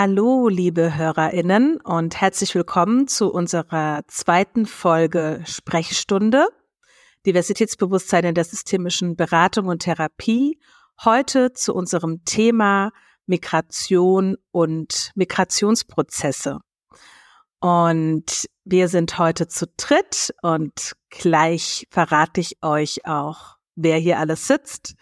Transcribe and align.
Hallo, 0.00 0.46
liebe 0.46 0.96
Hörerinnen 0.96 1.80
und 1.80 2.20
herzlich 2.20 2.54
willkommen 2.54 3.08
zu 3.08 3.32
unserer 3.32 4.02
zweiten 4.06 4.64
Folge 4.64 5.42
Sprechstunde 5.44 6.46
Diversitätsbewusstsein 7.26 8.26
in 8.26 8.36
der 8.36 8.44
systemischen 8.44 9.16
Beratung 9.16 9.66
und 9.66 9.80
Therapie. 9.80 10.60
Heute 11.04 11.52
zu 11.52 11.74
unserem 11.74 12.24
Thema 12.24 12.92
Migration 13.26 14.36
und 14.52 15.10
Migrationsprozesse. 15.16 16.60
Und 17.58 18.46
wir 18.64 18.86
sind 18.86 19.18
heute 19.18 19.48
zu 19.48 19.66
dritt 19.76 20.32
und 20.42 20.92
gleich 21.10 21.88
verrate 21.90 22.40
ich 22.40 22.62
euch 22.62 23.04
auch, 23.04 23.56
wer 23.74 23.96
hier 23.96 24.20
alles 24.20 24.46
sitzt. 24.46 24.94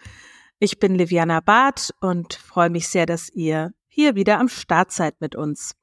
Ich 0.57 0.79
bin 0.79 0.95
Liviana 0.95 1.39
Barth 1.41 1.91
und 1.99 2.33
freue 2.33 2.71
mich 2.71 2.87
sehr, 2.87 3.05
dass 3.05 3.29
ihr 3.29 3.73
hier 3.97 4.13
wieder 4.13 4.39
am 4.39 4.47
Start 4.47 4.91
seid 4.91 5.19
mit 5.21 5.35
uns. 5.35 5.73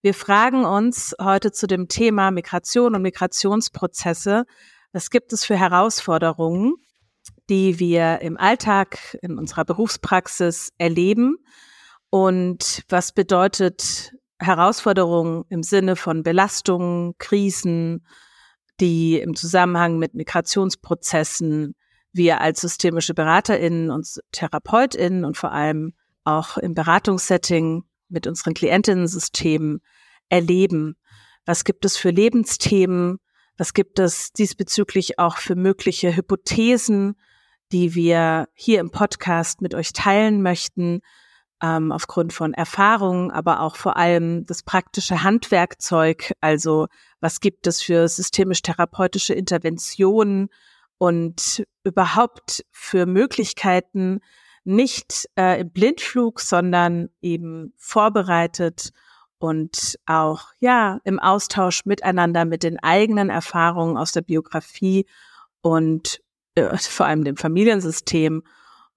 Wir 0.00 0.14
fragen 0.14 0.64
uns 0.64 1.16
heute 1.20 1.50
zu 1.50 1.66
dem 1.66 1.88
Thema 1.88 2.30
Migration 2.30 2.94
und 2.94 3.02
Migrationsprozesse, 3.02 4.44
was 4.92 5.10
gibt 5.10 5.32
es 5.32 5.44
für 5.44 5.56
Herausforderungen, 5.56 6.74
die 7.50 7.80
wir 7.80 8.20
im 8.20 8.36
Alltag, 8.36 9.18
in 9.22 9.38
unserer 9.38 9.64
Berufspraxis 9.64 10.70
erleben 10.78 11.38
und 12.10 12.84
was 12.88 13.10
bedeutet 13.10 14.12
Herausforderungen 14.38 15.42
im 15.48 15.64
Sinne 15.64 15.96
von 15.96 16.22
Belastungen, 16.22 17.14
Krisen, 17.18 18.06
die 18.78 19.18
im 19.18 19.34
Zusammenhang 19.34 19.98
mit 19.98 20.14
Migrationsprozessen 20.14 21.74
wir 22.12 22.40
als 22.40 22.60
systemische 22.60 23.14
Beraterinnen 23.14 23.90
und 23.90 24.20
Therapeutinnen 24.30 25.24
und 25.24 25.36
vor 25.36 25.50
allem 25.50 25.94
auch 26.24 26.58
im 26.58 26.74
Beratungssetting 26.74 27.84
mit 28.08 28.26
unseren 28.26 28.54
Klientinnen-Systemen 28.54 29.80
erleben. 30.28 30.96
Was 31.46 31.64
gibt 31.64 31.84
es 31.84 31.96
für 31.96 32.10
Lebensthemen? 32.10 33.18
Was 33.56 33.74
gibt 33.74 33.98
es 33.98 34.32
diesbezüglich 34.32 35.18
auch 35.18 35.36
für 35.36 35.56
mögliche 35.56 36.14
Hypothesen, 36.14 37.16
die 37.72 37.94
wir 37.94 38.48
hier 38.54 38.80
im 38.80 38.90
Podcast 38.90 39.60
mit 39.60 39.74
euch 39.74 39.92
teilen 39.92 40.42
möchten? 40.42 41.00
ähm, 41.62 41.92
aufgrund 41.92 42.32
von 42.32 42.54
Erfahrungen, 42.54 43.30
aber 43.30 43.60
auch 43.60 43.76
vor 43.76 43.96
allem 43.96 44.46
das 44.46 44.62
praktische 44.62 45.22
Handwerkzeug. 45.22 46.32
Also 46.40 46.86
was 47.20 47.40
gibt 47.40 47.66
es 47.66 47.82
für 47.82 48.08
systemisch-therapeutische 48.08 49.34
Interventionen 49.34 50.48
und 50.98 51.64
überhaupt 51.84 52.64
für 52.70 53.06
Möglichkeiten, 53.06 54.20
nicht 54.68 55.28
äh, 55.38 55.62
im 55.62 55.70
Blindflug, 55.70 56.40
sondern 56.40 57.08
eben 57.22 57.72
vorbereitet 57.78 58.90
und 59.38 59.98
auch 60.04 60.52
ja 60.60 61.00
im 61.04 61.18
Austausch 61.18 61.86
miteinander 61.86 62.44
mit 62.44 62.62
den 62.62 62.78
eigenen 62.78 63.30
Erfahrungen 63.30 63.96
aus 63.96 64.12
der 64.12 64.20
Biografie 64.20 65.06
und 65.62 66.20
äh, 66.54 66.76
vor 66.76 67.06
allem 67.06 67.24
dem 67.24 67.38
Familiensystem 67.38 68.42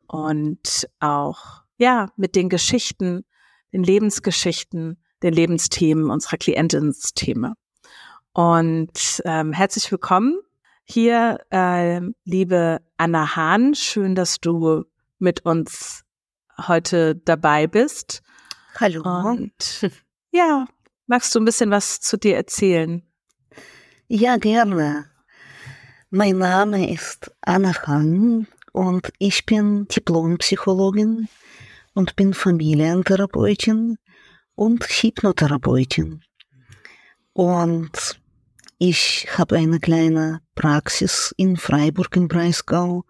und 0.08 0.89
auch 0.99 1.61
ja, 1.77 2.09
mit 2.17 2.36
den 2.36 2.49
Geschichten, 2.49 3.23
den 3.72 3.83
Lebensgeschichten, 3.83 5.02
den 5.23 5.33
Lebensthemen 5.33 6.09
unserer 6.09 6.38
Klientensysteme. 6.38 7.53
Und 8.33 9.22
ähm, 9.23 9.53
herzlich 9.53 9.89
willkommen 9.89 10.38
hier, 10.83 11.39
äh, 11.49 12.02
liebe 12.25 12.81
Anna 12.97 13.38
Hahn. 13.38 13.73
Schön, 13.73 14.16
dass 14.16 14.42
du 14.42 14.83
mit 15.22 15.45
uns 15.45 16.03
heute 16.67 17.16
dabei 17.16 17.67
bist. 17.67 18.22
Hallo. 18.80 19.02
Und 19.03 19.91
ja, 20.31 20.67
magst 21.08 21.33
du 21.36 21.39
ein 21.39 21.45
bisschen 21.45 21.72
was 21.72 22.02
zu 22.02 22.17
dir 22.17 22.36
erzählen? 22.36 23.03
Ja, 24.08 24.38
gerne. 24.38 25.05
Mein 26.09 26.38
Name 26.38 26.92
ist 26.92 27.32
Anna 27.42 27.73
Hahn 27.86 28.48
und 28.73 29.14
ich 29.20 29.45
bin 29.45 29.87
Diplompsychologin 29.87 31.30
und 31.93 32.15
bin 32.15 32.33
Familientherapeutin 32.33 33.98
und 34.55 34.83
Hypnotherapeutin. 34.83 36.23
Und 37.33 38.20
ich 38.77 39.27
habe 39.38 39.58
eine 39.58 39.80
kleine 39.80 40.42
Praxis 40.55 41.33
in 41.38 41.55
Freiburg 41.55 42.15
im 42.15 42.27
Breisgau 42.27 43.05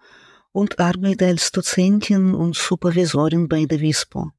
und 0.51 0.79
arbeite 0.79 1.27
als 1.27 1.51
Dozentin 1.51 2.33
und 2.33 2.55
Supervisorin 2.55 3.47
bei 3.47 3.65
der 3.65 3.79
WISPO. 3.79 4.31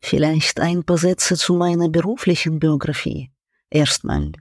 Vielleicht 0.00 0.60
ein 0.60 0.84
paar 0.84 0.98
Sätze 0.98 1.36
zu 1.36 1.54
meiner 1.54 1.88
beruflichen 1.88 2.58
Biografie. 2.58 3.30
Erstmal. 3.70 4.32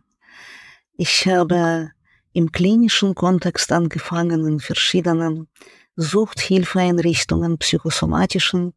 Ich 0.98 1.28
habe 1.28 1.92
im 2.34 2.52
klinischen 2.52 3.14
Kontext 3.16 3.72
angefangen 3.72 4.48
in 4.48 4.60
verschiedenen 4.60 5.48
Suchthilfeeinrichtungen, 5.96 7.58
psychosomatischen 7.58 8.74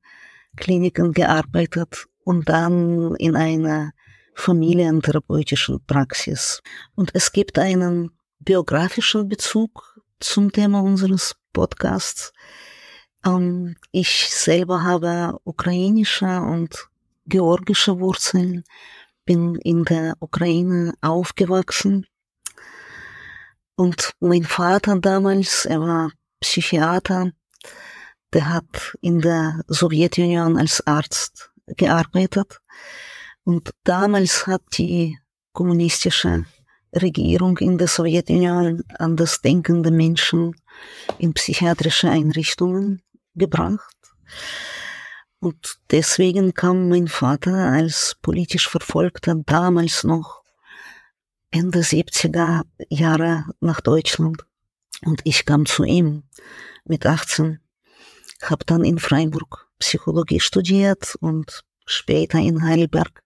Kliniken 0.57 1.13
gearbeitet 1.13 2.07
und 2.25 2.49
dann 2.49 3.15
in 3.17 3.37
einer 3.37 3.93
familientherapeutischen 4.35 5.85
Praxis. 5.87 6.63
Und 6.95 7.11
es 7.15 7.33
gibt 7.33 7.59
einen 7.59 8.11
biografischen 8.39 9.29
Bezug 9.29 10.01
zum 10.19 10.51
Thema 10.51 10.81
unseres 10.81 11.37
Podcasts. 11.53 12.33
Ähm, 13.25 13.77
ich 13.93 14.31
selber 14.31 14.83
habe 14.83 15.39
ukrainische 15.45 16.41
und 16.41 16.89
georgische 17.27 17.99
Wurzeln, 18.01 18.65
bin 19.25 19.55
in 19.57 19.85
der 19.85 20.17
Ukraine 20.21 20.95
aufgewachsen. 21.01 22.07
Und 23.77 24.13
mein 24.21 24.45
Vater 24.45 24.99
damals, 24.99 25.65
er 25.65 25.81
war 25.81 26.13
Psychiater, 26.41 27.33
der 28.33 28.49
hat 28.49 28.97
in 29.01 29.21
der 29.21 29.63
Sowjetunion 29.69 30.57
als 30.57 30.87
Arzt 30.87 31.51
gearbeitet. 31.67 32.61
Und 33.45 33.71
damals 33.85 34.47
hat 34.47 34.63
die 34.77 35.19
kommunistische 35.53 36.45
Regierung 36.95 37.59
in 37.59 37.79
der 37.79 37.89
Sowjetunion 37.89 38.83
an 38.99 39.17
das 39.17 39.41
denkende 39.41 39.91
Menschen 39.91 40.57
in 41.19 41.33
psychiatrische 41.35 42.11
Einrichtungen 42.11 43.03
gebracht. 43.35 43.97
Und 45.41 45.79
deswegen 45.91 46.53
kam 46.53 46.89
mein 46.89 47.09
Vater 47.09 47.55
als 47.55 48.17
politisch 48.21 48.69
Verfolgter 48.69 49.35
damals 49.47 50.05
noch 50.05 50.43
Ende 51.51 51.81
70er 51.81 52.63
Jahre 52.89 53.45
nach 53.61 53.81
Deutschland. 53.81 54.45
Und 55.05 55.23
ich 55.25 55.47
kam 55.47 55.67
zu 55.67 55.85
ihm 55.85 56.25
mit 56.85 57.07
18 57.07 57.61
habe 58.43 58.65
dann 58.65 58.85
in 58.85 58.99
Freiburg 58.99 59.69
Psychologie 59.79 60.41
studiert 60.41 61.17
und 61.21 61.63
später 61.87 62.39
in 62.39 62.63
Heidelberg 62.63 63.23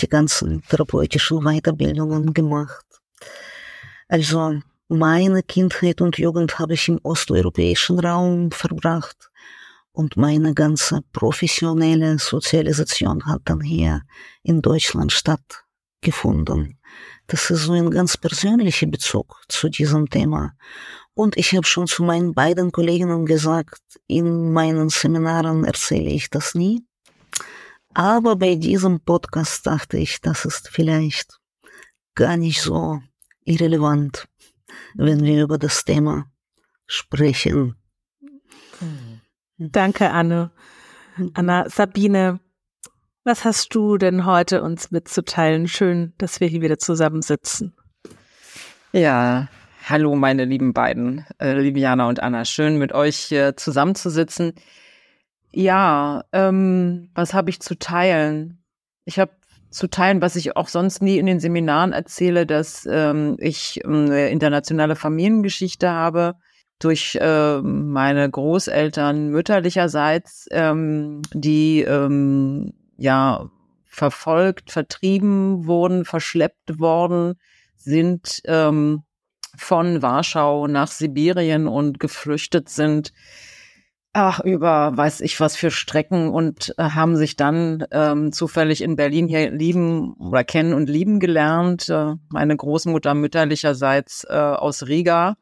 die 0.00 0.08
ganzen 0.08 0.62
therapeutischen 0.62 1.40
Weiterbildungen 1.40 2.32
gemacht. 2.32 2.84
Also 4.08 4.60
meine 4.88 5.42
Kindheit 5.42 6.00
und 6.00 6.18
Jugend 6.18 6.58
habe 6.58 6.74
ich 6.74 6.88
im 6.88 7.00
osteuropäischen 7.02 7.98
Raum 8.00 8.50
verbracht 8.50 9.30
und 9.92 10.16
meine 10.16 10.54
ganze 10.54 11.02
professionelle 11.12 12.18
Sozialisation 12.18 13.26
hat 13.26 13.42
dann 13.44 13.60
hier 13.60 14.02
in 14.42 14.60
Deutschland 14.60 15.12
stattgefunden. 15.12 16.78
Das 17.28 17.48
ist 17.50 17.62
so 17.62 17.72
ein 17.72 17.90
ganz 17.90 18.16
persönlicher 18.16 18.86
Bezug 18.86 19.42
zu 19.48 19.68
diesem 19.68 20.10
Thema. 20.10 20.52
Und 21.14 21.36
ich 21.36 21.54
habe 21.54 21.66
schon 21.66 21.86
zu 21.86 22.02
meinen 22.02 22.34
beiden 22.34 22.72
Kolleginnen 22.72 23.24
gesagt, 23.24 23.80
in 24.06 24.52
meinen 24.52 24.90
Seminaren 24.90 25.64
erzähle 25.64 26.10
ich 26.10 26.28
das 26.28 26.54
nie. 26.54 26.84
Aber 27.94 28.34
bei 28.36 28.56
diesem 28.56 29.00
Podcast 29.00 29.66
dachte 29.66 29.96
ich, 29.96 30.20
das 30.20 30.44
ist 30.44 30.68
vielleicht 30.68 31.38
gar 32.14 32.36
nicht 32.36 32.60
so 32.60 33.00
irrelevant, 33.44 34.28
wenn 34.94 35.22
wir 35.22 35.42
über 35.42 35.58
das 35.58 35.84
Thema 35.84 36.26
sprechen. 36.86 37.76
Danke, 39.58 40.10
Anne. 40.10 40.50
Anna, 41.34 41.68
Sabine, 41.68 42.40
was 43.24 43.44
hast 43.44 43.74
du 43.74 43.96
denn 43.96 44.26
heute 44.26 44.62
uns 44.62 44.90
mitzuteilen? 44.90 45.68
Schön, 45.68 46.12
dass 46.18 46.40
wir 46.40 46.48
hier 46.48 46.60
wieder 46.60 46.78
zusammensitzen. 46.78 47.74
Ja, 48.92 49.48
Hallo, 49.86 50.14
meine 50.16 50.46
lieben 50.46 50.72
beiden, 50.72 51.26
äh, 51.38 51.52
Liviana 51.60 52.08
und 52.08 52.22
Anna. 52.22 52.46
Schön, 52.46 52.78
mit 52.78 52.94
euch 52.94 53.16
hier 53.16 53.54
zusammenzusitzen. 53.54 54.54
Ja, 55.52 56.24
ähm, 56.32 57.10
was 57.14 57.34
habe 57.34 57.50
ich 57.50 57.60
zu 57.60 57.78
teilen? 57.78 58.64
Ich 59.04 59.18
habe 59.18 59.32
zu 59.74 59.88
teilen, 59.88 60.22
was 60.22 60.36
ich 60.36 60.56
auch 60.56 60.68
sonst 60.68 61.02
nie 61.02 61.18
in 61.18 61.26
den 61.26 61.40
Seminaren 61.40 61.92
erzähle, 61.92 62.46
dass 62.46 62.86
ähm, 62.90 63.36
ich 63.38 63.80
ähm, 63.84 64.06
eine 64.06 64.28
internationale 64.30 64.96
Familiengeschichte 64.96 65.90
habe 65.90 66.36
durch 66.78 67.18
äh, 67.20 67.60
meine 67.60 68.30
Großeltern 68.30 69.28
mütterlicherseits, 69.28 70.46
ähm, 70.50 71.22
die 71.32 71.82
ähm, 71.82 72.72
ja 72.96 73.50
verfolgt, 73.84 74.70
vertrieben 74.70 75.66
wurden, 75.66 76.04
verschleppt 76.04 76.78
worden, 76.78 77.34
sind 77.76 78.42
ähm, 78.44 79.02
von 79.56 80.02
Warschau 80.02 80.66
nach 80.66 80.88
Sibirien 80.88 81.68
und 81.68 82.00
geflüchtet 82.00 82.68
sind 82.68 83.12
ach, 84.14 84.40
über 84.40 84.96
weiß 84.96 85.20
ich 85.20 85.38
was 85.40 85.56
für 85.56 85.70
Strecken 85.70 86.28
und 86.28 86.72
äh, 86.78 86.84
haben 86.84 87.16
sich 87.16 87.36
dann 87.36 87.84
ähm, 87.90 88.32
zufällig 88.32 88.80
in 88.80 88.96
Berlin 88.96 89.28
hier 89.28 89.50
lieben 89.50 90.14
oder 90.14 90.44
kennen 90.44 90.72
und 90.72 90.88
lieben 90.88 91.20
gelernt. 91.20 91.88
Äh, 91.88 92.14
meine 92.30 92.56
Großmutter 92.56 93.14
mütterlicherseits 93.14 94.24
äh, 94.30 94.32
aus 94.32 94.86
Riga 94.86 95.36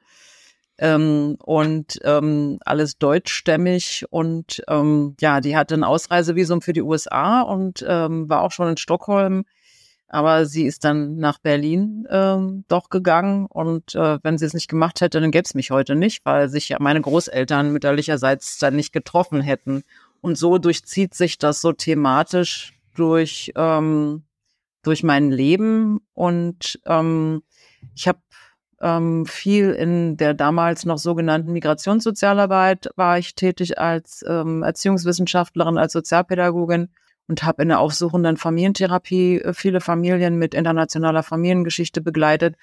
ähm, 0.79 1.37
und 1.39 2.01
ähm, 2.03 2.59
alles 2.65 2.99
deutschstämmig 2.99 4.07
und 4.11 4.63
ähm, 4.69 5.17
ja, 5.21 5.41
die 5.41 5.57
hatte 5.57 5.75
ein 5.75 5.85
Ausreisevisum 5.85 6.63
für 6.63 6.73
die 6.73 6.83
USA 6.83 7.43
und 7.43 7.85
ähm, 7.87 8.29
war 8.31 8.41
auch 8.41 8.53
schon 8.53 8.69
in 8.69 8.77
Stockholm 8.79 9.45
aber 10.13 10.45
sie 10.45 10.65
ist 10.67 10.85
dann 10.85 11.17
nach 11.17 11.39
Berlin 11.39 12.07
ähm, 12.11 12.65
doch 12.69 12.91
gegangen 12.91 13.47
und 13.47 13.95
äh, 13.95 14.19
wenn 14.23 14.37
sie 14.37 14.45
es 14.45 14.53
nicht 14.53 14.69
gemacht 14.69 15.01
hätte, 15.01 15.23
dann 15.23 15.31
gäbe 15.31 15.45
es 15.47 15.55
mich 15.55 15.71
heute 15.71 15.95
nicht, 15.95 16.25
weil 16.27 16.51
sich 16.51 16.69
ja 16.69 16.77
meine 16.81 17.01
Großeltern 17.01 17.73
mütterlicherseits 17.73 18.59
dann 18.59 18.77
nicht 18.77 18.93
getroffen 18.93 19.41
hätten. 19.41 19.83
Und 20.21 20.37
so 20.37 20.59
durchzieht 20.59 21.15
sich 21.15 21.39
das 21.39 21.63
so 21.63 21.73
thematisch 21.73 22.75
durch, 22.95 23.53
ähm, 23.57 24.25
durch 24.83 25.03
mein 25.03 25.31
Leben. 25.31 26.01
Und 26.13 26.79
ähm, 26.85 27.43
ich 27.95 28.07
habe 28.07 28.21
ähm, 28.83 29.25
viel 29.25 29.71
in 29.71 30.19
der 30.19 30.35
damals 30.35 30.85
noch 30.85 30.99
sogenannten 30.99 31.53
Migrationssozialarbeit 31.53 32.91
war 32.97 33.17
ich 33.19 33.35
tätig 33.35 33.79
als 33.79 34.23
ähm, 34.29 34.63
Erziehungswissenschaftlerin, 34.63 35.79
als 35.79 35.95
Sozialpädagogin 35.95 36.91
und 37.33 37.45
habe 37.45 37.63
in 37.63 37.69
der 37.71 37.81
aufsuchenden 37.81 38.37
Familientherapie 38.37 39.41
äh, 39.41 39.55
viele 39.55 39.81
Familien 39.81 40.37
mit 40.37 40.53
internationaler 40.55 41.23
Familiengeschichte 41.23 42.03
begleitet. 42.03 42.57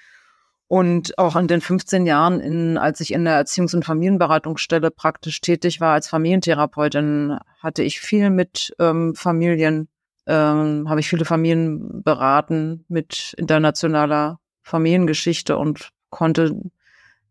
Und 0.68 1.18
auch 1.18 1.34
in 1.34 1.48
den 1.48 1.60
15 1.60 2.06
Jahren, 2.06 2.38
in, 2.38 2.78
als 2.78 3.00
ich 3.00 3.12
in 3.12 3.24
der 3.24 3.44
Erziehungs- 3.44 3.74
und 3.74 3.84
Familienberatungsstelle 3.84 4.92
praktisch 4.92 5.40
tätig 5.40 5.80
war 5.80 5.94
als 5.94 6.08
Familientherapeutin, 6.08 7.36
hatte 7.60 7.82
ich 7.82 7.98
viel 7.98 8.30
mit 8.30 8.72
ähm, 8.78 9.16
Familien, 9.16 9.88
ähm, 10.28 10.88
habe 10.88 11.00
ich 11.00 11.08
viele 11.08 11.24
Familien 11.24 12.04
beraten 12.04 12.84
mit 12.86 13.34
internationaler 13.36 14.38
Familiengeschichte 14.62 15.58
und 15.58 15.90
konnte 16.10 16.54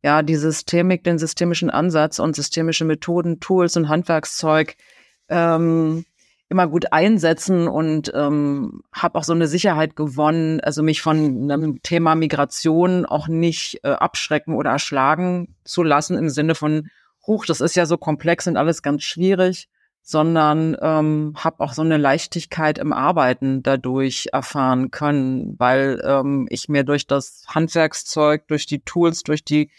ja 0.03 0.23
die 0.23 0.35
Systemik, 0.35 1.05
den 1.05 1.17
systemischen 1.17 1.69
Ansatz 1.69 2.19
und 2.19 2.35
systemische 2.35 2.83
Methoden, 2.83 3.39
Tools 3.39 3.77
und 3.77 3.87
Handwerkszeug 3.87 4.75
ähm, 5.29 6.03
immer 6.49 6.67
gut 6.67 6.91
einsetzen 6.91 7.67
und 7.67 8.11
ähm, 8.15 8.81
habe 8.91 9.19
auch 9.19 9.23
so 9.23 9.33
eine 9.33 9.47
Sicherheit 9.47 9.95
gewonnen, 9.95 10.59
also 10.61 10.81
mich 10.81 11.01
von 11.01 11.51
einem 11.51 11.81
Thema 11.83 12.15
Migration 12.15 13.05
auch 13.05 13.27
nicht 13.27 13.81
äh, 13.83 13.89
abschrecken 13.89 14.55
oder 14.55 14.71
erschlagen 14.71 15.55
zu 15.63 15.83
lassen 15.83 16.17
im 16.17 16.29
Sinne 16.29 16.55
von, 16.55 16.89
huch, 17.25 17.45
das 17.45 17.61
ist 17.61 17.75
ja 17.75 17.85
so 17.85 17.97
komplex 17.97 18.47
und 18.47 18.57
alles 18.57 18.81
ganz 18.81 19.03
schwierig, 19.03 19.69
sondern 20.01 20.75
ähm, 20.81 21.35
habe 21.37 21.59
auch 21.59 21.73
so 21.73 21.83
eine 21.83 21.97
Leichtigkeit 21.97 22.79
im 22.79 22.93
Arbeiten 22.93 23.61
dadurch 23.61 24.29
erfahren 24.33 24.89
können, 24.89 25.53
weil 25.59 26.01
ähm, 26.03 26.47
ich 26.49 26.67
mir 26.67 26.83
durch 26.83 27.05
das 27.05 27.45
Handwerkszeug, 27.47 28.47
durch 28.47 28.65
die 28.65 28.79
Tools, 28.79 29.21
durch 29.21 29.45
die 29.45 29.69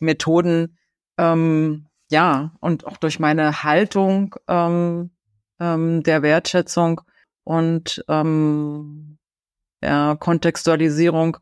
Methoden, 0.00 0.76
ähm, 1.16 1.86
ja, 2.10 2.52
und 2.60 2.86
auch 2.86 2.96
durch 2.96 3.20
meine 3.20 3.62
Haltung 3.62 4.34
ähm, 4.48 5.10
ähm, 5.60 6.02
der 6.02 6.22
Wertschätzung 6.22 7.00
und 7.44 8.04
ähm, 8.08 9.18
ja, 9.82 10.16
Kontextualisierung 10.16 11.38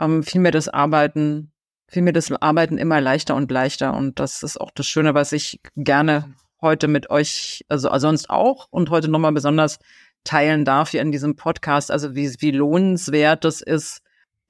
ähm, 0.00 0.22
fiel 0.22 0.40
das 0.50 0.68
Arbeiten, 0.68 1.52
fiel 1.88 2.02
mir 2.02 2.12
das 2.12 2.30
Arbeiten 2.32 2.78
immer 2.78 3.00
leichter 3.00 3.34
und 3.34 3.50
leichter. 3.50 3.94
Und 3.94 4.20
das 4.20 4.42
ist 4.42 4.60
auch 4.60 4.70
das 4.70 4.86
Schöne, 4.86 5.14
was 5.14 5.32
ich 5.32 5.60
gerne 5.76 6.34
heute 6.60 6.88
mit 6.88 7.10
euch, 7.10 7.64
also, 7.68 7.88
also 7.88 8.08
sonst 8.08 8.30
auch 8.30 8.66
und 8.70 8.90
heute 8.90 9.08
nochmal 9.08 9.32
besonders 9.32 9.78
teilen 10.24 10.64
darf 10.64 10.90
hier 10.90 11.02
in 11.02 11.12
diesem 11.12 11.36
Podcast. 11.36 11.90
Also 11.90 12.14
wie, 12.14 12.34
wie 12.40 12.50
lohnenswert 12.50 13.44
das 13.44 13.60
ist, 13.60 14.02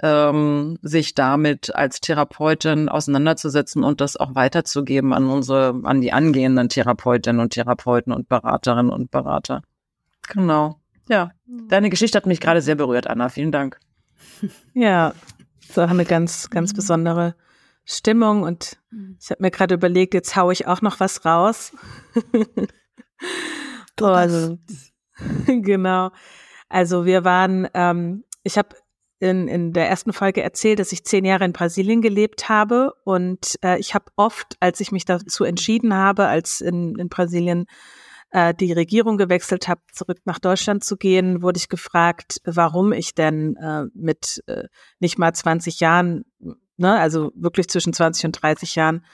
ähm, 0.03 0.79
sich 0.83 1.15
damit 1.15 1.75
als 1.75 2.01
Therapeutin 2.01 2.89
auseinanderzusetzen 2.89 3.83
und 3.85 4.01
das 4.01 4.17
auch 4.17 4.35
weiterzugeben 4.35 5.13
an 5.13 5.29
unsere, 5.29 5.81
an 5.85 6.01
die 6.01 6.13
angehenden 6.13 6.69
Therapeutinnen 6.69 7.41
und 7.41 7.53
Therapeuten 7.53 8.13
und 8.13 8.29
Beraterinnen 8.29 8.93
und 8.93 9.11
Berater. 9.11 9.63
Genau. 10.29 10.81
Ja, 11.09 11.31
deine 11.47 11.91
Geschichte 11.91 12.17
hat 12.17 12.27
mich 12.27 12.41
gerade 12.41 12.61
sehr 12.61 12.75
berührt, 12.75 13.07
Anna. 13.07 13.29
Vielen 13.29 13.53
Dank. 13.53 13.79
Ja, 14.75 15.15
so 15.73 15.81
eine 15.81 16.05
ganz, 16.05 16.51
ganz 16.51 16.73
besondere 16.73 17.35
Stimmung 17.85 18.43
und 18.43 18.79
ich 19.19 19.31
habe 19.31 19.43
mir 19.43 19.51
gerade 19.51 19.75
überlegt, 19.75 20.15
jetzt 20.15 20.37
haue 20.37 20.53
ich 20.53 20.67
auch 20.67 20.83
noch 20.83 21.01
was 21.01 21.25
raus. 21.25 21.73
oh, 24.01 24.05
also, 24.05 24.59
genau. 25.47 26.11
Also 26.69 27.07
wir 27.07 27.25
waren, 27.25 27.69
ähm, 27.75 28.25
ich 28.43 28.59
habe 28.59 28.77
in, 29.21 29.49
in 29.49 29.73
der 29.73 29.89
ersten 29.89 30.13
Folge 30.13 30.43
erzählt, 30.43 30.79
dass 30.79 30.93
ich 30.93 31.05
zehn 31.05 31.25
Jahre 31.25 31.45
in 31.45 31.53
Brasilien 31.53 32.03
gelebt 32.03 32.49
habe 32.49 32.93
und 33.05 33.57
äh, 33.65 33.79
ich 33.79 33.95
habe 33.95 34.07
oft, 34.17 34.57
als 34.61 34.81
ich 34.81 34.93
mich 34.93 35.05
dazu 35.05 35.45
entschieden 35.45 35.95
habe, 35.95 36.27
als 36.27 36.61
in, 36.61 36.97
in 36.97 37.09
Brasilien 37.09 37.67
äh, 38.31 38.55
die 38.55 38.73
Regierung 38.73 39.17
gewechselt 39.17 39.69
habe, 39.69 39.81
zurück 39.93 40.19
nach 40.25 40.39
Deutschland 40.39 40.85
zu 40.85 40.97
gehen, 40.97 41.43
wurde 41.43 41.59
ich 41.59 41.69
gefragt, 41.69 42.41
warum 42.45 42.93
ich 42.93 43.15
denn 43.15 43.57
äh, 43.57 43.85
mit 43.95 44.43
äh, 44.47 44.65
nicht 45.01 45.19
mal 45.19 45.33
20 45.33 45.81
Jahren, 45.81 46.25
ne, 46.77 46.99
also 46.99 47.33
wirklich 47.35 47.69
zwischen 47.69 47.93
20 47.93 48.27
und 48.27 48.43
30 48.43 48.75
Jahren, 48.77 49.05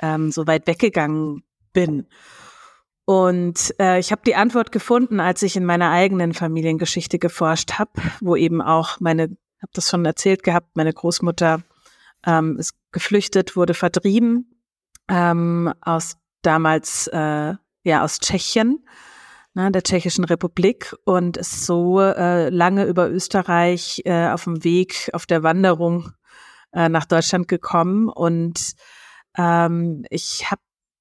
ähm, 0.00 0.32
so 0.32 0.46
weit 0.46 0.66
weggegangen 0.66 1.44
bin. 1.72 2.06
Und 3.06 3.74
äh, 3.78 3.98
ich 3.98 4.12
habe 4.12 4.22
die 4.24 4.34
Antwort 4.34 4.72
gefunden, 4.72 5.20
als 5.20 5.42
ich 5.42 5.56
in 5.56 5.66
meiner 5.66 5.90
eigenen 5.90 6.32
Familiengeschichte 6.32 7.18
geforscht 7.18 7.72
habe, 7.72 7.90
wo 8.20 8.34
eben 8.34 8.62
auch 8.62 8.98
meine 8.98 9.36
habe 9.64 9.72
das 9.72 9.88
schon 9.88 10.04
erzählt 10.04 10.42
gehabt, 10.42 10.76
meine 10.76 10.92
Großmutter 10.92 11.62
ähm, 12.26 12.58
ist 12.58 12.74
geflüchtet, 12.92 13.56
wurde 13.56 13.72
vertrieben 13.72 14.60
ähm, 15.08 15.72
aus 15.80 16.18
damals 16.42 17.06
äh, 17.06 17.54
ja 17.82 18.04
aus 18.04 18.18
Tschechien, 18.18 18.86
ne, 19.54 19.70
der 19.70 19.82
Tschechischen 19.82 20.24
Republik 20.24 20.94
und 21.04 21.38
ist 21.38 21.64
so 21.64 21.98
äh, 21.98 22.50
lange 22.50 22.84
über 22.84 23.08
Österreich 23.08 24.02
äh, 24.04 24.28
auf 24.28 24.44
dem 24.44 24.64
Weg, 24.64 25.08
auf 25.14 25.24
der 25.24 25.42
Wanderung 25.42 26.12
äh, 26.74 26.90
nach 26.90 27.06
Deutschland 27.06 27.48
gekommen 27.48 28.10
und 28.10 28.74
ähm, 29.38 30.04
ich 30.10 30.50
habe 30.50 30.60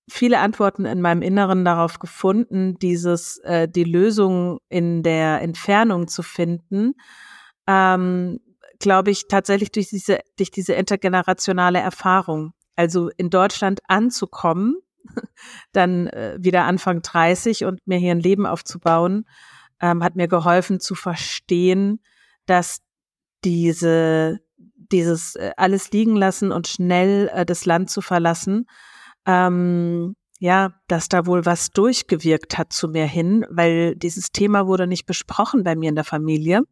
viele 0.09 0.39
Antworten 0.39 0.85
in 0.85 1.01
meinem 1.01 1.21
Inneren 1.21 1.65
darauf 1.65 1.99
gefunden, 1.99 2.75
dieses 2.79 3.39
äh, 3.39 3.67
die 3.67 3.83
Lösung 3.83 4.59
in 4.69 5.03
der 5.03 5.41
Entfernung 5.41 6.07
zu 6.07 6.23
finden. 6.23 6.93
Ähm, 7.67 8.39
glaube 8.79 9.11
ich, 9.11 9.27
tatsächlich 9.27 9.71
durch 9.71 9.89
diese, 9.89 10.19
durch 10.37 10.51
diese 10.51 10.73
intergenerationale 10.73 11.79
Erfahrung. 11.79 12.53
Also 12.75 13.09
in 13.17 13.29
Deutschland 13.29 13.81
anzukommen, 13.87 14.77
dann 15.73 16.07
äh, 16.07 16.37
wieder 16.39 16.63
Anfang 16.63 17.01
30 17.01 17.65
und 17.65 17.85
mir 17.85 17.97
hier 17.97 18.11
ein 18.11 18.19
Leben 18.19 18.45
aufzubauen, 18.45 19.25
ähm, 19.81 20.03
hat 20.03 20.15
mir 20.15 20.27
geholfen 20.27 20.79
zu 20.79 20.95
verstehen, 20.95 21.99
dass 22.45 22.79
diese, 23.43 24.39
dieses 24.57 25.35
äh, 25.35 25.51
alles 25.57 25.91
liegen 25.91 26.15
lassen 26.15 26.51
und 26.51 26.67
schnell 26.67 27.29
äh, 27.33 27.45
das 27.45 27.65
Land 27.65 27.89
zu 27.89 28.01
verlassen, 28.01 28.65
ähm, 29.25 30.15
ja, 30.39 30.73
dass 30.87 31.09
da 31.09 31.25
wohl 31.25 31.45
was 31.45 31.69
durchgewirkt 31.69 32.57
hat 32.57 32.73
zu 32.73 32.89
mir 32.89 33.05
hin, 33.05 33.45
weil 33.49 33.95
dieses 33.95 34.31
Thema 34.31 34.67
wurde 34.67 34.87
nicht 34.87 35.05
besprochen 35.05 35.63
bei 35.63 35.75
mir 35.75 35.89
in 35.89 35.95
der 35.95 36.03
Familie. 36.03 36.63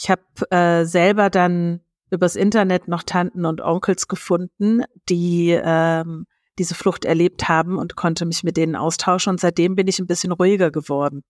Ich 0.00 0.10
habe 0.10 0.22
äh, 0.50 0.84
selber 0.84 1.28
dann 1.28 1.80
übers 2.10 2.36
Internet 2.36 2.86
noch 2.86 3.02
Tanten 3.02 3.44
und 3.44 3.60
Onkels 3.60 4.06
gefunden, 4.06 4.82
die 5.08 5.50
ähm, 5.50 6.26
diese 6.56 6.76
Flucht 6.76 7.04
erlebt 7.04 7.48
haben 7.48 7.76
und 7.76 7.96
konnte 7.96 8.24
mich 8.24 8.44
mit 8.44 8.56
denen 8.56 8.76
austauschen. 8.76 9.32
Und 9.32 9.40
seitdem 9.40 9.74
bin 9.74 9.88
ich 9.88 9.98
ein 9.98 10.06
bisschen 10.06 10.30
ruhiger 10.30 10.70
geworden. 10.70 11.24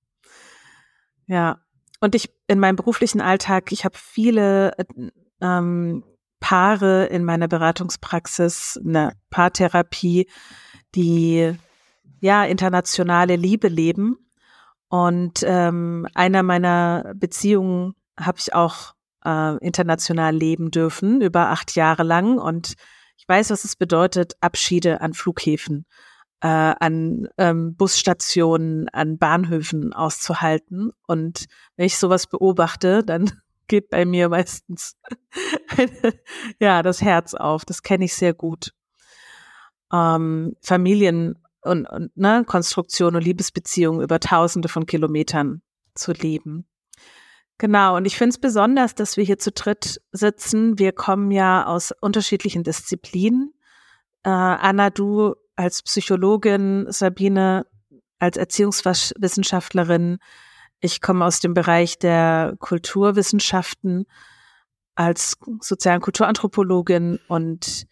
Ja. 1.27 1.63
Und 2.01 2.15
ich 2.15 2.31
in 2.47 2.61
meinem 2.61 2.77
beruflichen 2.77 3.23
Alltag, 3.23 3.73
ich 3.73 3.87
habe 3.87 3.97
viele 3.97 4.75
ähm, 5.41 6.05
Paare 6.39 7.07
in 7.07 7.25
meiner 7.25 7.49
Beratungspraxis, 7.49 8.79
eine 8.85 9.15
Paartherapie, 9.31 10.29
die 10.95 11.55
ja 12.21 12.45
internationale 12.45 13.37
Liebe 13.37 13.69
leben. 13.69 14.19
Und 14.91 15.43
ähm, 15.43 16.07
einer 16.15 16.43
meiner 16.43 17.15
Beziehungen 17.17 17.95
habe 18.19 18.39
ich 18.39 18.55
auch 18.55 18.95
äh, 19.25 19.57
international 19.65 20.35
leben 20.35 20.71
dürfen, 20.71 21.21
über 21.21 21.51
acht 21.51 21.75
Jahre 21.75 22.03
lang. 22.03 22.39
Und 22.39 22.75
ich 23.17 23.29
weiß, 23.29 23.51
was 23.51 23.65
es 23.65 23.77
bedeutet, 23.77 24.35
Abschiede 24.41 25.01
an 25.01 25.15
Flughäfen 25.15 25.87
äh, 26.41 26.47
an 26.47 27.29
ähm, 27.37 27.75
Busstationen, 27.75 28.89
an 28.91 29.19
Bahnhöfen 29.19 29.93
auszuhalten. 29.93 30.93
Und 31.07 31.47
wenn 31.77 31.87
ich 31.87 31.99
sowas 31.99 32.27
beobachte, 32.27 33.03
dann 33.03 33.31
geht 33.69 33.91
bei 33.91 34.05
mir 34.05 34.29
meistens 34.29 34.97
ja 36.61 36.83
das 36.83 37.03
Herz 37.03 37.35
auf. 37.35 37.65
Das 37.65 37.83
kenne 37.83 38.05
ich 38.05 38.15
sehr 38.15 38.35
gut. 38.35 38.73
Ähm, 39.93 40.55
Familien 40.63 41.39
und, 41.63 41.87
und 41.87 42.17
ne, 42.17 42.45
Konstruktion 42.47 43.17
und 43.17 43.25
Liebesbeziehungen 43.25 44.01
über 44.01 44.21
Tausende 44.21 44.69
von 44.69 44.87
Kilometern 44.87 45.63
zu 45.95 46.13
leben. 46.13 46.69
Genau, 47.59 47.97
und 47.97 48.05
ich 48.05 48.17
finde 48.17 48.31
es 48.31 48.39
besonders, 48.39 48.95
dass 48.95 49.17
wir 49.17 49.25
hier 49.25 49.39
zu 49.39 49.51
dritt 49.51 50.01
sitzen. 50.13 50.79
Wir 50.79 50.93
kommen 50.93 51.33
ja 51.33 51.67
aus 51.67 51.93
unterschiedlichen 52.01 52.63
Disziplinen. 52.63 53.53
Äh, 54.23 54.31
Anna, 54.31 54.91
du 54.91 55.35
als 55.57 55.83
Psychologin, 55.83 56.87
Sabine 56.89 57.67
als 58.21 58.37
Erziehungswissenschaftlerin. 58.37 60.19
Ich 60.81 61.01
komme 61.01 61.25
aus 61.25 61.41
dem 61.41 61.53
Bereich 61.53 61.99
der 61.99 62.55
Kulturwissenschaften 62.61 64.07
als 64.95 65.37
sozialen 65.61 66.01
Kulturanthropologin 66.01 67.19
und 67.29 67.87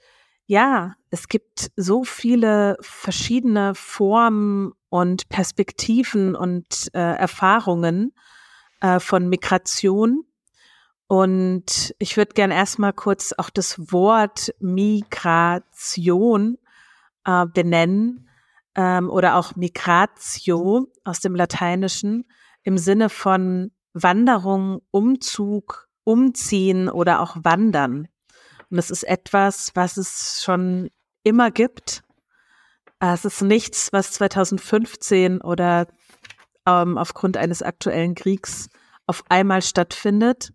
ja, 0.49 0.95
es 1.11 1.27
gibt 1.27 1.73
so 1.75 2.05
viele 2.05 2.77
verschiedene 2.81 3.75
Formen 3.75 4.73
und 4.91 5.29
Perspektiven 5.29 6.37
und 6.37 6.89
äh, 6.95 7.01
Erfahrungen 7.01 8.13
äh, 8.81 9.01
von 9.01 9.29
Migration. 9.29 10.25
Und 11.09 11.95
ich 11.99 12.17
würde 12.17 12.35
gern 12.35 12.51
erstmal 12.51 12.93
kurz 12.93 13.33
auch 13.37 13.51
das 13.51 13.93
Wort 13.93 14.55
Migration 14.59 16.59
äh, 17.25 17.47
benennen 17.47 18.29
ähm, 18.75 19.11
oder 19.11 19.37
auch 19.37 19.57
Migratio 19.57 20.89
aus 21.05 21.21
dem 21.21 21.35
Lateinischen 21.35 22.27
im 22.65 22.79
Sinne 22.79 23.09
von 23.09 23.71
Wanderung, 23.93 24.83
Umzug, 24.91 25.89
Umziehen 26.05 26.89
oder 26.89 27.21
auch 27.21 27.37
Wandern. 27.43 28.09
Und 28.71 28.79
es 28.79 28.91
ist 28.91 29.05
etwas, 29.05 29.71
was 29.75 29.97
es 29.97 30.43
schon 30.43 30.91
immer 31.23 31.51
gibt. 31.51 32.03
Äh, 33.01 33.13
es 33.13 33.25
ist 33.25 33.43
nichts, 33.43 33.93
was 33.93 34.13
2015 34.13 35.41
oder 35.41 35.87
ähm, 36.67 36.99
aufgrund 36.99 37.37
eines 37.37 37.63
aktuellen 37.63 38.15
Kriegs 38.15 38.69
auf 39.07 39.25
einmal 39.29 39.63
stattfindet. 39.63 40.53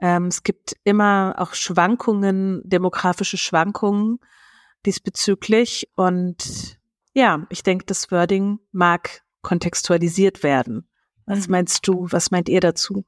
Ähm, 0.00 0.26
es 0.26 0.42
gibt 0.42 0.74
immer 0.84 1.34
auch 1.38 1.54
Schwankungen, 1.54 2.62
demografische 2.64 3.38
Schwankungen 3.38 4.18
diesbezüglich. 4.86 5.88
Und 5.96 6.78
ja, 7.14 7.46
ich 7.50 7.62
denke, 7.62 7.84
das 7.86 8.10
Wording 8.10 8.58
mag 8.72 9.22
kontextualisiert 9.42 10.42
werden. 10.42 10.88
Was 11.26 11.46
mhm. 11.46 11.52
meinst 11.52 11.86
du? 11.86 12.06
Was 12.10 12.30
meint 12.30 12.48
ihr 12.48 12.60
dazu? 12.60 13.04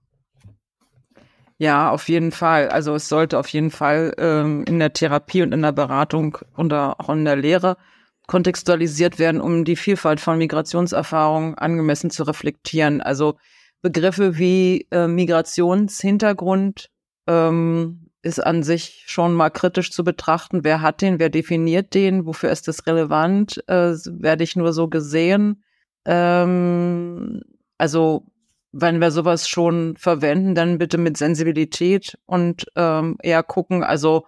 Ja, 1.58 1.90
auf 1.90 2.08
jeden 2.08 2.32
Fall. 2.32 2.68
Also 2.68 2.94
es 2.94 3.08
sollte 3.08 3.38
auf 3.38 3.48
jeden 3.48 3.70
Fall 3.70 4.14
ähm, 4.18 4.64
in 4.68 4.78
der 4.78 4.92
Therapie 4.92 5.42
und 5.42 5.52
in 5.52 5.62
der 5.62 5.72
Beratung 5.72 6.36
und 6.54 6.72
auch 6.72 7.08
in 7.08 7.24
der 7.24 7.36
Lehre 7.36 7.78
kontextualisiert 8.26 9.18
werden, 9.18 9.40
um 9.40 9.64
die 9.64 9.76
Vielfalt 9.76 10.20
von 10.20 10.38
Migrationserfahrungen 10.38 11.54
angemessen 11.56 12.10
zu 12.10 12.24
reflektieren. 12.24 13.00
Also 13.00 13.36
Begriffe 13.82 14.38
wie 14.38 14.86
äh, 14.90 15.06
Migrationshintergrund 15.06 16.90
ähm, 17.26 18.10
ist 18.22 18.44
an 18.44 18.62
sich 18.64 19.04
schon 19.06 19.34
mal 19.34 19.50
kritisch 19.50 19.92
zu 19.92 20.02
betrachten. 20.02 20.64
Wer 20.64 20.80
hat 20.80 21.02
den? 21.02 21.20
Wer 21.20 21.30
definiert 21.30 21.94
den? 21.94 22.26
Wofür 22.26 22.50
ist 22.50 22.66
das 22.66 22.86
relevant? 22.86 23.62
Äh, 23.68 23.94
werde 24.06 24.42
ich 24.42 24.56
nur 24.56 24.72
so 24.72 24.88
gesehen? 24.88 25.62
Ähm, 26.04 27.42
also 27.78 28.26
wenn 28.72 29.00
wir 29.00 29.10
sowas 29.10 29.48
schon 29.48 29.96
verwenden, 29.96 30.54
dann 30.54 30.78
bitte 30.78 30.98
mit 30.98 31.16
Sensibilität 31.16 32.18
und 32.26 32.66
ähm, 32.76 33.16
eher 33.22 33.42
gucken, 33.42 33.84
also 33.84 34.26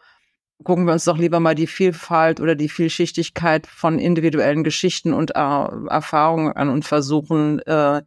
gucken 0.64 0.86
wir 0.86 0.92
uns 0.92 1.04
doch 1.04 1.18
lieber 1.18 1.40
mal 1.40 1.54
die 1.54 1.66
Vielfalt 1.66 2.40
oder 2.40 2.54
die 2.54 2.68
Vielschichtigkeit 2.68 3.66
von 3.66 3.98
individuellen 3.98 4.64
Geschichten 4.64 5.12
und 5.12 5.30
äh, 5.36 5.38
Erfahrungen 5.38 6.52
an 6.52 6.68
und 6.68 6.84
versuchen, 6.84 7.60
äh, 7.60 8.02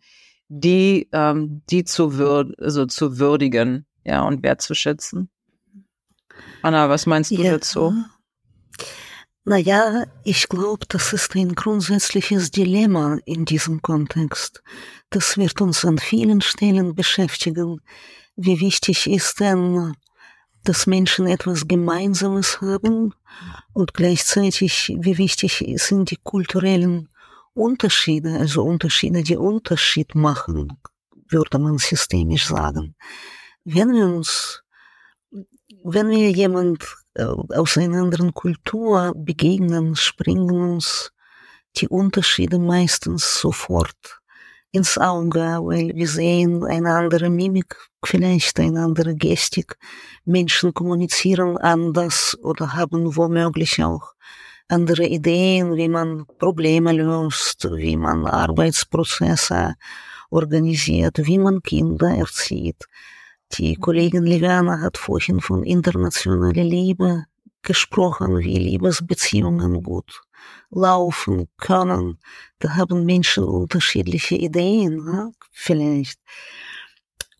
die, 0.49 1.07
ähm, 1.13 1.61
die 1.69 1.85
zu, 1.85 2.17
würd 2.17 2.59
also 2.59 2.85
zu 2.85 3.19
würdigen, 3.19 3.85
ja, 4.03 4.21
und 4.23 4.43
wertzuschätzen. 4.43 5.29
Anna, 6.61 6.89
was 6.89 7.05
meinst 7.05 7.31
du 7.31 7.41
ja. 7.41 7.51
dazu? 7.53 7.93
Naja, 9.43 10.05
ich 10.23 10.49
glaube, 10.49 10.85
das 10.87 11.13
ist 11.13 11.35
ein 11.35 11.55
grundsätzliches 11.55 12.51
Dilemma 12.51 13.17
in 13.25 13.45
diesem 13.45 13.81
Kontext. 13.81 14.61
Das 15.09 15.37
wird 15.37 15.61
uns 15.61 15.83
an 15.83 15.97
vielen 15.97 16.41
Stellen 16.41 16.93
beschäftigen. 16.93 17.81
Wie 18.35 18.59
wichtig 18.59 19.09
ist 19.09 19.39
denn 19.39 19.95
dass 20.63 20.87
Menschen 20.87 21.27
etwas 21.27 21.67
Gemeinsames 21.67 22.61
haben 22.61 23.13
und 23.73 23.93
gleichzeitig, 23.93 24.95
wie 24.99 25.17
wichtig 25.17 25.63
sind 25.77 26.11
die 26.11 26.19
kulturellen 26.23 27.09
Unterschiede, 27.53 28.37
also 28.39 28.63
Unterschiede, 28.63 29.23
die 29.23 29.37
Unterschied 29.37 30.15
machen, 30.15 30.77
würde 31.29 31.59
man 31.59 31.77
systemisch 31.77 32.47
sagen. 32.47 32.95
Wenn 33.63 33.91
wir 33.91 34.05
uns, 34.05 34.63
wenn 35.83 36.09
wir 36.09 36.31
jemand 36.31 36.83
äh, 37.15 37.23
aus 37.23 37.77
einer 37.77 38.01
anderen 38.01 38.33
Kultur 38.33 39.13
begegnen, 39.15 39.95
springen 39.95 40.51
uns 40.51 41.11
die 41.77 41.87
Unterschiede 41.87 42.59
meistens 42.59 43.39
sofort 43.39 44.20
ins 44.71 44.97
Auge, 44.97 45.39
weil 45.39 45.91
wir 45.95 46.07
sehen 46.07 46.63
eine 46.63 46.93
andere 46.93 47.29
Mimik, 47.29 47.75
vielleicht 48.03 48.59
eine 48.59 48.83
andere 48.83 49.15
Gestik. 49.15 49.77
Menschen 50.25 50.73
kommunizieren 50.73 51.57
anders 51.57 52.37
oder 52.41 52.73
haben 52.73 53.15
womöglich 53.15 53.83
auch 53.83 54.13
andere 54.67 55.05
Ideen, 55.05 55.75
wie 55.75 55.89
man 55.89 56.25
Probleme 56.39 56.93
löst, 56.93 57.67
wie 57.75 57.97
man 57.97 58.25
Arbeitsprozesse 58.25 59.75
organisiert, 60.29 61.17
wie 61.25 61.37
man 61.37 61.61
Kinder 61.61 62.09
erzieht. 62.09 62.85
Die 63.53 63.75
Kollegin 63.75 64.23
Liviana 64.23 64.79
hat 64.79 64.97
vorhin 64.97 65.41
von 65.41 65.63
internationaler 65.63 66.63
Liebe 66.63 67.25
gesprochen, 67.61 68.39
wie 68.39 68.57
Liebesbeziehungen 68.57 69.83
gut 69.83 70.21
laufen 70.69 71.47
können. 71.57 72.19
Da 72.59 72.75
haben 72.75 73.05
Menschen 73.05 73.43
unterschiedliche 73.43 74.35
Ideen, 74.35 75.03
ne? 75.03 75.31
vielleicht. 75.51 76.19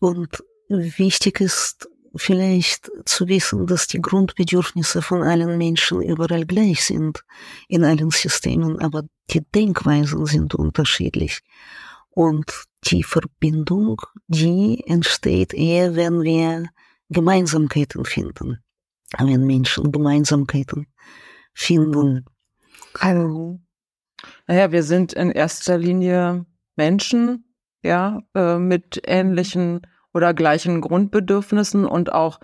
Und 0.00 0.42
wichtig 0.68 1.40
ist 1.40 1.88
vielleicht 2.14 2.90
zu 3.04 3.28
wissen, 3.28 3.66
dass 3.66 3.86
die 3.86 4.00
Grundbedürfnisse 4.00 5.02
von 5.02 5.22
allen 5.22 5.56
Menschen 5.58 6.02
überall 6.02 6.44
gleich 6.44 6.84
sind, 6.84 7.24
in 7.68 7.84
allen 7.84 8.10
Systemen, 8.10 8.78
aber 8.80 9.04
die 9.30 9.40
Denkweisen 9.40 10.26
sind 10.26 10.54
unterschiedlich. 10.54 11.40
Und 12.10 12.66
die 12.84 13.02
Verbindung, 13.02 14.02
die 14.26 14.82
entsteht 14.86 15.54
eher, 15.54 15.94
wenn 15.94 16.22
wir 16.22 16.68
Gemeinsamkeiten 17.08 18.04
finden. 18.04 18.58
Wenn 19.18 19.46
Menschen 19.46 19.92
Gemeinsamkeiten 19.92 20.86
finden. 21.54 22.26
Also, 23.00 23.60
naja, 24.46 24.72
wir 24.72 24.82
sind 24.82 25.12
in 25.12 25.30
erster 25.30 25.78
Linie 25.78 26.46
Menschen, 26.76 27.44
ja, 27.82 28.20
äh, 28.34 28.58
mit 28.58 29.02
ähnlichen 29.06 29.86
oder 30.14 30.34
gleichen 30.34 30.80
Grundbedürfnissen 30.80 31.84
und 31.84 32.12
auch 32.12 32.38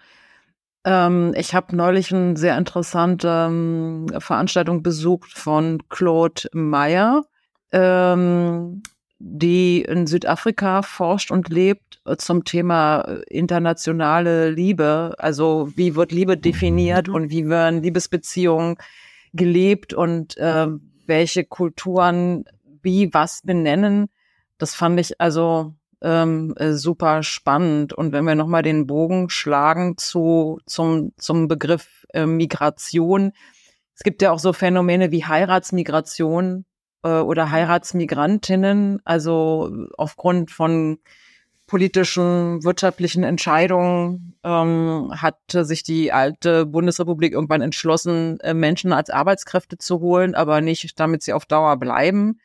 ähm, 0.84 1.34
ich 1.36 1.54
habe 1.54 1.76
neulich 1.76 2.14
eine 2.14 2.36
sehr 2.36 2.56
interessante 2.56 3.46
ähm, 3.48 4.06
Veranstaltung 4.18 4.82
besucht 4.82 5.32
von 5.36 5.82
Claude 5.88 6.48
Meyer, 6.52 7.24
ähm, 7.72 8.82
die 9.18 9.82
in 9.82 10.06
Südafrika 10.06 10.82
forscht 10.82 11.30
und 11.30 11.48
lebt 11.48 12.00
äh, 12.06 12.16
zum 12.16 12.44
Thema 12.44 13.00
äh, 13.02 13.22
internationale 13.28 14.50
Liebe. 14.50 15.14
Also 15.18 15.70
wie 15.74 15.94
wird 15.96 16.12
Liebe 16.12 16.36
definiert 16.36 17.08
mhm. 17.08 17.14
und 17.14 17.30
wie 17.30 17.48
werden 17.48 17.82
Liebesbeziehungen 17.82 18.76
gelebt 19.32 19.94
und 19.94 20.36
äh, 20.36 20.68
welche 21.06 21.44
Kulturen 21.44 22.44
wie 22.82 23.12
was 23.12 23.42
benennen. 23.42 24.08
Das 24.58 24.74
fand 24.74 24.98
ich 25.00 25.20
also 25.20 25.74
ähm, 26.02 26.54
äh, 26.56 26.72
super 26.72 27.22
spannend. 27.22 27.92
Und 27.92 28.12
wenn 28.12 28.24
wir 28.24 28.34
nochmal 28.34 28.62
den 28.62 28.86
Bogen 28.86 29.30
schlagen 29.30 29.96
zu, 29.96 30.60
zum, 30.66 31.12
zum 31.16 31.48
Begriff 31.48 32.06
äh, 32.12 32.26
Migration, 32.26 33.32
es 33.94 34.02
gibt 34.02 34.22
ja 34.22 34.30
auch 34.30 34.38
so 34.38 34.52
Phänomene 34.52 35.10
wie 35.10 35.24
Heiratsmigration 35.24 36.64
äh, 37.02 37.08
oder 37.08 37.50
Heiratsmigrantinnen, 37.50 39.00
also 39.04 39.72
aufgrund 39.96 40.50
von 40.50 40.98
politischen, 41.68 42.64
wirtschaftlichen 42.64 43.22
Entscheidungen 43.22 44.34
ähm, 44.42 45.12
hatte 45.14 45.64
sich 45.64 45.84
die 45.84 46.12
alte 46.12 46.66
Bundesrepublik 46.66 47.32
irgendwann 47.32 47.60
entschlossen, 47.60 48.40
äh, 48.40 48.54
Menschen 48.54 48.92
als 48.92 49.10
Arbeitskräfte 49.10 49.78
zu 49.78 50.00
holen, 50.00 50.34
aber 50.34 50.60
nicht, 50.62 50.98
damit 50.98 51.22
sie 51.22 51.34
auf 51.34 51.44
Dauer 51.44 51.76
bleiben, 51.76 52.40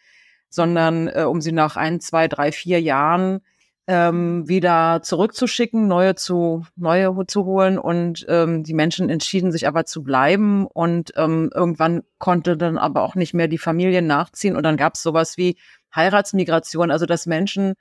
sondern 0.50 1.08
äh, 1.08 1.24
um 1.24 1.42
sie 1.42 1.54
nach 1.54 1.78
ein, 1.78 2.02
zwei, 2.02 2.28
drei, 2.28 2.52
vier 2.52 2.82
Jahren 2.82 3.40
ähm, 3.88 4.48
wieder 4.48 5.02
zurückzuschicken, 5.02 5.88
neue 5.88 6.16
zu 6.16 6.66
neue 6.76 7.16
zu 7.28 7.46
holen. 7.46 7.80
Und 7.80 8.26
ähm, 8.28 8.64
die 8.64 8.74
Menschen 8.74 9.10
entschieden 9.10 9.52
sich 9.52 9.68
aber 9.68 9.86
zu 9.86 10.04
bleiben. 10.04 10.68
Und 10.68 11.14
ähm, 11.16 11.50
irgendwann 11.54 12.04
konnte 12.18 12.58
dann 12.58 12.78
aber 12.78 13.04
auch 13.04 13.16
nicht 13.16 13.34
mehr 13.34 13.48
die 13.48 13.58
Familie 13.58 14.02
nachziehen. 14.02 14.56
Und 14.56 14.64
dann 14.64 14.78
gab 14.78 14.96
es 14.96 15.02
sowas 15.02 15.38
wie 15.38 15.58
Heiratsmigration, 15.96 16.92
also 16.92 17.06
dass 17.06 17.26
Menschen 17.26 17.76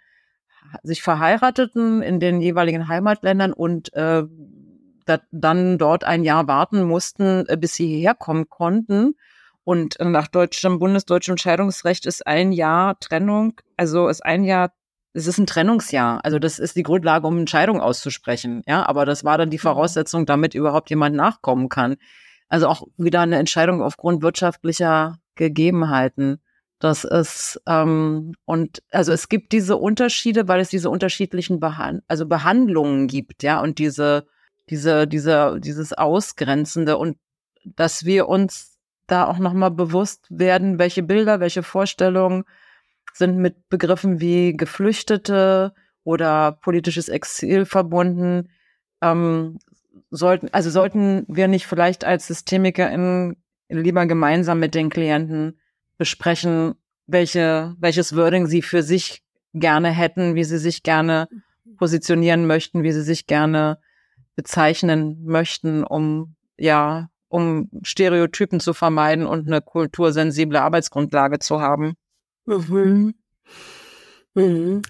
sich 0.83 1.03
verheirateten 1.03 2.03
in 2.03 2.21
den 2.21 2.41
jeweiligen 2.41 2.89
Heimatländern 2.89 3.53
und 3.53 3.93
äh, 3.95 4.25
dann 5.31 5.79
dort 5.79 6.05
ein 6.05 6.25
Jahr 6.25 6.47
warten 6.47 6.83
mussten, 6.85 7.45
äh, 7.49 7.57
bis 7.57 7.75
sie 7.75 7.87
hierher 7.87 8.15
kommen 8.15 8.49
konnten. 8.49 9.15
Und 9.65 9.97
nach 10.01 10.27
deutschem, 10.27 10.81
bundesdeutschem 10.81 11.37
Scheidungsrecht 11.37 12.07
ist 12.07 12.27
ein 12.27 12.51
Jahr 12.51 12.99
Trennung, 12.99 13.61
also 13.77 14.09
ist 14.09 14.25
ein 14.25 14.43
Jahr 14.43 14.73
es 15.15 15.27
ist 15.27 15.39
ein 15.39 15.47
Trennungsjahr. 15.47 16.25
Also 16.25 16.39
das 16.39 16.59
ist 16.59 16.77
die 16.77 16.83
Grundlage, 16.83 17.27
um 17.27 17.39
Entscheidung 17.39 17.81
auszusprechen. 17.81 18.63
Ja, 18.67 18.87
aber 18.87 19.05
das 19.05 19.25
war 19.25 19.39
dann 19.39 19.51
die 19.51 19.59
mhm. 19.59 19.63
Voraussetzung, 19.63 20.27
damit 20.27 20.55
überhaupt 20.55 20.91
jemand 20.91 21.17
nachkommen 21.17 21.69
kann. 21.69 21.97
Also 22.49 22.69
auch 22.69 22.85
wieder 22.97 23.21
eine 23.21 23.39
Entscheidung 23.39 23.83
aufgrund 23.83 24.23
wirtschaftlicher 24.23 25.19
Gegebenheiten. 25.35 26.42
Das 26.83 27.05
ist 27.05 27.63
ähm, 27.69 28.35
und 28.45 28.83
also 28.91 29.13
es 29.13 29.29
gibt 29.29 29.53
diese 29.53 29.77
Unterschiede, 29.77 30.49
weil 30.49 30.59
es 30.59 30.69
diese 30.69 30.91
unterschiedlichen 30.91 31.61
Behand 31.61 32.03
also 32.09 32.27
Behandlungen 32.27 33.07
gibt, 33.07 33.45
ja, 33.45 33.61
und 33.61 33.79
diese 33.79 34.27
diese 34.69 35.07
diese 35.07 35.61
dieses 35.61 35.93
Ausgrenzende 35.93 36.99
und 36.99 37.19
dass 37.65 38.05
wir 38.05 38.29
uns 38.29 38.79
da 39.07 39.27
auch 39.27 39.39
noch 39.39 39.53
mal 39.53 39.69
bewusst 39.69 40.27
werden, 40.29 40.81
welche 40.81 41.05
Bilder, 41.05 41.39
welche 41.39 41.63
Vorstellungen 41.63 42.43
sind 43.13 43.37
mit 43.39 43.69
Begriffen 43.69 44.21
wie 44.21 44.57
Geflüchtete 44.57 45.75
oder 46.03 46.51
politisches 46.51 47.09
Exil 47.09 47.65
verbunden. 47.65 48.49
Ähm, 49.01 49.61
sollten, 50.11 50.49
also 50.51 50.69
sollten 50.69 51.27
wir 51.29 51.47
nicht 51.47 51.69
vielleicht 51.69 52.05
als 52.05 52.27
SystemikerInnen 52.27 53.37
lieber 53.69 54.05
gemeinsam 54.07 54.59
mit 54.59 54.75
den 54.75 54.91
Klienten 54.91 55.61
besprechen, 56.03 56.75
welche, 57.07 57.77
welches 57.79 58.17
Wording 58.17 58.49
sie 58.49 58.61
für 58.61 58.83
sich 58.83 59.23
gerne 59.55 59.91
hätten, 59.91 60.35
wie 60.35 60.43
sie 60.43 60.59
sich 60.59 60.83
gerne 60.83 61.29
positionieren 61.77 62.45
möchten, 62.49 62.83
wie 62.83 62.91
sie 62.91 63.05
sich 63.05 63.29
gerne 63.29 63.79
bezeichnen 64.35 65.23
möchten, 65.25 65.85
um 65.85 66.35
ja, 66.59 67.09
um 67.29 67.71
Stereotypen 67.85 68.59
zu 68.59 68.75
vermeiden 68.75 69.27
und 69.27 69.47
eine 69.47 69.61
kultursensible 69.63 70.61
Arbeitsgrundlage 70.61 71.39
zu 71.39 71.61
haben. 71.61 71.95
Mhm. 72.47 73.15
Mhm. 74.35 74.83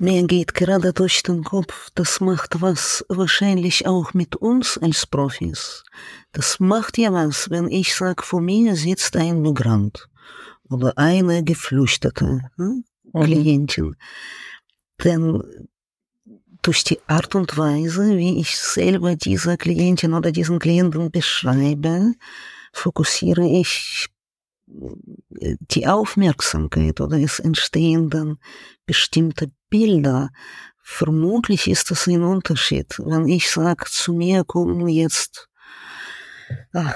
Mir 0.00 0.26
geht 0.26 0.54
gerade 0.54 0.92
durch 0.92 1.22
den 1.22 1.44
Kopf, 1.44 1.90
das 1.94 2.20
macht 2.20 2.60
was 2.60 3.04
wahrscheinlich 3.08 3.86
auch 3.86 4.14
mit 4.14 4.34
uns 4.34 4.78
als 4.78 5.06
Profis. 5.06 5.84
Das 6.32 6.58
macht 6.58 6.98
ja 6.98 7.12
was, 7.12 7.50
wenn 7.50 7.68
ich 7.68 7.94
sage, 7.94 8.24
vor 8.24 8.40
mir 8.40 8.74
sitzt 8.74 9.16
ein 9.16 9.42
Migrant 9.42 10.08
oder 10.70 10.92
eine 10.96 11.44
Geflüchtete 11.44 12.50
hm? 12.56 12.84
mhm. 13.12 13.22
Klientin. 13.22 13.96
Denn 15.02 15.42
durch 16.62 16.84
die 16.84 16.98
Art 17.06 17.34
und 17.34 17.56
Weise, 17.56 18.16
wie 18.16 18.40
ich 18.40 18.58
selber 18.58 19.14
diese 19.14 19.56
Klientin 19.56 20.14
oder 20.14 20.32
diesen 20.32 20.58
Klienten 20.58 21.10
beschreibe, 21.10 22.14
fokussiere 22.72 23.46
ich 23.46 24.08
die 24.66 25.86
Aufmerksamkeit 25.86 27.00
oder 27.00 27.18
es 27.18 27.38
entstehen 27.38 28.10
dann 28.10 28.38
bestimmte 28.84 29.50
Bilder. 29.70 30.30
Vermutlich 30.82 31.68
ist 31.68 31.90
das 31.90 32.06
ein 32.08 32.22
Unterschied, 32.22 32.98
wenn 32.98 33.28
ich 33.28 33.50
sage, 33.50 33.84
zu 33.88 34.12
mir 34.12 34.44
kommen 34.44 34.88
jetzt 34.88 35.48
ach, 36.72 36.94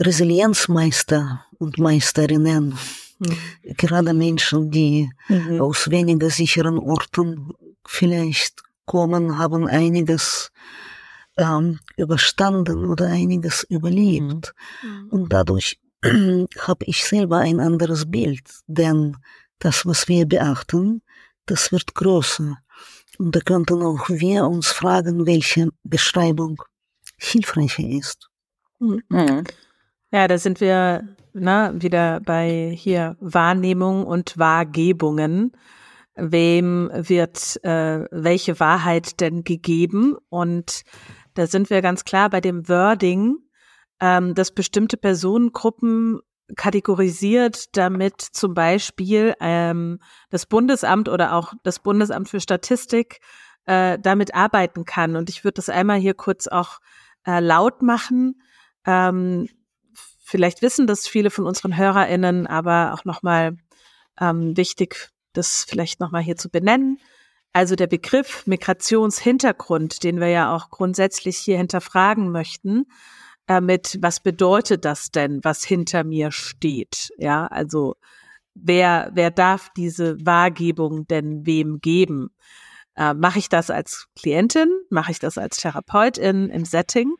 Resilienzmeister 0.00 1.44
und 1.58 1.78
Meisterinnen, 1.78 2.78
mhm. 3.22 3.74
gerade 3.76 4.14
Menschen, 4.14 4.70
die 4.70 5.10
mhm. 5.28 5.60
aus 5.60 5.90
weniger 5.90 6.30
sicheren 6.30 6.78
Orten 6.78 7.52
vielleicht 7.86 8.62
kommen, 8.84 9.38
haben 9.38 9.66
einiges 9.66 10.50
ähm, 11.36 11.78
überstanden 11.96 12.84
oder 12.86 13.06
einiges 13.06 13.64
überlebt. 13.64 14.54
Mhm. 14.82 15.08
Und 15.10 15.32
dadurch 15.32 15.80
habe 16.04 16.84
ich 16.84 17.04
selber 17.04 17.38
ein 17.38 17.60
anderes 17.60 18.10
Bild, 18.10 18.42
denn 18.66 19.16
das, 19.58 19.86
was 19.86 20.08
wir 20.08 20.26
beachten, 20.26 21.02
das 21.46 21.72
wird 21.72 21.94
größer. 21.94 22.58
Und 23.18 23.36
da 23.36 23.40
könnten 23.40 23.82
auch 23.82 24.08
wir 24.08 24.46
uns 24.46 24.68
fragen, 24.68 25.26
welche 25.26 25.68
Beschreibung 25.84 26.62
hilfreicher 27.16 27.86
ist. 27.86 28.28
Mhm. 28.80 29.44
Ja, 30.10 30.28
da 30.28 30.38
sind 30.38 30.60
wir 30.60 31.16
na, 31.32 31.72
wieder 31.80 32.20
bei 32.20 32.72
hier 32.76 33.16
Wahrnehmung 33.20 34.06
und 34.06 34.38
Wahrgebungen. 34.38 35.52
Wem 36.14 36.90
wird 36.92 37.62
äh, 37.64 38.06
welche 38.10 38.60
Wahrheit 38.60 39.20
denn 39.20 39.44
gegeben? 39.44 40.16
Und 40.28 40.82
da 41.34 41.46
sind 41.46 41.70
wir 41.70 41.80
ganz 41.80 42.04
klar 42.04 42.28
bei 42.28 42.40
dem 42.40 42.68
Wording, 42.68 43.36
ähm, 44.00 44.34
dass 44.34 44.52
bestimmte 44.52 44.96
Personengruppen 44.96 46.20
kategorisiert, 46.56 47.76
damit 47.76 48.20
zum 48.20 48.52
Beispiel 48.52 49.34
ähm, 49.40 50.00
das 50.28 50.46
Bundesamt 50.46 51.08
oder 51.08 51.34
auch 51.34 51.54
das 51.62 51.78
Bundesamt 51.78 52.28
für 52.28 52.40
Statistik 52.40 53.20
äh, 53.64 53.98
damit 53.98 54.34
arbeiten 54.34 54.84
kann. 54.84 55.16
Und 55.16 55.30
ich 55.30 55.44
würde 55.44 55.54
das 55.54 55.68
einmal 55.68 55.98
hier 55.98 56.14
kurz 56.14 56.46
auch 56.46 56.80
äh, 57.26 57.40
laut 57.40 57.80
machen. 57.80 58.42
Ähm, 58.84 59.48
vielleicht 60.32 60.62
wissen 60.62 60.86
das 60.86 61.06
viele 61.06 61.30
von 61.30 61.46
unseren 61.46 61.76
HörerInnen, 61.76 62.46
aber 62.46 62.94
auch 62.94 63.04
nochmal 63.04 63.58
ähm, 64.18 64.56
wichtig, 64.56 65.10
das 65.34 65.66
vielleicht 65.68 66.00
nochmal 66.00 66.22
hier 66.22 66.36
zu 66.36 66.48
benennen. 66.48 66.98
Also 67.52 67.76
der 67.76 67.86
Begriff 67.86 68.46
Migrationshintergrund, 68.46 70.02
den 70.02 70.20
wir 70.20 70.28
ja 70.28 70.56
auch 70.56 70.70
grundsätzlich 70.70 71.36
hier 71.36 71.58
hinterfragen 71.58 72.32
möchten, 72.32 72.86
äh, 73.46 73.60
mit, 73.60 73.98
was 74.00 74.20
bedeutet 74.20 74.86
das 74.86 75.10
denn, 75.10 75.40
was 75.42 75.62
hinter 75.64 76.02
mir 76.02 76.32
steht? 76.32 77.12
Ja, 77.18 77.46
also 77.48 77.96
wer, 78.54 79.10
wer 79.12 79.30
darf 79.30 79.68
diese 79.76 80.16
Wahrgebung 80.24 81.06
denn 81.08 81.44
wem 81.44 81.80
geben? 81.80 82.30
Äh, 82.96 83.12
Mache 83.12 83.38
ich 83.38 83.50
das 83.50 83.68
als 83.68 84.06
Klientin? 84.16 84.70
Mache 84.88 85.12
ich 85.12 85.18
das 85.18 85.36
als 85.36 85.58
Therapeutin 85.58 86.48
im 86.48 86.64
Setting? 86.64 87.16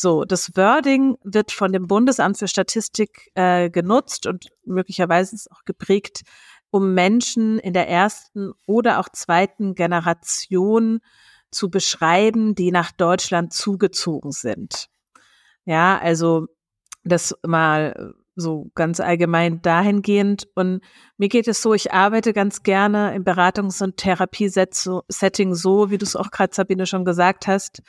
So, 0.00 0.24
das 0.24 0.56
Wording 0.56 1.16
wird 1.24 1.50
von 1.50 1.72
dem 1.72 1.88
Bundesamt 1.88 2.38
für 2.38 2.46
Statistik 2.46 3.32
äh, 3.34 3.68
genutzt 3.68 4.28
und 4.28 4.46
möglicherweise 4.64 5.34
ist 5.34 5.50
auch 5.50 5.64
geprägt, 5.64 6.20
um 6.70 6.94
Menschen 6.94 7.58
in 7.58 7.72
der 7.72 7.88
ersten 7.88 8.52
oder 8.64 9.00
auch 9.00 9.08
zweiten 9.08 9.74
Generation 9.74 11.00
zu 11.50 11.68
beschreiben, 11.68 12.54
die 12.54 12.70
nach 12.70 12.92
Deutschland 12.92 13.52
zugezogen 13.52 14.30
sind. 14.30 14.86
Ja, 15.64 15.98
also 15.98 16.46
das 17.02 17.34
mal 17.44 18.14
so 18.36 18.70
ganz 18.76 19.00
allgemein 19.00 19.62
dahingehend. 19.62 20.46
Und 20.54 20.80
mir 21.16 21.28
geht 21.28 21.48
es 21.48 21.60
so, 21.60 21.74
ich 21.74 21.92
arbeite 21.92 22.32
ganz 22.32 22.62
gerne 22.62 23.16
im 23.16 23.24
Beratungs- 23.24 23.82
und 23.82 23.96
Therapiesetting 23.96 25.54
so, 25.54 25.90
wie 25.90 25.98
du 25.98 26.04
es 26.04 26.14
auch 26.14 26.30
gerade, 26.30 26.54
Sabine, 26.54 26.86
schon 26.86 27.04
gesagt 27.04 27.48
hast, 27.48 27.82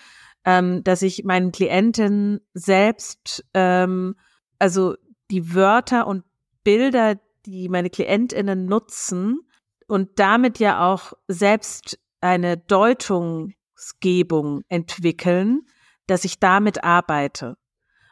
ähm, 0.46 0.84
dass 0.84 1.02
ich 1.02 1.24
meinen 1.24 1.52
Klienten 1.52 2.42
selbst, 2.54 3.46
ähm, 3.54 4.16
also 4.58 4.96
die 5.32 5.54
Wörter 5.54 6.08
und 6.08 6.24
Bilder, 6.64 7.20
die 7.46 7.70
meine 7.70 7.90
KlientInnen 7.90 8.66
nutzen 8.66 9.42
und 9.88 10.20
damit 10.20 10.60
ja 10.60 10.92
auch 10.92 11.14
selbst 11.28 12.00
eine 12.22 12.58
Deutungsgebung 12.58 14.64
entwickeln, 14.68 15.62
dass 16.08 16.26
ich 16.26 16.40
damit 16.40 16.84
arbeite. 16.84 17.56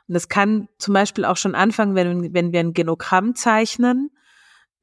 Und 0.07 0.13
das 0.13 0.29
kann 0.29 0.69
zum 0.77 0.93
Beispiel 0.93 1.25
auch 1.25 1.37
schon 1.37 1.55
anfangen, 1.55 1.95
wenn, 1.95 2.33
wenn 2.33 2.53
wir 2.53 2.61
ein 2.61 2.73
Genogramm 2.73 3.35
zeichnen. 3.35 4.11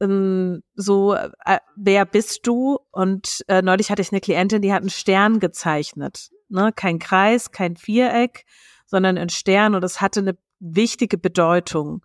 Ähm, 0.01 0.63
so, 0.75 1.15
äh, 1.15 1.59
wer 1.77 2.05
bist 2.05 2.47
du? 2.47 2.79
Und 2.91 3.43
äh, 3.49 3.63
neulich 3.63 3.91
hatte 3.91 4.03
ich 4.03 4.13
eine 4.13 4.21
Klientin, 4.21 4.61
die 4.61 4.73
hat 4.73 4.83
einen 4.83 4.91
Stern 4.91 5.41
gezeichnet. 5.41 6.31
Ne? 6.49 6.73
Kein 6.75 6.99
Kreis, 6.99 7.51
kein 7.51 7.77
Viereck, 7.77 8.45
sondern 8.87 9.19
ein 9.19 9.29
Stern 9.29 9.75
und 9.75 9.81
das 9.81 10.01
hatte 10.01 10.21
eine 10.21 10.37
wichtige 10.61 11.19
Bedeutung. 11.19 12.05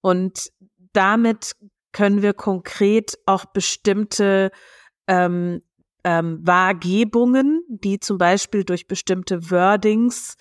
Und 0.00 0.50
damit 0.92 1.52
können 1.92 2.22
wir 2.22 2.34
konkret 2.34 3.18
auch 3.26 3.44
bestimmte 3.46 4.50
ähm, 5.06 5.60
ähm, 6.04 6.40
Wahrgebungen, 6.42 7.62
die 7.68 8.00
zum 8.00 8.18
Beispiel 8.18 8.64
durch 8.64 8.86
bestimmte 8.86 9.50
Wordings 9.50 10.36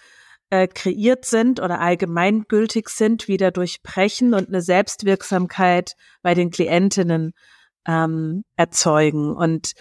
äh, 0.50 0.68
kreiert 0.68 1.26
sind 1.26 1.60
oder 1.60 1.80
allgemeingültig 1.80 2.90
sind, 2.90 3.28
wieder 3.28 3.52
durchbrechen 3.52 4.34
und 4.34 4.48
eine 4.48 4.62
Selbstwirksamkeit 4.62 5.94
bei 6.22 6.34
den 6.34 6.50
Klientinnen 6.50 7.34
ähm, 7.88 8.44
erzeugen. 8.56 9.36
Und 9.36 9.74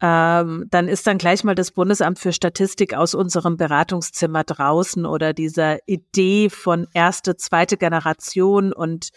ähm, 0.00 0.66
dann 0.70 0.88
ist 0.88 1.06
dann 1.06 1.18
gleich 1.18 1.44
mal 1.44 1.54
das 1.54 1.72
Bundesamt 1.72 2.18
für 2.18 2.32
Statistik 2.32 2.94
aus 2.94 3.14
unserem 3.14 3.56
Beratungszimmer 3.56 4.44
draußen 4.44 5.04
oder 5.04 5.34
dieser 5.34 5.78
Idee 5.86 6.48
von 6.48 6.86
erste, 6.94 7.36
zweite 7.36 7.76
Generation 7.76 8.72
und 8.72 9.10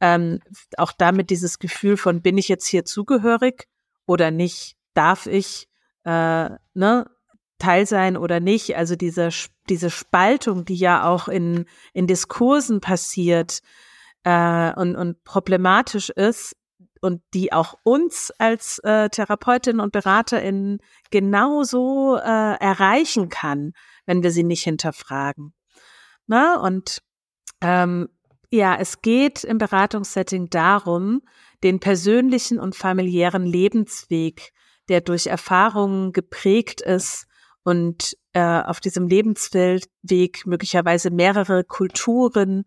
ähm, 0.00 0.40
auch 0.78 0.92
damit 0.92 1.28
dieses 1.28 1.58
Gefühl 1.58 1.98
von, 1.98 2.22
bin 2.22 2.38
ich 2.38 2.48
jetzt 2.48 2.66
hier 2.66 2.86
zugehörig 2.86 3.68
oder 4.06 4.30
nicht? 4.30 4.76
Darf 4.94 5.26
ich 5.26 5.68
äh, 6.04 6.50
ne, 6.74 7.10
Teil 7.58 7.86
sein 7.86 8.16
oder 8.16 8.40
nicht? 8.40 8.76
Also 8.76 8.96
diese, 8.96 9.28
diese 9.68 9.90
Spaltung, 9.90 10.64
die 10.64 10.76
ja 10.76 11.04
auch 11.04 11.28
in, 11.28 11.66
in 11.92 12.06
Diskursen 12.06 12.80
passiert 12.80 13.60
äh, 14.24 14.72
und, 14.72 14.96
und 14.96 15.22
problematisch 15.24 16.08
ist, 16.08 16.56
und 17.00 17.22
die 17.34 17.52
auch 17.52 17.74
uns 17.82 18.30
als 18.38 18.78
äh, 18.80 19.08
Therapeutin 19.08 19.80
und 19.80 19.92
Beraterin 19.92 20.78
genauso 21.10 22.16
äh, 22.16 22.20
erreichen 22.20 23.28
kann, 23.28 23.72
wenn 24.06 24.22
wir 24.22 24.30
sie 24.30 24.44
nicht 24.44 24.62
hinterfragen. 24.62 25.54
Na, 26.26 26.60
und 26.60 27.02
ähm, 27.62 28.08
ja, 28.50 28.76
es 28.76 29.00
geht 29.00 29.44
im 29.44 29.58
Beratungssetting 29.58 30.50
darum, 30.50 31.22
den 31.62 31.80
persönlichen 31.80 32.58
und 32.58 32.74
familiären 32.74 33.44
Lebensweg, 33.44 34.52
der 34.88 35.00
durch 35.00 35.26
Erfahrungen 35.26 36.12
geprägt 36.12 36.80
ist 36.80 37.26
und 37.62 38.16
äh, 38.32 38.62
auf 38.62 38.80
diesem 38.80 39.06
Lebensweg 39.06 40.46
möglicherweise 40.46 41.10
mehrere 41.10 41.64
Kulturen 41.64 42.64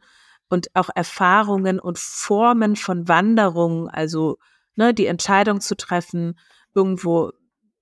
und 0.49 0.67
auch 0.73 0.89
Erfahrungen 0.93 1.79
und 1.79 1.97
Formen 1.99 2.75
von 2.75 3.07
Wanderungen, 3.07 3.89
also 3.89 4.37
ne, 4.75 4.93
die 4.93 5.07
Entscheidung 5.07 5.61
zu 5.61 5.75
treffen, 5.75 6.39
irgendwo 6.73 7.31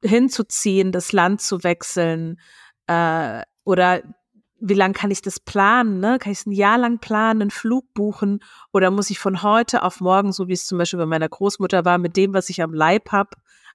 hinzuziehen, 0.03 0.91
das 0.91 1.11
Land 1.11 1.41
zu 1.41 1.63
wechseln 1.63 2.39
äh, 2.87 3.43
oder 3.63 4.01
wie 4.63 4.75
lang 4.75 4.93
kann 4.93 5.09
ich 5.09 5.21
das 5.21 5.39
planen? 5.39 5.99
Ne? 5.99 6.19
Kann 6.19 6.31
ich 6.31 6.39
es 6.39 6.45
ein 6.45 6.51
Jahr 6.51 6.77
lang 6.77 6.99
planen, 6.99 7.41
einen 7.41 7.51
Flug 7.51 7.93
buchen 7.93 8.43
oder 8.71 8.91
muss 8.91 9.09
ich 9.09 9.17
von 9.17 9.41
heute 9.41 9.81
auf 9.81 10.01
morgen, 10.01 10.31
so 10.31 10.47
wie 10.47 10.53
es 10.53 10.67
zum 10.67 10.77
Beispiel 10.77 10.99
bei 10.99 11.07
meiner 11.07 11.29
Großmutter 11.29 11.83
war, 11.83 11.97
mit 11.97 12.15
dem, 12.15 12.33
was 12.33 12.49
ich 12.49 12.61
am 12.61 12.73
Leib 12.73 13.11
habe, 13.11 13.31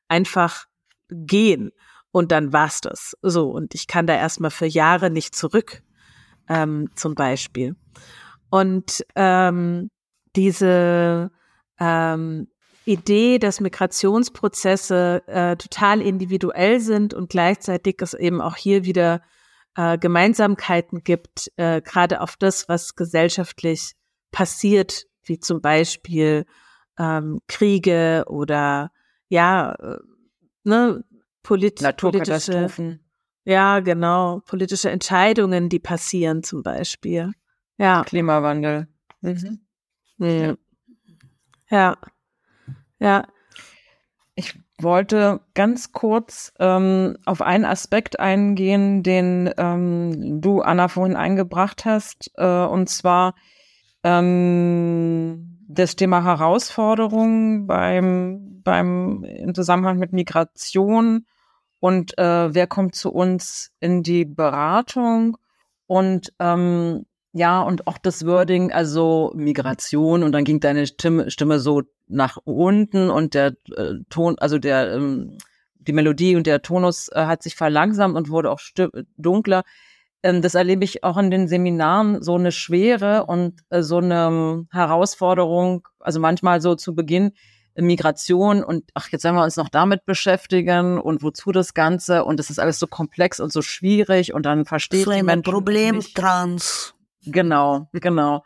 einfach 0.08 0.66
gehen 1.10 1.72
und 2.12 2.30
dann 2.30 2.52
war's 2.52 2.80
das. 2.80 3.16
So 3.20 3.50
und 3.50 3.74
ich 3.74 3.88
kann 3.88 4.06
da 4.06 4.14
erstmal 4.14 4.52
für 4.52 4.66
Jahre 4.66 5.10
nicht 5.10 5.34
zurück, 5.34 5.82
ähm, 6.48 6.88
zum 6.94 7.14
Beispiel. 7.16 7.74
Und 8.50 9.04
ähm, 9.14 9.90
diese 10.34 11.30
ähm, 11.78 12.48
Idee, 12.84 13.38
dass 13.38 13.60
Migrationsprozesse 13.60 15.22
äh, 15.26 15.56
total 15.56 16.00
individuell 16.00 16.80
sind 16.80 17.14
und 17.14 17.30
gleichzeitig 17.30 17.96
es 18.00 18.14
eben 18.14 18.40
auch 18.40 18.56
hier 18.56 18.84
wieder 18.84 19.22
äh, 19.76 19.98
Gemeinsamkeiten 19.98 21.02
gibt, 21.02 21.50
äh, 21.56 21.80
gerade 21.82 22.20
auf 22.20 22.36
das, 22.36 22.68
was 22.68 22.94
gesellschaftlich 22.94 23.92
passiert, 24.30 25.06
wie 25.24 25.40
zum 25.40 25.60
Beispiel 25.60 26.46
ähm, 26.98 27.40
Kriege 27.48 28.24
oder 28.28 28.92
ja, 29.28 29.72
äh, 29.74 29.98
ne, 30.64 31.04
polit 31.42 31.80
Naturkatastrophen. 31.80 33.04
Ja, 33.44 33.80
genau, 33.80 34.40
politische 34.46 34.90
Entscheidungen, 34.90 35.68
die 35.68 35.78
passieren 35.78 36.42
zum 36.42 36.62
Beispiel. 36.62 37.32
Ja. 37.78 38.04
Klimawandel. 38.04 38.88
Mhm. 39.20 39.60
Ja. 40.18 40.56
ja. 41.70 41.96
Ja. 42.98 43.26
Ich 44.34 44.58
wollte 44.78 45.40
ganz 45.54 45.92
kurz 45.92 46.52
ähm, 46.58 47.16
auf 47.24 47.40
einen 47.40 47.64
Aspekt 47.64 48.20
eingehen, 48.20 49.02
den 49.02 49.50
ähm, 49.56 50.40
du, 50.40 50.60
Anna, 50.60 50.88
vorhin 50.88 51.16
eingebracht 51.16 51.84
hast, 51.86 52.30
äh, 52.36 52.64
und 52.64 52.88
zwar 52.90 53.34
ähm, 54.02 55.58
das 55.68 55.96
Thema 55.96 56.22
Herausforderungen 56.22 57.66
beim, 57.66 58.60
beim, 58.62 59.24
im 59.24 59.54
Zusammenhang 59.54 59.98
mit 59.98 60.12
Migration 60.12 61.26
und 61.80 62.16
äh, 62.18 62.54
wer 62.54 62.66
kommt 62.66 62.94
zu 62.94 63.12
uns 63.12 63.72
in 63.80 64.02
die 64.02 64.24
Beratung 64.26 65.38
und 65.86 66.32
ähm, 66.38 67.06
ja, 67.36 67.60
und 67.60 67.86
auch 67.86 67.98
das 67.98 68.24
Wording, 68.24 68.72
also 68.72 69.30
Migration, 69.34 70.22
und 70.22 70.32
dann 70.32 70.44
ging 70.44 70.58
deine 70.58 70.86
Stimme, 70.86 71.30
Stimme 71.30 71.58
so 71.60 71.82
nach 72.08 72.38
unten 72.44 73.10
und 73.10 73.34
der 73.34 73.56
äh, 73.76 73.96
Ton, 74.08 74.38
also 74.38 74.58
der, 74.58 74.94
ähm, 74.94 75.36
die 75.74 75.92
Melodie 75.92 76.34
und 76.34 76.46
der 76.46 76.62
Tonus 76.62 77.08
äh, 77.08 77.26
hat 77.26 77.42
sich 77.42 77.54
verlangsamt 77.54 78.16
und 78.16 78.30
wurde 78.30 78.50
auch 78.50 78.60
dunkler. 79.18 79.64
Ähm, 80.22 80.40
das 80.40 80.54
erlebe 80.54 80.84
ich 80.84 81.04
auch 81.04 81.18
in 81.18 81.30
den 81.30 81.46
Seminaren, 81.46 82.22
so 82.22 82.36
eine 82.36 82.52
Schwere 82.52 83.26
und 83.26 83.60
äh, 83.68 83.82
so 83.82 83.98
eine 83.98 84.28
ähm, 84.28 84.68
Herausforderung, 84.72 85.86
also 86.00 86.20
manchmal 86.20 86.62
so 86.62 86.74
zu 86.74 86.94
Beginn, 86.94 87.32
äh, 87.74 87.82
Migration 87.82 88.64
und 88.64 88.84
ach, 88.94 89.10
jetzt 89.10 89.24
werden 89.24 89.36
wir 89.36 89.44
uns 89.44 89.56
noch 89.56 89.68
damit 89.68 90.06
beschäftigen 90.06 90.98
und 90.98 91.22
wozu 91.22 91.52
das 91.52 91.74
Ganze 91.74 92.24
und 92.24 92.40
es 92.40 92.48
ist 92.48 92.58
alles 92.58 92.78
so 92.78 92.86
komplex 92.86 93.40
und 93.40 93.52
so 93.52 93.60
schwierig 93.60 94.32
und 94.32 94.46
dann 94.46 94.64
versteht 94.64 95.06
ein 95.06 95.42
Problem 95.42 95.96
nicht. 95.96 96.16
trans. 96.16 96.95
Genau, 97.26 97.88
genau. 97.92 98.44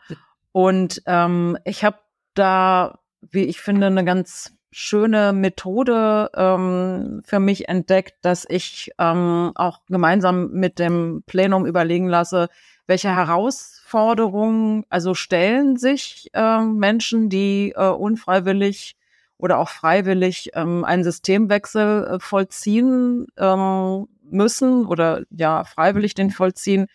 Und 0.51 1.01
ähm, 1.05 1.57
ich 1.65 1.83
habe 1.83 1.99
da, 2.33 2.99
wie 3.31 3.43
ich 3.43 3.61
finde, 3.61 3.87
eine 3.87 4.03
ganz 4.03 4.53
schöne 4.71 5.33
Methode 5.33 6.29
ähm, 6.35 7.21
für 7.25 7.39
mich 7.39 7.67
entdeckt, 7.67 8.15
dass 8.21 8.45
ich 8.47 8.91
ähm, 8.97 9.51
auch 9.55 9.81
gemeinsam 9.87 10.51
mit 10.51 10.79
dem 10.79 11.23
Plenum 11.25 11.65
überlegen 11.65 12.07
lasse, 12.07 12.47
welche 12.87 13.13
Herausforderungen 13.15 14.85
also 14.89 15.13
stellen 15.13 15.77
sich 15.77 16.29
äh, 16.33 16.61
Menschen, 16.61 17.29
die 17.29 17.73
äh, 17.75 17.89
unfreiwillig 17.89 18.95
oder 19.37 19.57
auch 19.57 19.69
freiwillig 19.69 20.51
ähm, 20.53 20.85
einen 20.85 21.03
Systemwechsel 21.03 22.05
äh, 22.05 22.19
vollziehen 22.19 23.27
ähm, 23.37 24.07
müssen 24.23 24.85
oder 24.85 25.23
ja 25.31 25.63
freiwillig 25.65 26.13
den 26.13 26.31
vollziehen 26.31 26.87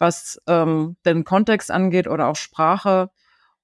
was 0.00 0.40
ähm, 0.48 0.96
den 1.04 1.24
Kontext 1.24 1.70
angeht 1.70 2.08
oder 2.08 2.28
auch 2.28 2.36
Sprache 2.36 3.10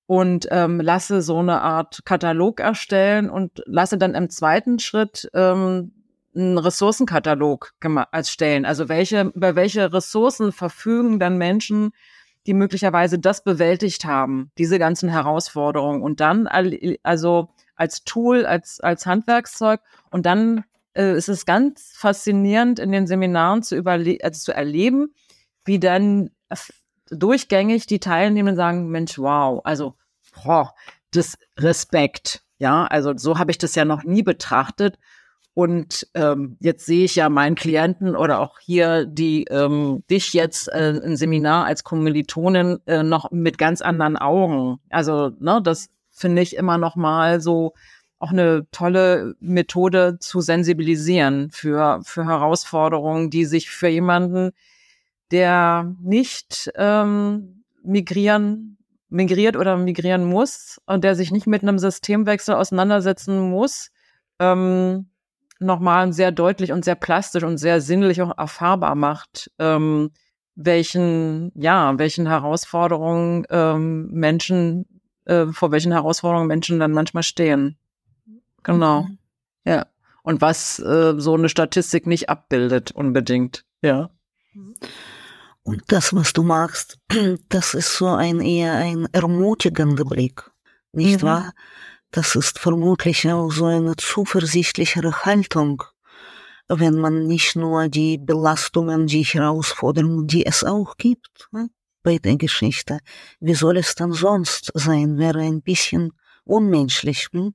und 0.07 0.47
ähm, 0.51 0.81
lasse 0.81 1.23
so 1.23 1.39
eine 1.39 1.63
Art 1.63 2.05
Katalog 2.05 2.61
erstellen 2.61 3.29
und 3.29 3.63
lasse 3.67 3.99
dann 3.99 4.15
im 4.15 4.31
zweiten 4.31 4.79
Schritt 4.79 5.29
ähm, 5.35 5.93
einen 6.35 6.59
Ressourcenkatalog 6.59 7.73
erstellen. 8.13 8.67
Also 8.67 8.89
welche, 8.89 9.33
über 9.35 9.57
welche 9.57 9.93
Ressourcen 9.93 10.53
verfügen 10.53 11.19
dann 11.19 11.39
Menschen, 11.39 11.93
die 12.47 12.55
möglicherweise 12.55 13.19
das 13.19 13.43
bewältigt 13.43 14.05
haben, 14.05 14.53
diese 14.59 14.79
ganzen 14.79 15.09
Herausforderungen 15.09 16.03
und 16.03 16.21
dann 16.21 16.47
also 17.03 17.49
als 17.75 18.05
Tool, 18.05 18.47
als, 18.47 18.81
als 18.81 19.07
Handwerkszeug 19.07 19.81
und 20.11 20.27
dann 20.27 20.65
äh, 20.95 21.17
ist 21.17 21.29
es 21.29 21.47
ganz 21.47 21.95
faszinierend 21.97 22.79
in 22.79 22.93
den 22.93 23.07
Seminaren 23.07 23.63
zu 23.63 23.75
überle 23.75 24.19
also 24.23 24.39
zu 24.39 24.55
erleben, 24.55 25.15
wie 25.67 25.79
dann 25.79 26.31
durchgängig 27.11 27.87
die 27.87 28.01
Teilnehmenden 28.01 28.57
sagen, 28.57 28.89
Mensch, 28.89 29.19
wow, 29.19 29.61
also 29.65 29.95
boah, 30.45 30.75
das 31.13 31.39
Respekt. 31.59 32.43
Ja, 32.59 32.87
also 32.87 33.17
so 33.17 33.39
habe 33.39 33.51
ich 33.51 33.59
das 33.59 33.75
ja 33.75 33.85
noch 33.85 34.05
nie 34.05 34.23
betrachtet. 34.23 34.99
Und 35.55 36.07
ähm, 36.13 36.59
jetzt 36.61 36.85
sehe 36.85 37.05
ich 37.07 37.17
ja 37.17 37.31
meinen 37.31 37.55
Klienten 37.55 38.15
oder 38.15 38.41
auch 38.41 38.59
hier 38.59 39.07
die 39.07 39.45
ähm, 39.45 40.05
dich 40.11 40.35
jetzt 40.35 40.69
äh, 40.69 40.91
im 40.91 41.17
Seminar 41.17 41.65
als 41.65 41.83
Kommilitonin 41.83 42.79
äh, 42.85 43.03
noch 43.03 43.31
mit 43.31 43.57
ganz 43.57 43.81
anderen 43.81 44.19
Augen. 44.19 44.81
Also 44.91 45.31
ne, 45.39 45.63
das 45.63 45.89
finde 46.11 46.43
ich 46.43 46.57
immer 46.57 46.77
noch 46.77 46.95
mal 46.95 47.41
so 47.41 47.73
auch 48.19 48.33
eine 48.33 48.67
tolle 48.71 49.35
Methode 49.41 50.19
zu 50.21 50.43
sensibilisieren 50.43 51.51
für 51.51 52.01
für 52.03 52.27
Herausforderungen, 52.27 53.31
die 53.31 53.47
sich 53.47 53.71
für 53.71 53.89
jemanden 53.89 54.53
der 55.31 55.95
nicht 56.01 56.71
ähm, 56.77 57.65
migrieren, 57.83 58.79
migriert 59.09 59.57
oder 59.57 59.77
migrieren 59.77 60.25
muss 60.25 60.81
und 60.87 61.05
der 61.05 61.15
sich 61.15 61.31
nicht 61.31 61.47
mit 61.47 61.63
einem 61.63 61.79
Systemwechsel 61.79 62.55
auseinandersetzen 62.55 63.51
muss, 63.51 63.91
ähm, 64.39 65.11
nochmal 65.59 66.13
sehr 66.13 66.33
deutlich 66.33 66.73
und 66.73 66.85
sehr 66.85 66.97
plastisch 66.97 67.43
und 67.43 67.59
sehr 67.59 67.81
sinnlich 67.81 68.21
auch 68.23 68.37
erfahrbar 68.37 68.95
macht, 68.95 69.51
ähm, 69.59 70.11
welchen, 70.55 71.53
ja, 71.55 71.99
welchen 71.99 72.27
Herausforderungen 72.27 73.47
ähm, 73.51 74.09
Menschen, 74.11 75.01
äh, 75.25 75.47
vor 75.47 75.71
welchen 75.71 75.93
Herausforderungen 75.93 76.49
Menschen 76.49 76.79
dann 76.81 76.93
manchmal 76.93 77.23
stehen. 77.23 77.79
Genau. 78.63 79.03
Mhm. 79.03 79.19
Ja. 79.65 79.87
und 80.23 80.41
was 80.41 80.79
äh, 80.79 81.15
so 81.19 81.35
eine 81.35 81.49
Statistik 81.49 82.07
nicht 82.07 82.29
abbildet 82.29 82.93
unbedingt. 82.93 83.65
Ja. 83.83 84.11
Und 85.67 85.83
das, 85.89 86.15
was 86.15 86.33
du 86.33 86.45
machst, 86.45 86.97
das 87.49 87.75
ist 87.75 87.97
so 87.97 88.07
ein 88.07 88.41
eher 88.41 88.75
ein 88.75 89.09
ermutigender 89.13 90.05
Blick, 90.05 90.49
nicht 90.93 91.23
mhm. 91.23 91.27
wahr? 91.27 91.53
Das 92.13 92.37
ist 92.37 92.61
vermutlich 92.61 93.29
auch 93.29 93.51
so 93.51 93.65
eine 93.65 93.97
zuversichtlichere 93.97 95.25
Haltung, 95.25 95.83
wenn 96.69 96.95
man 97.01 97.27
nicht 97.27 97.57
nur 97.57 97.89
die 97.89 98.17
Belastungen, 98.17 99.09
die 99.09 99.25
Herausforderungen, 99.25 100.29
die 100.29 100.47
es 100.47 100.63
auch 100.63 100.97
gibt, 100.99 101.49
ne, 101.51 101.69
bei 102.05 102.19
der 102.19 102.37
Geschichte. 102.37 103.01
Wie 103.41 103.55
soll 103.55 103.77
es 103.79 103.97
dann 103.97 104.13
sonst 104.13 104.71
sein? 104.75 105.19
Wäre 105.19 105.41
ein 105.41 105.63
bisschen 105.63 106.13
unmenschlich, 106.47 107.29
hm? 107.33 107.55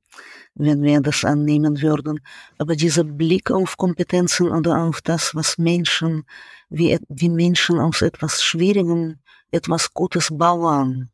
wenn 0.56 0.84
wir 0.84 1.02
das 1.02 1.26
annehmen 1.26 1.82
würden. 1.82 2.20
Aber 2.58 2.76
dieser 2.76 3.04
Blick 3.04 3.50
auf 3.50 3.78
Kompetenzen 3.78 4.50
oder 4.50 4.84
auf 4.84 5.02
das, 5.02 5.34
was 5.34 5.58
Menschen, 5.58 6.24
wie, 6.70 7.00
wie 7.10 7.30
Menschen 7.30 7.80
aus 7.80 8.02
etwas 8.02 8.44
Schwierigem 8.44 9.18
etwas 9.52 9.94
Gutes 9.94 10.30
bauen, 10.32 11.10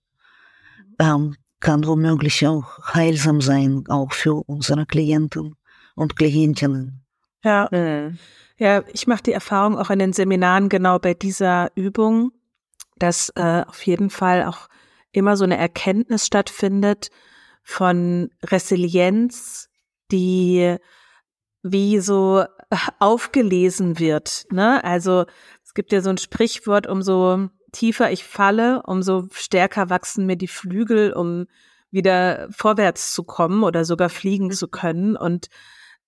ähm, 0.99 1.35
kann 1.59 1.85
womöglich 1.85 2.45
auch 2.45 2.93
heilsam 2.93 3.41
sein, 3.41 3.83
auch 3.89 4.11
für 4.11 4.43
unsere 4.47 4.85
Klienten 4.85 5.55
und 5.95 6.15
Klientinnen. 6.15 7.03
Ja, 7.43 7.67
mhm. 7.71 8.17
ja 8.57 8.83
ich 8.93 9.07
mache 9.07 9.23
die 9.23 9.33
Erfahrung 9.33 9.77
auch 9.77 9.89
in 9.89 9.99
den 9.99 10.13
Seminaren 10.13 10.69
genau 10.69 10.99
bei 10.99 11.13
dieser 11.13 11.71
Übung, 11.75 12.31
dass 12.97 13.31
äh, 13.35 13.63
auf 13.67 13.81
jeden 13.85 14.09
Fall 14.09 14.43
auch 14.43 14.67
immer 15.11 15.35
so 15.37 15.43
eine 15.43 15.57
Erkenntnis 15.57 16.25
stattfindet, 16.25 17.09
von 17.69 18.29
Resilienz, 18.45 19.69
die 20.09 20.77
wie 21.63 21.99
so 21.99 22.45
aufgelesen 22.97 23.99
wird. 23.99 24.45
Ne? 24.51 24.81
Also 24.85 25.25
es 25.65 25.73
gibt 25.73 25.91
ja 25.91 25.99
so 25.99 26.09
ein 26.09 26.17
Sprichwort, 26.17 26.87
umso 26.87 27.49
tiefer 27.73 28.09
ich 28.09 28.23
falle, 28.23 28.83
umso 28.83 29.27
stärker 29.33 29.89
wachsen 29.89 30.25
mir 30.25 30.37
die 30.37 30.47
Flügel, 30.47 31.11
um 31.11 31.45
wieder 31.91 32.47
vorwärts 32.51 33.13
zu 33.13 33.25
kommen 33.25 33.65
oder 33.65 33.83
sogar 33.83 34.07
fliegen 34.07 34.49
zu 34.51 34.69
können. 34.69 35.17
Und 35.17 35.49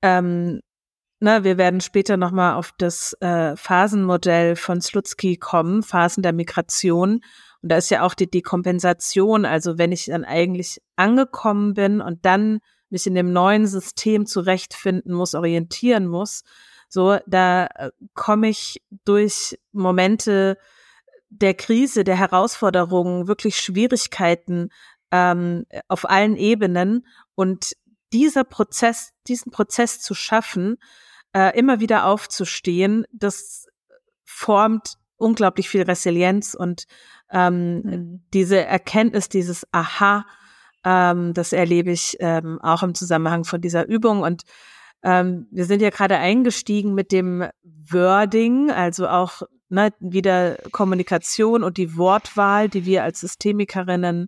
ähm, 0.01 0.61
ne, 1.19 1.43
wir 1.43 1.57
werden 1.57 1.81
später 1.81 2.15
nochmal 2.15 2.53
auf 2.53 2.71
das 2.77 3.17
äh, 3.19 3.57
Phasenmodell 3.57 4.55
von 4.55 4.79
Slutsky 4.79 5.35
kommen, 5.35 5.83
Phasen 5.83 6.23
der 6.23 6.31
Migration. 6.31 7.19
Und 7.61 7.69
da 7.69 7.77
ist 7.77 7.89
ja 7.89 8.03
auch 8.03 8.13
die 8.13 8.29
Dekompensation, 8.29 9.45
also 9.45 9.77
wenn 9.77 9.91
ich 9.91 10.05
dann 10.05 10.23
eigentlich 10.23 10.81
angekommen 10.95 11.73
bin 11.73 12.01
und 12.01 12.25
dann 12.25 12.59
mich 12.89 13.05
in 13.05 13.15
dem 13.15 13.33
neuen 13.33 13.67
System 13.67 14.25
zurechtfinden 14.25 15.13
muss, 15.13 15.35
orientieren 15.35 16.07
muss, 16.07 16.43
so, 16.89 17.19
da 17.27 17.67
äh, 17.67 17.91
komme 18.15 18.49
ich 18.49 18.81
durch 19.05 19.59
Momente 19.71 20.57
der 21.29 21.53
Krise, 21.53 22.03
der 22.03 22.17
Herausforderungen, 22.17 23.27
wirklich 23.27 23.59
Schwierigkeiten 23.59 24.69
ähm, 25.11 25.65
auf 25.87 26.09
allen 26.09 26.35
Ebenen. 26.35 27.05
Und 27.35 27.73
dieser 28.11 28.43
Prozess, 28.43 29.11
diesen 29.27 29.51
Prozess 29.51 30.01
zu 30.01 30.15
schaffen, 30.15 30.77
äh, 31.33 31.55
immer 31.57 31.79
wieder 31.79 32.05
aufzustehen, 32.05 33.05
das 33.11 33.67
formt 34.25 34.95
unglaublich 35.19 35.69
viel 35.69 35.83
Resilienz 35.83 36.55
und 36.55 36.85
ähm, 37.31 37.81
mhm. 37.81 38.23
diese 38.33 38.63
Erkenntnis, 38.63 39.29
dieses 39.29 39.67
Aha, 39.71 40.25
ähm, 40.83 41.33
das 41.33 41.53
erlebe 41.53 41.91
ich 41.91 42.17
ähm, 42.19 42.59
auch 42.61 42.83
im 42.83 42.95
Zusammenhang 42.95 43.43
von 43.43 43.61
dieser 43.61 43.87
Übung. 43.87 44.21
Und 44.21 44.43
ähm, 45.03 45.47
wir 45.51 45.65
sind 45.65 45.81
ja 45.81 45.89
gerade 45.89 46.17
eingestiegen 46.17 46.93
mit 46.93 47.11
dem 47.11 47.47
Wording, 47.63 48.71
also 48.71 49.07
auch 49.07 49.43
ne, 49.69 49.91
wieder 49.99 50.55
Kommunikation 50.71 51.63
und 51.63 51.77
die 51.77 51.97
Wortwahl, 51.97 52.69
die 52.69 52.85
wir 52.85 53.03
als 53.03 53.19
Systemikerinnen 53.21 54.27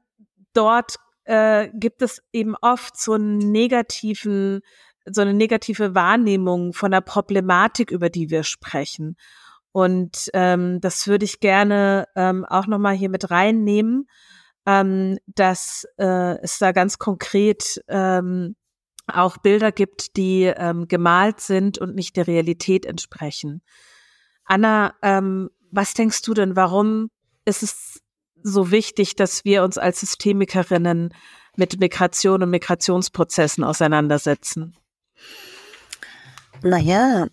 dort 0.54 0.96
äh, 1.24 1.68
gibt 1.74 2.00
es 2.02 2.22
eben 2.32 2.56
oft 2.60 2.98
so 2.98 3.12
einen 3.12 3.36
negativen, 3.38 4.62
so 5.04 5.20
eine 5.20 5.34
negative 5.34 5.94
Wahrnehmung 5.94 6.72
von 6.72 6.90
der 6.90 7.02
Problematik, 7.02 7.90
über 7.90 8.08
die 8.08 8.30
wir 8.30 8.44
sprechen. 8.44 9.18
Und 9.72 10.30
ähm, 10.34 10.80
das 10.80 11.06
würde 11.06 11.26
ich 11.26 11.40
gerne 11.40 12.08
ähm, 12.16 12.46
auch 12.46 12.66
nochmal 12.66 12.94
hier 12.94 13.10
mit 13.10 13.30
reinnehmen 13.30 14.06
ähm, 14.66 15.18
dass 15.26 15.86
äh, 15.98 16.38
es 16.42 16.58
da 16.58 16.72
ganz 16.72 16.98
konkret 16.98 17.82
ähm, 17.88 18.56
auch 19.06 19.36
Bilder 19.38 19.72
gibt, 19.72 20.16
die 20.16 20.44
ähm, 20.44 20.88
gemalt 20.88 21.40
sind 21.40 21.78
und 21.78 21.94
nicht 21.94 22.16
der 22.16 22.26
Realität 22.26 22.86
entsprechen. 22.86 23.62
Anna, 24.44 24.94
ähm, 25.02 25.50
was 25.70 25.94
denkst 25.94 26.22
du 26.22 26.34
denn, 26.34 26.56
warum 26.56 27.10
ist 27.44 27.62
es 27.62 28.00
so 28.42 28.70
wichtig, 28.70 29.16
dass 29.16 29.44
wir 29.44 29.64
uns 29.64 29.78
als 29.78 30.00
Systemikerinnen 30.00 31.14
mit 31.56 31.80
Migration 31.80 32.42
und 32.42 32.50
Migrationsprozessen 32.50 33.64
auseinandersetzen? 33.64 34.76
Naja, 36.62 37.26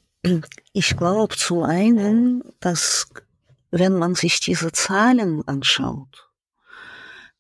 ich 0.74 0.98
glaube 0.98 1.36
zu 1.36 1.64
einem, 1.64 2.44
dass 2.60 3.08
wenn 3.72 3.98
man 3.98 4.16
sich 4.16 4.40
diese 4.40 4.72
Zahlen 4.72 5.48
anschaut, 5.48 6.29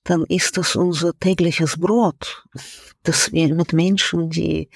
dann 0.04 0.24
ist 0.26 0.58
das 0.58 0.76
unser 0.76 1.18
tägliches 1.20 1.80
Brot, 1.80 2.46
dass 3.04 3.32
wir 3.32 3.54
mit 3.54 3.74
Menschen, 3.74 4.30
die 4.30 4.70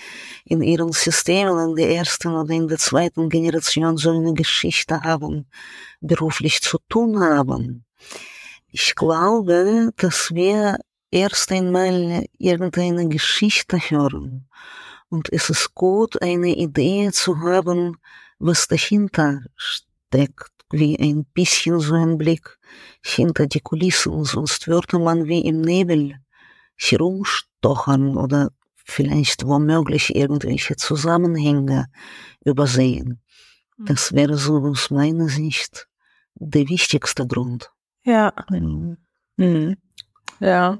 in 0.45 0.61
ihren 0.61 0.91
Systemen 0.91 1.69
in 1.69 1.75
der 1.75 1.89
ersten 1.95 2.29
oder 2.29 2.53
in 2.53 2.67
der 2.67 2.77
zweiten 2.77 3.29
Generation 3.29 3.97
so 3.97 4.11
eine 4.11 4.33
Geschichte 4.33 5.01
haben, 5.01 5.47
beruflich 6.01 6.61
zu 6.61 6.77
tun 6.89 7.19
haben. 7.19 7.85
Ich 8.67 8.95
glaube, 8.95 9.91
dass 9.97 10.33
wir 10.33 10.77
erst 11.11 11.51
einmal 11.51 12.25
irgendeine 12.37 13.07
Geschichte 13.07 13.77
hören. 13.77 14.47
Und 15.09 15.31
es 15.31 15.49
ist 15.49 15.75
gut, 15.75 16.21
eine 16.21 16.55
Idee 16.55 17.11
zu 17.11 17.39
haben, 17.39 17.97
was 18.39 18.67
dahinter 18.67 19.41
steckt 19.55 20.53
wie 20.73 20.97
ein 20.99 21.25
bisschen 21.33 21.79
so 21.79 21.93
ein 21.93 22.17
Blick 22.17 22.57
hinter 23.03 23.47
die 23.47 23.61
Kulissen, 23.61 24.23
sonst 24.23 24.67
würde 24.67 24.99
man 24.99 25.25
wie 25.27 25.41
im 25.41 25.61
Nebel 25.61 26.15
herumstochern 26.75 28.17
oder 28.17 28.51
vielleicht 28.75 29.45
womöglich 29.45 30.15
irgendwelche 30.15 30.75
Zusammenhänge 30.75 31.87
übersehen. 32.43 33.21
Hm. 33.77 33.85
Das 33.85 34.13
wäre 34.13 34.37
so 34.37 34.57
aus 34.59 34.89
meiner 34.89 35.29
Sicht 35.29 35.87
der 36.35 36.67
wichtigste 36.67 37.27
Grund. 37.27 37.71
Ja. 38.03 38.33
Mhm. 38.49 39.77
Ja. 40.39 40.77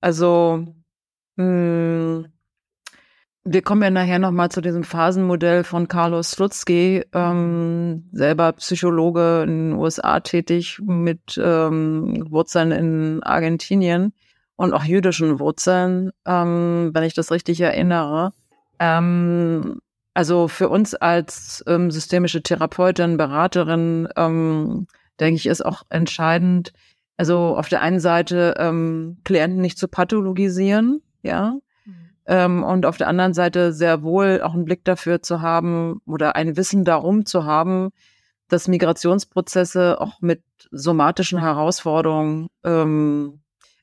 Also, 0.00 0.64
mh, 1.36 1.44
hm, 1.44 2.32
wir 3.44 3.62
kommen 3.62 3.82
ja 3.82 3.90
nachher 3.90 4.18
nochmal 4.18 4.50
zu 4.50 4.60
diesem 4.60 4.84
Phasenmodell 4.84 5.64
von 5.64 5.88
Carlos 5.88 6.32
Slutsky, 6.32 7.04
ähm, 7.14 8.08
selber 8.12 8.52
Psychologe 8.52 9.42
in 9.44 9.70
den 9.70 9.72
USA 9.78 10.20
tätig 10.20 10.78
mit 10.82 11.40
ähm, 11.42 12.26
Wurzeln 12.30 12.70
in 12.70 13.22
Argentinien 13.22 14.12
und 14.56 14.74
auch 14.74 14.84
jüdischen 14.84 15.40
Wurzeln, 15.40 16.10
ähm, 16.26 16.90
wenn 16.92 17.04
ich 17.04 17.14
das 17.14 17.32
richtig 17.32 17.60
erinnere. 17.62 18.32
Ähm, 18.78 19.80
also 20.12 20.48
für 20.48 20.68
uns 20.68 20.94
als 20.94 21.64
ähm, 21.66 21.90
systemische 21.90 22.42
Therapeutin, 22.42 23.16
Beraterin, 23.16 24.08
ähm, 24.16 24.86
denke 25.18 25.36
ich, 25.36 25.46
ist 25.46 25.64
auch 25.64 25.84
entscheidend, 25.88 26.72
also 27.16 27.56
auf 27.56 27.68
der 27.70 27.80
einen 27.80 28.00
Seite 28.00 28.54
ähm, 28.58 29.18
Klienten 29.24 29.62
nicht 29.62 29.78
zu 29.78 29.88
pathologisieren, 29.88 31.02
ja, 31.22 31.54
ähm, 32.30 32.62
und 32.62 32.86
auf 32.86 32.96
der 32.96 33.08
anderen 33.08 33.34
Seite 33.34 33.72
sehr 33.72 34.04
wohl 34.04 34.40
auch 34.40 34.54
einen 34.54 34.64
Blick 34.64 34.84
dafür 34.84 35.20
zu 35.20 35.42
haben 35.42 36.00
oder 36.06 36.36
ein 36.36 36.56
Wissen 36.56 36.84
darum 36.84 37.26
zu 37.26 37.44
haben, 37.44 37.90
dass 38.48 38.68
Migrationsprozesse 38.68 40.00
auch 40.00 40.20
mit 40.20 40.42
somatischen 40.70 41.40
Herausforderungen 41.40 42.46
ähm, 42.62 43.40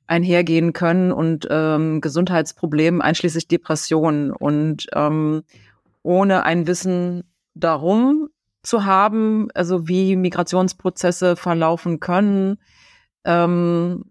einhergehen 0.07 0.71
können 0.71 1.12
und 1.12 1.45
ähm, 1.51 1.99
Gesundheitsproblemen, 1.99 3.01
einschließlich 3.01 3.49
Depressionen. 3.49 4.31
Und 4.31 4.88
ähm, 4.93 5.43
ohne 6.01 6.43
ein 6.43 6.67
Wissen 6.67 7.25
darum 7.53 8.29
zu 8.63 8.86
haben, 8.86 9.49
also 9.55 9.89
wie 9.89 10.15
Migrationsprozesse 10.15 11.36
verlaufen 11.36 11.99
können, 11.99 12.60
ähm, 13.25 14.05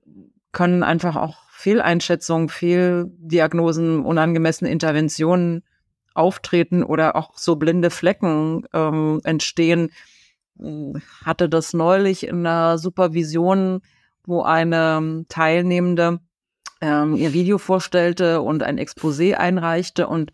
können 0.52 0.82
einfach 0.82 1.16
auch 1.16 1.45
Fehleinschätzungen, 1.66 2.48
Fehldiagnosen, 2.48 4.04
unangemessene 4.04 4.70
Interventionen 4.70 5.64
auftreten 6.14 6.84
oder 6.84 7.16
auch 7.16 7.36
so 7.36 7.56
blinde 7.56 7.90
Flecken 7.90 8.68
ähm, 8.72 9.20
entstehen. 9.24 9.90
Hatte 11.24 11.48
das 11.48 11.72
neulich 11.72 12.24
in 12.24 12.46
einer 12.46 12.78
Supervision, 12.78 13.80
wo 14.24 14.42
eine 14.42 15.24
Teilnehmende 15.28 16.20
ähm, 16.80 17.16
ihr 17.16 17.32
Video 17.32 17.58
vorstellte 17.58 18.42
und 18.42 18.62
ein 18.62 18.78
Exposé 18.78 19.34
einreichte 19.34 20.06
und 20.06 20.32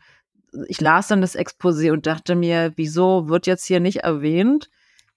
ich 0.68 0.82
las 0.82 1.08
dann 1.08 1.22
das 1.22 1.34
Exposé 1.34 1.92
und 1.92 2.06
dachte 2.06 2.34
mir, 2.34 2.74
wieso 2.76 3.30
wird 3.30 3.46
jetzt 3.46 3.64
hier 3.64 3.80
nicht 3.80 4.00
erwähnt, 4.00 4.68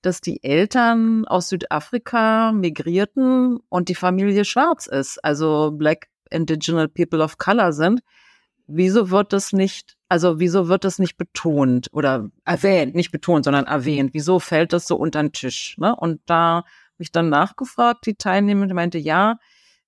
dass 0.05 0.21
die 0.21 0.43
Eltern 0.43 1.25
aus 1.25 1.49
Südafrika 1.49 2.51
migrierten 2.51 3.59
und 3.69 3.89
die 3.89 3.95
Familie 3.95 4.45
schwarz 4.45 4.87
ist, 4.87 5.23
also 5.23 5.71
Black 5.71 6.07
Indigenous 6.29 6.89
People 6.93 7.23
of 7.23 7.37
Color 7.37 7.73
sind. 7.73 8.01
Wieso 8.67 9.11
wird 9.11 9.33
das 9.33 9.53
nicht, 9.53 9.95
also 10.09 10.39
wieso 10.39 10.67
wird 10.67 10.83
das 10.83 10.99
nicht 10.99 11.17
betont 11.17 11.89
oder 11.91 12.29
erwähnt, 12.45 12.95
nicht 12.95 13.11
betont, 13.11 13.45
sondern 13.45 13.65
erwähnt? 13.65 14.11
Wieso 14.13 14.39
fällt 14.39 14.73
das 14.73 14.87
so 14.87 14.95
unter 14.95 15.21
den 15.21 15.31
Tisch? 15.33 15.77
Ne? 15.77 15.95
Und 15.95 16.21
da 16.25 16.57
habe 16.57 16.65
ich 16.99 17.11
dann 17.11 17.29
nachgefragt, 17.29 18.05
die 18.05 18.15
Teilnehmerin 18.15 18.75
meinte, 18.75 18.97
ja, 18.97 19.37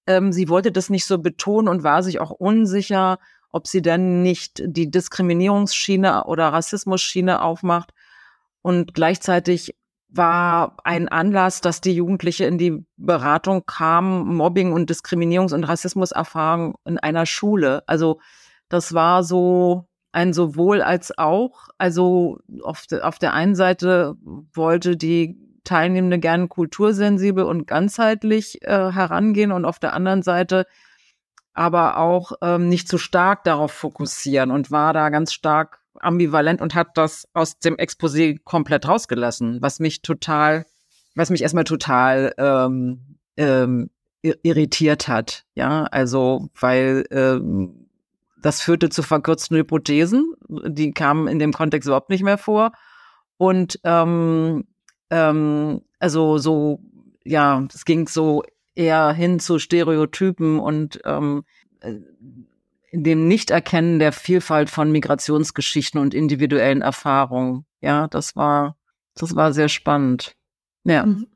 ähm, 0.06 0.32
sie 0.32 0.50
wollte 0.50 0.72
das 0.72 0.90
nicht 0.90 1.06
so 1.06 1.18
betonen 1.18 1.68
und 1.68 1.84
war 1.84 2.04
sich 2.04 2.20
auch 2.20 2.32
unsicher, 2.32 3.20
ob 3.52 3.68
sie 3.68 3.82
denn 3.82 4.22
nicht 4.22 4.62
die 4.64 4.92
Diskriminierungsschiene 4.92 6.26
oder 6.26 6.50
Rassismusschiene 6.50 7.42
aufmacht. 7.42 7.94
Und 8.62 8.94
gleichzeitig 8.94 9.76
war 10.10 10.78
ein 10.84 11.08
Anlass, 11.10 11.62
dass 11.62 11.82
die 11.82 11.94
Jugendliche 11.94 12.46
in 12.46 12.58
die 12.58 12.86
Beratung 12.96 13.66
kamen, 13.66 14.36
Mobbing 14.36 14.72
und 14.72 14.90
Diskriminierungs- 14.90 15.54
und 15.54 15.64
Rassismuserfahrung 15.64 16.76
in 16.86 16.98
einer 16.98 17.26
Schule. 17.26 17.84
Also 17.88 18.20
das 18.70 18.94
war 18.94 19.24
so 19.24 19.88
ein 20.12 20.34
sowohl 20.34 20.82
als 20.82 21.18
auch. 21.18 21.68
Also 21.78 22.40
auf, 22.64 22.88
de, 22.88 23.02
auf 23.02 23.20
der 23.20 23.34
einen 23.34 23.56
Seite 23.56 24.16
wollte 24.54 24.98
die 24.98 25.38
Teilnehmende 25.64 26.20
gerne 26.20 26.48
kultursensibel 26.48 27.44
und 27.44 27.68
ganzheitlich 27.68 28.62
äh, 28.62 28.92
herangehen 28.92 29.52
und 29.52 29.66
auf 29.66 29.80
der 29.80 29.94
anderen 29.94 30.24
Seite 30.24 30.66
aber 31.58 31.98
auch 31.98 32.34
ähm, 32.44 32.70
nicht 32.70 32.88
zu 32.88 33.00
stark 33.00 33.44
darauf 33.44 33.72
fokussieren 33.72 34.52
und 34.52 34.70
war 34.70 34.94
da 34.94 35.10
ganz 35.10 35.34
stark 35.34 35.80
ambivalent 36.02 36.62
und 36.62 36.76
hat 36.76 36.98
das 36.98 37.28
aus 37.34 37.60
dem 37.60 37.76
Exposé 37.78 38.40
komplett 38.44 38.88
rausgelassen, 38.88 39.62
was 39.62 39.80
mich 39.80 40.02
total, 40.02 40.66
was 41.16 41.30
mich 41.30 41.42
erstmal 41.42 41.64
total 41.64 42.34
ähm, 42.38 43.18
ähm, 43.38 43.90
irritiert 44.22 45.08
hat. 45.08 45.46
Ja, 45.56 45.84
also 45.84 46.50
weil 46.60 47.06
ähm, 47.12 47.88
das 48.42 48.62
führte 48.62 48.90
zu 48.90 49.04
verkürzten 49.04 49.58
Hypothesen, 49.58 50.34
die 50.48 50.92
kamen 50.92 51.28
in 51.28 51.40
dem 51.40 51.54
Kontext 51.54 51.88
überhaupt 51.88 52.10
nicht 52.10 52.24
mehr 52.24 52.38
vor. 52.38 52.72
Und 53.38 53.80
ähm, 53.84 54.66
ähm, 55.10 55.82
also 56.00 56.38
so, 56.38 56.80
ja, 57.24 57.66
es 57.74 57.86
ging 57.86 58.08
so 58.08 58.44
eher 58.76 59.12
hin 59.12 59.40
zu 59.40 59.60
Stereotypen 59.60 60.60
und 60.60 61.00
ähm, 61.06 61.44
äh, 61.82 61.96
in 62.90 63.04
dem 63.04 63.28
Nichterkennen 63.28 64.00
der 64.00 64.12
Vielfalt 64.12 64.70
von 64.70 64.92
Migrationsgeschichten 64.92 66.00
und 66.00 66.14
individuellen 66.14 66.82
Erfahrungen. 66.82 67.66
Ja, 67.82 68.08
das 68.08 68.36
war, 68.36 68.78
das 69.16 69.36
war 69.36 69.54
sehr 69.54 69.70
spannend. 69.70 70.36
Ja. 70.84 71.06
Mhm. 71.06 71.28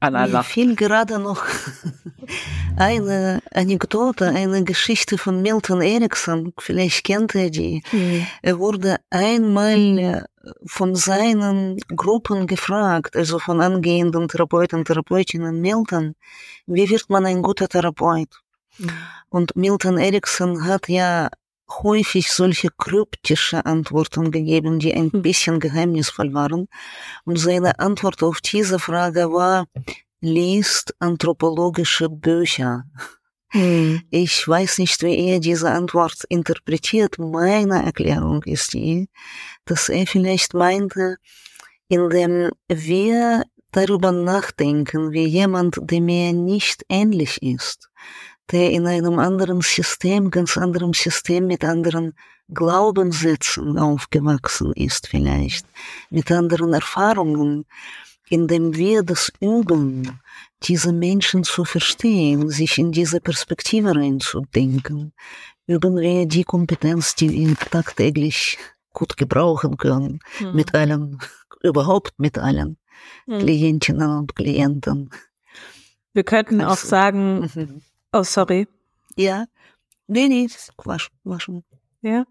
Anna 0.00 0.26
Mir 0.26 0.42
fiel 0.42 0.76
gerade 0.76 1.18
noch 1.18 1.44
eine 2.76 3.42
Anekdote, 3.52 4.28
eine 4.28 4.64
Geschichte 4.64 5.18
von 5.18 5.42
Milton 5.42 5.82
Erickson. 5.82 6.54
Vielleicht 6.58 7.04
kennt 7.04 7.34
ihr 7.34 7.50
die. 7.50 7.82
Mhm. 7.92 8.26
Er 8.40 8.58
wurde 8.58 8.96
einmal 9.10 9.98
äh, 9.98 10.22
von 10.64 10.94
seinen 10.94 11.78
Gruppen 11.94 12.46
gefragt, 12.46 13.14
also 13.14 13.38
von 13.38 13.60
angehenden 13.60 14.26
Therapeuten, 14.26 14.86
Therapeutinnen, 14.86 15.60
Milton, 15.60 16.14
wie 16.66 16.88
wird 16.88 17.10
man 17.10 17.26
ein 17.26 17.42
guter 17.42 17.68
Therapeut? 17.68 18.40
Mhm. 18.78 18.90
Und 19.28 19.54
Milton 19.54 19.98
Erickson 19.98 20.64
hat 20.64 20.88
ja 20.88 21.28
häufig 21.82 22.32
solche 22.32 22.68
kryptische 22.76 23.64
Antworten 23.64 24.30
gegeben, 24.30 24.78
die 24.78 24.94
ein 24.94 25.12
hm. 25.12 25.22
bisschen 25.22 25.60
geheimnisvoll 25.60 26.34
waren. 26.34 26.68
Und 27.24 27.38
seine 27.38 27.78
Antwort 27.78 28.22
auf 28.22 28.40
diese 28.40 28.78
Frage 28.78 29.32
war, 29.32 29.66
liest 30.20 30.94
anthropologische 30.98 32.08
Bücher. 32.08 32.84
Hm. 33.48 34.02
Ich 34.10 34.46
weiß 34.46 34.78
nicht, 34.78 35.02
wie 35.02 35.28
er 35.28 35.40
diese 35.40 35.70
Antwort 35.70 36.24
interpretiert. 36.28 37.18
Meine 37.18 37.84
Erklärung 37.84 38.42
ist 38.44 38.74
die, 38.74 39.08
dass 39.64 39.88
er 39.88 40.06
vielleicht 40.06 40.54
meinte, 40.54 41.16
indem 41.88 42.50
wir 42.68 43.44
darüber 43.72 44.12
nachdenken, 44.12 45.12
wie 45.12 45.26
jemand, 45.26 45.78
der 45.80 46.00
mir 46.00 46.32
nicht 46.32 46.84
ähnlich 46.88 47.42
ist, 47.42 47.90
der 48.52 48.70
in 48.70 48.86
einem 48.86 49.18
anderen 49.18 49.60
System, 49.60 50.30
ganz 50.30 50.56
anderem 50.56 50.92
System 50.92 51.46
mit 51.46 51.64
anderen 51.64 52.14
Glaubenssätzen 52.52 53.78
aufgewachsen 53.78 54.72
ist 54.74 55.08
vielleicht, 55.08 55.66
mit 56.10 56.30
anderen 56.32 56.72
Erfahrungen, 56.72 57.64
indem 58.28 58.74
wir 58.76 59.02
das 59.02 59.32
üben, 59.40 60.20
diese 60.62 60.92
Menschen 60.92 61.44
zu 61.44 61.64
verstehen, 61.64 62.48
sich 62.48 62.78
in 62.78 62.92
diese 62.92 63.20
Perspektive 63.20 63.94
reinzudenken, 63.94 65.12
üben 65.66 65.96
wir 65.96 66.26
die 66.26 66.44
Kompetenz, 66.44 67.14
die 67.14 67.30
wir 67.30 67.56
tagtäglich 67.56 68.58
gut 68.92 69.16
gebrauchen 69.16 69.76
können, 69.76 70.20
mhm. 70.40 70.54
mit 70.54 70.74
allen, 70.74 71.18
überhaupt 71.62 72.18
mit 72.18 72.38
allen 72.38 72.78
mhm. 73.26 73.38
Klientinnen 73.38 74.18
und 74.18 74.34
Klienten. 74.34 75.10
Wir 76.12 76.24
könnten 76.24 76.60
also, 76.60 76.72
auch 76.72 76.76
sagen, 76.76 77.50
mhm. 77.54 77.82
Oh, 78.12 78.22
sorry. 78.22 78.66
Ja. 79.16 79.44
Nee, 80.06 80.28
nee, 80.28 80.48
war, 80.84 80.98
war 81.24 81.40
schon. 81.40 81.64
Ja. 82.02 82.24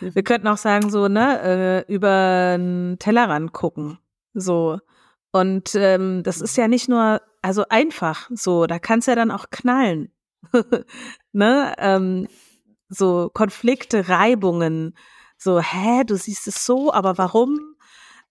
Mhm. 0.00 0.14
Wir 0.14 0.22
könnten 0.22 0.48
auch 0.48 0.56
sagen, 0.56 0.90
so, 0.90 1.08
ne, 1.08 1.86
äh, 1.88 1.92
über 1.92 2.54
einen 2.54 2.98
Tellerrand 2.98 3.52
gucken. 3.52 3.98
So. 4.34 4.78
Und 5.32 5.74
ähm, 5.76 6.22
das 6.24 6.40
ist 6.40 6.56
ja 6.56 6.66
nicht 6.66 6.88
nur, 6.88 7.20
also 7.42 7.64
einfach 7.68 8.28
so, 8.34 8.66
da 8.66 8.78
kann 8.78 8.98
es 8.98 9.06
ja 9.06 9.14
dann 9.14 9.30
auch 9.30 9.50
knallen. 9.50 10.12
ne? 11.32 11.74
Ähm, 11.78 12.26
so 12.88 13.30
Konflikte, 13.32 14.08
Reibungen, 14.08 14.96
so, 15.38 15.60
hä, 15.60 16.04
du 16.04 16.16
siehst 16.16 16.48
es 16.48 16.66
so, 16.66 16.92
aber 16.92 17.16
warum? 17.16 17.76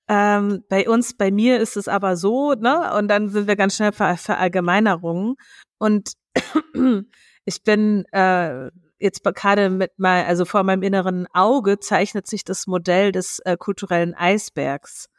Ähm, 0.07 0.63
bei 0.69 0.89
uns, 0.89 1.15
bei 1.15 1.31
mir 1.31 1.59
ist 1.59 1.77
es 1.77 1.87
aber 1.87 2.17
so, 2.17 2.53
ne? 2.53 2.93
Und 2.95 3.07
dann 3.07 3.29
sind 3.29 3.47
wir 3.47 3.55
ganz 3.55 3.75
schnell 3.75 3.93
Ver 3.93 4.17
Verallgemeinerungen. 4.17 5.35
Und 5.79 6.13
ich 7.45 7.63
bin 7.63 8.05
äh, 8.11 8.69
jetzt 8.99 9.23
gerade 9.23 9.69
mit 9.69 9.97
mal, 9.97 10.25
also 10.25 10.45
vor 10.45 10.63
meinem 10.63 10.83
inneren 10.83 11.25
Auge 11.33 11.79
zeichnet 11.79 12.27
sich 12.27 12.43
das 12.43 12.67
Modell 12.67 13.11
des 13.11 13.39
äh, 13.39 13.57
kulturellen 13.57 14.13
Eisbergs, 14.13 15.09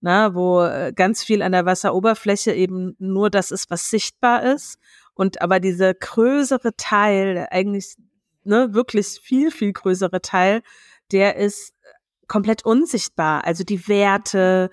na, 0.00 0.28
ne, 0.28 0.34
wo 0.34 0.62
äh, 0.62 0.92
ganz 0.94 1.24
viel 1.24 1.42
an 1.42 1.52
der 1.52 1.66
Wasseroberfläche 1.66 2.52
eben 2.52 2.94
nur 2.98 3.30
das 3.30 3.50
ist, 3.50 3.70
was 3.70 3.90
sichtbar 3.90 4.42
ist. 4.42 4.78
Und 5.14 5.40
aber 5.40 5.60
dieser 5.60 5.94
größere 5.94 6.76
Teil, 6.76 7.48
eigentlich 7.50 7.96
ne, 8.44 8.74
wirklich 8.74 9.20
viel, 9.22 9.50
viel 9.50 9.72
größere 9.72 10.20
Teil, 10.20 10.62
der 11.10 11.36
ist 11.36 11.72
komplett 12.28 12.64
unsichtbar. 12.64 13.44
Also 13.44 13.64
die 13.64 13.88
Werte, 13.88 14.70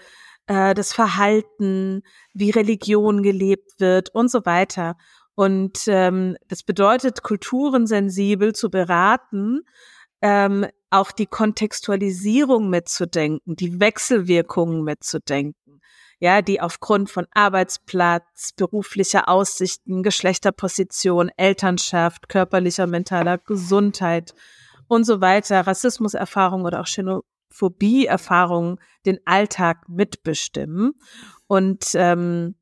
äh, 0.48 0.74
das 0.74 0.94
Verhalten, 0.94 2.04
wie 2.34 2.50
Religion 2.50 3.24
gelebt 3.24 3.80
wird 3.80 4.10
und 4.14 4.30
so 4.30 4.46
weiter. 4.46 4.98
Und 5.36 5.84
ähm, 5.88 6.36
das 6.48 6.64
bedeutet, 6.64 7.24
Kulturen 7.24 7.88
sensibel 7.88 8.54
zu 8.54 8.70
beraten, 8.70 9.62
ähm, 10.22 10.68
auch 10.90 11.12
die 11.12 11.26
Kontextualisierung 11.26 12.70
mitzudenken, 12.70 13.56
die 13.56 13.80
Wechselwirkungen 13.80 14.84
mitzudenken. 14.84 15.82
ja, 16.20 16.44
die 16.44 16.62
aufgrund 16.62 17.10
von 17.10 17.26
Arbeitsplatz, 17.34 18.52
beruflicher 18.56 19.28
Aussichten, 19.28 20.04
Geschlechterposition, 20.04 21.32
Elternschaft, 21.36 22.30
körperlicher, 22.30 22.86
mentaler 22.86 23.40
Gesundheit 23.40 24.36
und 24.88 25.04
so 25.06 25.20
weiter, 25.20 25.66
Rassismuserfahrungen 25.66 26.68
oder 26.68 26.82
auch 26.82 26.86
Xenophobie-Erfahrungen 26.86 28.78
den 29.06 29.20
Alltag 29.26 29.90
mitbestimmen. 29.90 30.94
Und 31.48 31.86
ähm, 31.96 32.54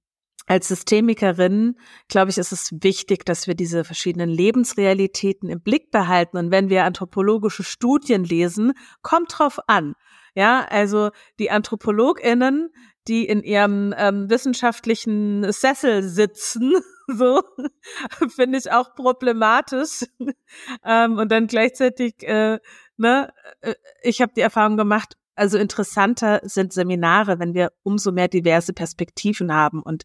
als 0.50 0.68
Systemikerin, 0.68 1.76
glaube 2.08 2.32
ich, 2.32 2.40
ist 2.40 2.52
es 2.52 2.72
wichtig, 2.82 3.24
dass 3.24 3.46
wir 3.46 3.54
diese 3.54 3.84
verschiedenen 3.84 4.30
Lebensrealitäten 4.30 5.48
im 5.48 5.62
Blick 5.62 5.92
behalten. 5.92 6.38
Und 6.38 6.50
wenn 6.50 6.70
wir 6.70 6.86
anthropologische 6.86 7.64
Studien 7.64 8.24
lesen, 8.24 8.74
kommt 9.04 9.38
drauf 9.38 9.60
an. 9.68 9.94
Ja, 10.34 10.66
also 10.68 11.12
die 11.38 11.52
AnthropologInnen, 11.52 12.72
die 13.08 13.28
in 13.28 13.44
ihrem 13.44 13.94
ähm, 13.96 14.28
wissenschaftlichen 14.32 15.52
Sessel 15.52 16.02
sitzen, 16.02 16.74
so 17.08 17.44
finde 18.36 18.58
ich 18.58 18.72
auch 18.72 18.96
problematisch. 18.96 20.06
ähm, 20.84 21.20
und 21.20 21.32
dann 21.32 21.46
gleichzeitig, 21.46 22.24
äh, 22.24 22.58
ne, 22.98 23.32
äh, 23.62 23.76
ich 24.02 24.20
habe 24.24 24.34
die 24.36 24.42
Erfahrung 24.42 24.78
gemacht, 24.78 25.16
also 25.40 25.58
interessanter 25.58 26.42
sind 26.44 26.74
Seminare, 26.74 27.40
wenn 27.40 27.54
wir 27.54 27.72
umso 27.84 28.12
mehr 28.12 28.28
diverse 28.28 28.74
Perspektiven 28.74 29.54
haben 29.54 29.82
und 29.82 30.04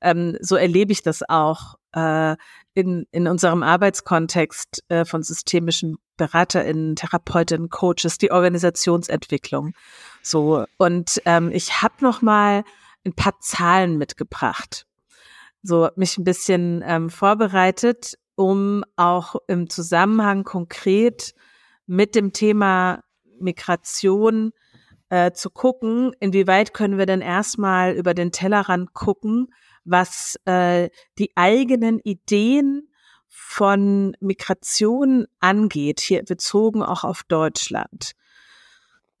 ähm, 0.00 0.36
so 0.40 0.56
erlebe 0.56 0.92
ich 0.92 1.02
das 1.02 1.22
auch 1.26 1.76
äh, 1.92 2.36
in, 2.74 3.06
in 3.12 3.28
unserem 3.28 3.62
Arbeitskontext 3.62 4.84
äh, 4.88 5.04
von 5.04 5.22
systemischen 5.22 5.96
BeraterInnen, 6.16 6.96
Therapeutinnen, 6.96 7.70
Coaches, 7.70 8.18
die 8.18 8.30
Organisationsentwicklung. 8.30 9.72
So 10.22 10.66
und 10.76 11.22
ähm, 11.24 11.50
ich 11.52 11.80
habe 11.82 11.94
noch 12.00 12.20
mal 12.20 12.64
ein 13.06 13.14
paar 13.14 13.38
Zahlen 13.40 13.96
mitgebracht, 13.96 14.86
so 15.62 15.88
mich 15.96 16.18
ein 16.18 16.24
bisschen 16.24 16.82
ähm, 16.84 17.10
vorbereitet, 17.10 18.18
um 18.34 18.84
auch 18.96 19.36
im 19.46 19.70
Zusammenhang 19.70 20.42
konkret 20.42 21.32
mit 21.86 22.14
dem 22.14 22.32
Thema 22.32 23.04
Migration 23.38 24.52
äh, 25.08 25.32
zu 25.32 25.50
gucken, 25.50 26.12
inwieweit 26.20 26.74
können 26.74 26.98
wir 26.98 27.06
denn 27.06 27.20
erstmal 27.20 27.92
über 27.92 28.14
den 28.14 28.32
Tellerrand 28.32 28.94
gucken 28.94 29.48
was 29.84 30.38
äh, 30.46 30.90
die 31.18 31.30
eigenen 31.36 31.98
Ideen 32.00 32.88
von 33.28 34.16
Migration 34.20 35.26
angeht, 35.40 36.00
hier 36.00 36.24
bezogen 36.24 36.82
auch 36.82 37.04
auf 37.04 37.22
Deutschland. 37.24 38.12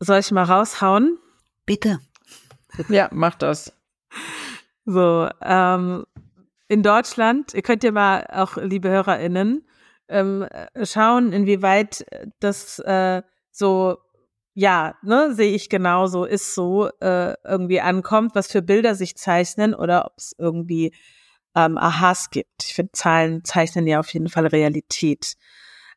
Soll 0.00 0.20
ich 0.20 0.30
mal 0.30 0.44
raushauen? 0.44 1.18
Bitte. 1.66 2.00
Ja, 2.88 3.08
mach 3.12 3.34
das. 3.36 3.72
So, 4.84 5.28
ähm, 5.42 6.04
in 6.68 6.82
Deutschland, 6.82 7.54
ihr 7.54 7.62
könnt 7.62 7.84
ja 7.84 7.92
mal 7.92 8.26
auch, 8.32 8.56
liebe 8.56 8.90
HörerInnen, 8.90 9.66
ähm, 10.08 10.46
schauen, 10.82 11.32
inwieweit 11.32 12.04
das 12.40 12.78
äh, 12.80 13.22
so 13.50 13.98
ja, 14.54 14.94
ne, 15.02 15.34
sehe 15.34 15.52
ich 15.52 15.68
genauso, 15.68 16.24
ist 16.24 16.54
so, 16.54 16.88
äh, 17.00 17.34
irgendwie 17.44 17.80
ankommt, 17.80 18.34
was 18.34 18.46
für 18.50 18.62
Bilder 18.62 18.94
sich 18.94 19.16
zeichnen 19.16 19.74
oder 19.74 20.06
ob 20.06 20.14
es 20.16 20.34
irgendwie 20.38 20.94
ähm, 21.56 21.76
Aha's 21.76 22.30
gibt. 22.30 22.62
Ich 22.64 22.74
finde, 22.74 22.92
Zahlen 22.92 23.44
zeichnen 23.44 23.86
ja 23.86 24.00
auf 24.00 24.12
jeden 24.12 24.28
Fall 24.28 24.46
Realität. 24.46 25.34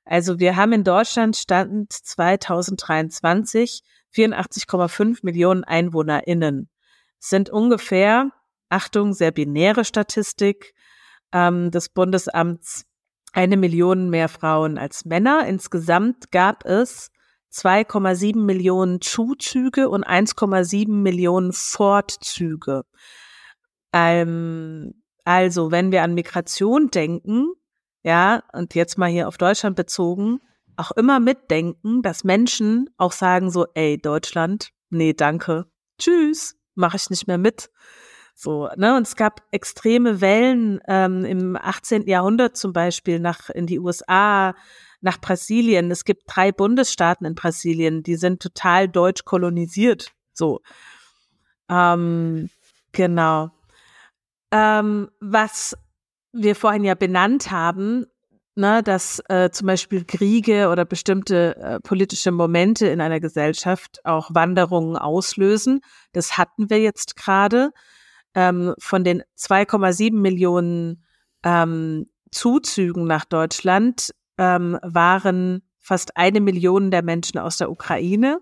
Also 0.05 0.39
wir 0.39 0.55
haben 0.55 0.73
in 0.73 0.83
Deutschland 0.83 1.35
Stand 1.35 1.93
2023 1.93 3.83
84,5 4.15 5.19
Millionen 5.21 5.63
EinwohnerInnen. 5.63 6.69
Sind 7.19 7.49
ungefähr, 7.49 8.31
Achtung, 8.69 9.13
sehr 9.13 9.31
binäre 9.31 9.85
Statistik 9.85 10.73
ähm, 11.31 11.71
des 11.71 11.89
Bundesamts, 11.89 12.85
eine 13.33 13.57
Million 13.57 14.09
mehr 14.09 14.29
Frauen 14.29 14.77
als 14.77 15.05
Männer. 15.05 15.45
Insgesamt 15.45 16.31
gab 16.31 16.65
es 16.65 17.11
2,7 17.53 18.37
Millionen 18.37 19.01
Zuzüge 19.01 19.89
und 19.89 20.05
1,7 20.05 20.89
Millionen 20.89 21.53
Fortzüge. 21.53 22.83
Ähm, 23.93 25.01
also, 25.23 25.71
wenn 25.71 25.91
wir 25.91 26.03
an 26.03 26.13
Migration 26.13 26.89
denken, 26.89 27.47
ja, 28.03 28.43
und 28.53 28.75
jetzt 28.75 28.97
mal 28.97 29.09
hier 29.09 29.27
auf 29.27 29.37
Deutschland 29.37 29.75
bezogen, 29.75 30.39
auch 30.77 30.91
immer 30.91 31.19
mitdenken, 31.19 32.01
dass 32.01 32.23
Menschen 32.23 32.89
auch 32.97 33.11
sagen 33.11 33.51
so, 33.51 33.65
ey, 33.73 33.97
Deutschland, 33.97 34.69
nee, 34.89 35.13
danke, 35.13 35.65
tschüss, 35.99 36.55
mache 36.75 36.97
ich 36.97 37.09
nicht 37.09 37.27
mehr 37.27 37.37
mit. 37.37 37.69
So, 38.35 38.69
ne, 38.75 38.95
und 38.95 39.07
es 39.07 39.15
gab 39.15 39.41
extreme 39.51 40.21
Wellen 40.21 40.79
ähm, 40.87 41.25
im 41.25 41.57
18. 41.59 42.07
Jahrhundert 42.07 42.55
zum 42.55 42.71
Beispiel 42.71 43.19
nach 43.19 43.49
in 43.49 43.65
die 43.65 43.79
USA, 43.79 44.53
nach 45.01 45.19
Brasilien. 45.19 45.91
Es 45.91 46.05
gibt 46.05 46.23
drei 46.27 46.51
Bundesstaaten 46.51 47.25
in 47.25 47.35
Brasilien, 47.35 48.03
die 48.03 48.15
sind 48.15 48.41
total 48.41 48.87
deutsch 48.87 49.25
kolonisiert. 49.25 50.11
So. 50.33 50.61
Ähm, 51.69 52.49
genau. 52.91 53.51
Ähm, 54.51 55.09
was 55.19 55.77
wir 56.31 56.55
vorhin 56.55 56.83
ja 56.83 56.95
benannt 56.95 57.51
haben, 57.51 58.05
ne, 58.55 58.81
dass 58.83 59.21
äh, 59.29 59.49
zum 59.51 59.67
Beispiel 59.67 60.03
Kriege 60.03 60.69
oder 60.69 60.85
bestimmte 60.85 61.55
äh, 61.57 61.79
politische 61.79 62.31
Momente 62.31 62.87
in 62.87 63.01
einer 63.01 63.19
Gesellschaft 63.19 63.99
auch 64.03 64.29
Wanderungen 64.33 64.97
auslösen. 64.97 65.81
Das 66.11 66.37
hatten 66.37 66.69
wir 66.69 66.79
jetzt 66.79 67.15
gerade. 67.15 67.71
Ähm, 68.33 68.75
von 68.77 69.03
den 69.03 69.23
2,7 69.37 70.13
Millionen 70.13 71.03
ähm, 71.43 72.07
Zuzügen 72.31 73.07
nach 73.07 73.25
Deutschland 73.25 74.11
ähm, 74.37 74.77
waren 74.81 75.63
fast 75.79 76.17
eine 76.17 76.41
Million 76.41 76.91
der 76.91 77.03
Menschen 77.03 77.39
aus 77.39 77.57
der 77.57 77.71
Ukraine. 77.71 78.41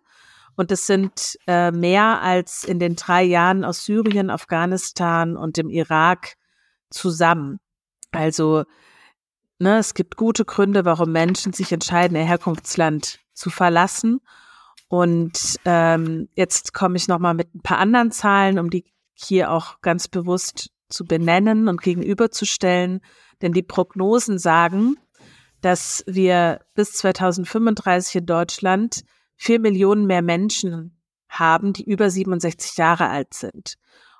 Und 0.55 0.71
es 0.71 0.87
sind 0.87 1.37
äh, 1.47 1.71
mehr 1.71 2.21
als 2.21 2.63
in 2.63 2.79
den 2.79 2.95
drei 2.95 3.23
Jahren 3.23 3.65
aus 3.65 3.85
Syrien, 3.85 4.29
Afghanistan 4.29 5.35
und 5.35 5.57
dem 5.57 5.69
Irak 5.69 6.35
zusammen. 6.89 7.59
Also 8.11 8.63
ne, 9.59 9.77
es 9.77 9.93
gibt 9.93 10.15
gute 10.15 10.45
Gründe, 10.45 10.85
warum 10.85 11.11
Menschen 11.11 11.53
sich 11.53 11.71
entscheiden, 11.71 12.17
ihr 12.17 12.23
Herkunftsland 12.23 13.19
zu 13.33 13.49
verlassen. 13.49 14.21
Und 14.87 15.59
ähm, 15.65 16.29
jetzt 16.35 16.73
komme 16.73 16.95
ich 16.95 17.07
noch 17.07 17.19
mal 17.19 17.33
mit 17.33 17.53
ein 17.53 17.61
paar 17.61 17.79
anderen 17.79 18.11
Zahlen, 18.11 18.59
um 18.59 18.69
die 18.69 18.85
hier 19.13 19.51
auch 19.51 19.81
ganz 19.81 20.07
bewusst 20.07 20.69
zu 20.89 21.05
benennen 21.05 21.67
und 21.67 21.81
gegenüberzustellen. 21.81 23.01
Denn 23.41 23.51
die 23.51 23.63
Prognosen 23.63 24.39
sagen, 24.39 24.95
dass 25.65 26.03
wir 26.05 26.59
bis 26.75 26.91
2035 26.93 28.17
in 28.17 28.25
Deutschland 28.27 29.03
vier 29.35 29.59
Millionen 29.59 30.05
mehr 30.05 30.21
Menschen 30.21 31.01
haben, 31.27 31.73
die 31.73 31.83
über 31.83 32.11
67 32.11 32.77
Jahre 32.77 33.09
alt 33.09 33.33
sind. 33.33 33.73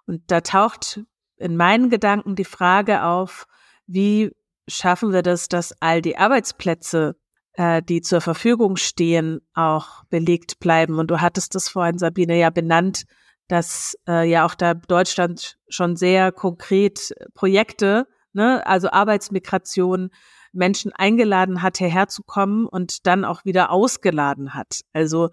Und 0.08 0.24
da 0.32 0.42
taucht 0.42 1.02
in 1.38 1.56
meinen 1.56 1.92
Gedanken 1.92 2.36
die 2.36 2.46
Frage 2.46 3.04
auf, 3.04 3.46
wie 3.86 4.32
schaffen 4.68 5.14
wir 5.14 5.22
das, 5.22 5.48
dass 5.48 5.80
all 5.84 6.02
die 6.02 6.18
Arbeitsplätze, 6.18 7.16
äh, 7.54 7.84
die 7.84 8.02
zur 8.02 8.22
Verfügung 8.22 8.76
stehen, 8.76 9.40
auch 9.54 10.04
belegt 10.06 10.60
bleiben. 10.60 10.98
Und 10.98 11.12
du 11.12 11.22
hattest 11.22 11.54
das 11.54 11.70
vorhin, 11.70 12.00
Sabine, 12.00 12.40
ja 12.40 12.50
benannt, 12.50 13.04
dass 13.50 13.96
äh, 14.08 14.28
ja 14.28 14.48
auch 14.48 14.56
da 14.56 14.74
Deutschland 14.74 15.60
schon 15.70 15.96
sehr 15.96 16.32
konkret 16.32 17.14
Projekte, 17.36 18.08
ne, 18.34 18.66
also 18.66 18.90
Arbeitsmigration 18.90 20.10
Menschen 20.56 20.92
eingeladen 20.94 21.62
hat, 21.62 21.78
hierher 21.78 22.08
zu 22.08 22.24
kommen 22.24 22.66
und 22.66 23.06
dann 23.08 23.26
auch 23.26 23.46
wieder 23.46 23.72
ausgeladen 23.72 24.54
hat. 24.54 24.82
Also 24.94 25.30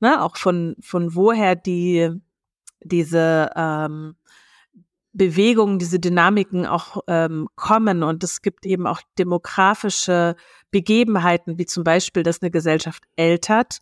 ne, 0.00 0.22
auch 0.22 0.36
von, 0.36 0.76
von 0.80 1.14
woher 1.14 1.56
die 1.56 2.10
diese 2.82 3.50
ähm, 3.56 4.16
Bewegungen, 5.12 5.78
diese 5.78 5.98
Dynamiken 5.98 6.66
auch 6.66 7.02
ähm, 7.08 7.48
kommen. 7.56 8.02
Und 8.02 8.22
es 8.24 8.42
gibt 8.42 8.64
eben 8.64 8.86
auch 8.86 9.00
demografische 9.18 10.36
Begebenheiten, 10.70 11.58
wie 11.58 11.66
zum 11.66 11.84
Beispiel, 11.84 12.22
dass 12.22 12.42
eine 12.42 12.50
Gesellschaft 12.50 13.04
ältert 13.16 13.78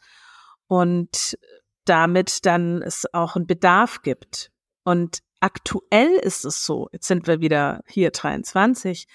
und 0.67 1.39
damit 1.85 2.47
dann 2.47 2.83
es 2.83 3.07
auch 3.13 3.37
einen 3.37 3.47
Bedarf 3.47 4.03
gibt. 4.03 4.51
Und 4.85 5.21
aktuell 5.41 6.13
ist 6.23 6.45
es 6.45 6.65
so, 6.65 6.89
jetzt 6.93 7.07
sind 7.07 7.27
wir 7.27 7.41
wieder 7.41 7.83
hier 7.87 8.11
23, 8.11 9.07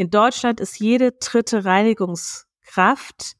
in 0.00 0.08
Deutschland 0.08 0.60
ist 0.60 0.80
jede 0.80 1.12
dritte 1.12 1.66
Reinigungskraft 1.66 3.34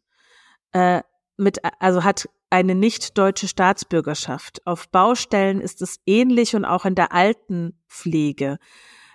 äh, 0.72 1.00
mit, 1.38 1.60
also 1.78 2.04
hat 2.04 2.28
eine 2.50 2.74
nicht 2.74 3.16
deutsche 3.16 3.48
Staatsbürgerschaft. 3.48 4.66
Auf 4.66 4.86
Baustellen 4.90 5.62
ist 5.62 5.80
es 5.80 6.00
ähnlich 6.04 6.54
und 6.54 6.66
auch 6.66 6.84
in 6.84 6.94
der 6.94 7.14
Altenpflege. 7.14 8.58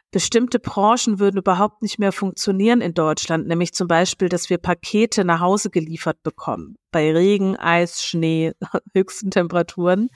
Bestimmte 0.10 0.58
Branchen 0.58 1.20
würden 1.20 1.38
überhaupt 1.38 1.84
nicht 1.84 2.00
mehr 2.00 2.12
funktionieren 2.12 2.82
in 2.82 2.96
Deutschland, 2.96 3.46
nämlich 3.46 3.76
zum 3.76 3.88
Beispiel, 3.88 4.28
dass 4.28 4.50
wir 4.50 4.58
Pakete 4.58 5.24
nach 5.24 5.40
Hause 5.40 5.70
geliefert 5.70 6.24
bekommen. 6.24 6.78
Bei 6.90 7.12
Regen, 7.12 7.58
Eis, 7.58 8.04
Schnee, 8.04 8.54
höchsten 8.96 9.30
Temperaturen. 9.30 10.10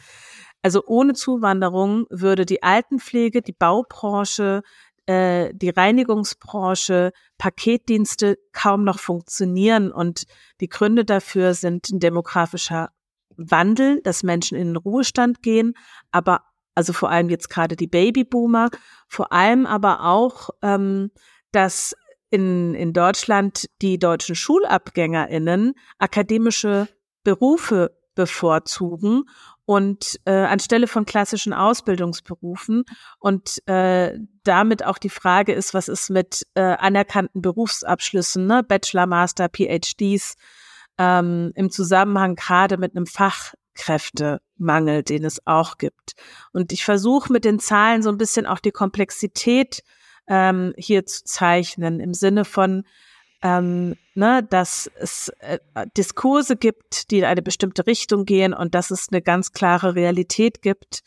Also 0.63 0.83
ohne 0.87 1.13
Zuwanderung 1.13 2.07
würde 2.09 2.47
die 2.47 2.63
Altenpflege, 2.63 3.43
die 3.43 3.53
Baubranche, 3.53 4.63
äh, 5.09 5.51
die 5.55 5.69
Reinigungsbranche, 5.69 7.11
Paketdienste 7.39 8.37
kaum 8.51 8.83
noch 8.83 8.99
funktionieren. 8.99 9.91
Und 9.91 10.25
die 10.61 10.69
Gründe 10.69 11.03
dafür 11.03 11.55
sind 11.55 11.89
ein 11.89 11.99
demografischer 11.99 12.91
Wandel, 13.35 14.01
dass 14.03 14.21
Menschen 14.21 14.55
in 14.55 14.67
den 14.67 14.75
Ruhestand 14.75 15.41
gehen, 15.41 15.73
aber 16.11 16.43
also 16.75 16.93
vor 16.93 17.09
allem 17.09 17.29
jetzt 17.29 17.49
gerade 17.49 17.75
die 17.75 17.87
Babyboomer, 17.87 18.69
vor 19.07 19.33
allem 19.33 19.65
aber 19.65 20.05
auch, 20.05 20.51
ähm, 20.61 21.09
dass 21.51 21.95
in, 22.29 22.75
in 22.75 22.93
Deutschland 22.93 23.65
die 23.81 23.97
deutschen 23.97 24.35
SchulabgängerInnen 24.35 25.73
akademische 25.97 26.87
Berufe 27.23 27.97
bevorzugen 28.13 29.23
und 29.69 30.19
äh, 30.25 30.31
anstelle 30.31 30.87
von 30.87 31.05
klassischen 31.05 31.53
Ausbildungsberufen 31.53 32.85
und 33.19 33.61
äh, 33.67 34.17
damit 34.43 34.83
auch 34.83 34.97
die 34.97 35.11
Frage 35.11 35.53
ist, 35.53 35.75
was 35.75 35.89
ist 35.89 36.09
mit 36.09 36.47
äh, 36.55 36.61
anerkannten 36.61 37.43
Berufsabschlüssen, 37.43 38.47
ne? 38.47 38.63
Bachelor, 38.63 39.05
Master, 39.05 39.47
PhDs 39.47 40.37
ähm, 40.97 41.51
im 41.53 41.69
Zusammenhang 41.69 42.33
gerade 42.33 42.77
mit 42.77 42.95
einem 42.95 43.05
Fachkräftemangel, 43.05 45.03
den 45.03 45.23
es 45.23 45.45
auch 45.45 45.77
gibt. 45.77 46.13
Und 46.51 46.73
ich 46.73 46.83
versuche 46.83 47.31
mit 47.31 47.45
den 47.45 47.59
Zahlen 47.59 48.01
so 48.01 48.09
ein 48.09 48.17
bisschen 48.17 48.47
auch 48.47 48.57
die 48.57 48.71
Komplexität 48.71 49.83
ähm, 50.27 50.73
hier 50.77 51.05
zu 51.05 51.25
zeichnen 51.25 51.99
im 51.99 52.15
Sinne 52.15 52.43
von 52.43 52.85
ähm, 53.41 53.95
ne, 54.15 54.43
dass 54.49 54.89
es 54.95 55.29
äh, 55.39 55.59
Diskurse 55.97 56.57
gibt, 56.57 57.11
die 57.11 57.19
in 57.19 57.25
eine 57.25 57.41
bestimmte 57.41 57.87
Richtung 57.87 58.25
gehen 58.25 58.53
und 58.53 58.75
dass 58.75 58.91
es 58.91 59.07
eine 59.11 59.21
ganz 59.21 59.51
klare 59.51 59.95
Realität 59.95 60.61
gibt 60.61 61.01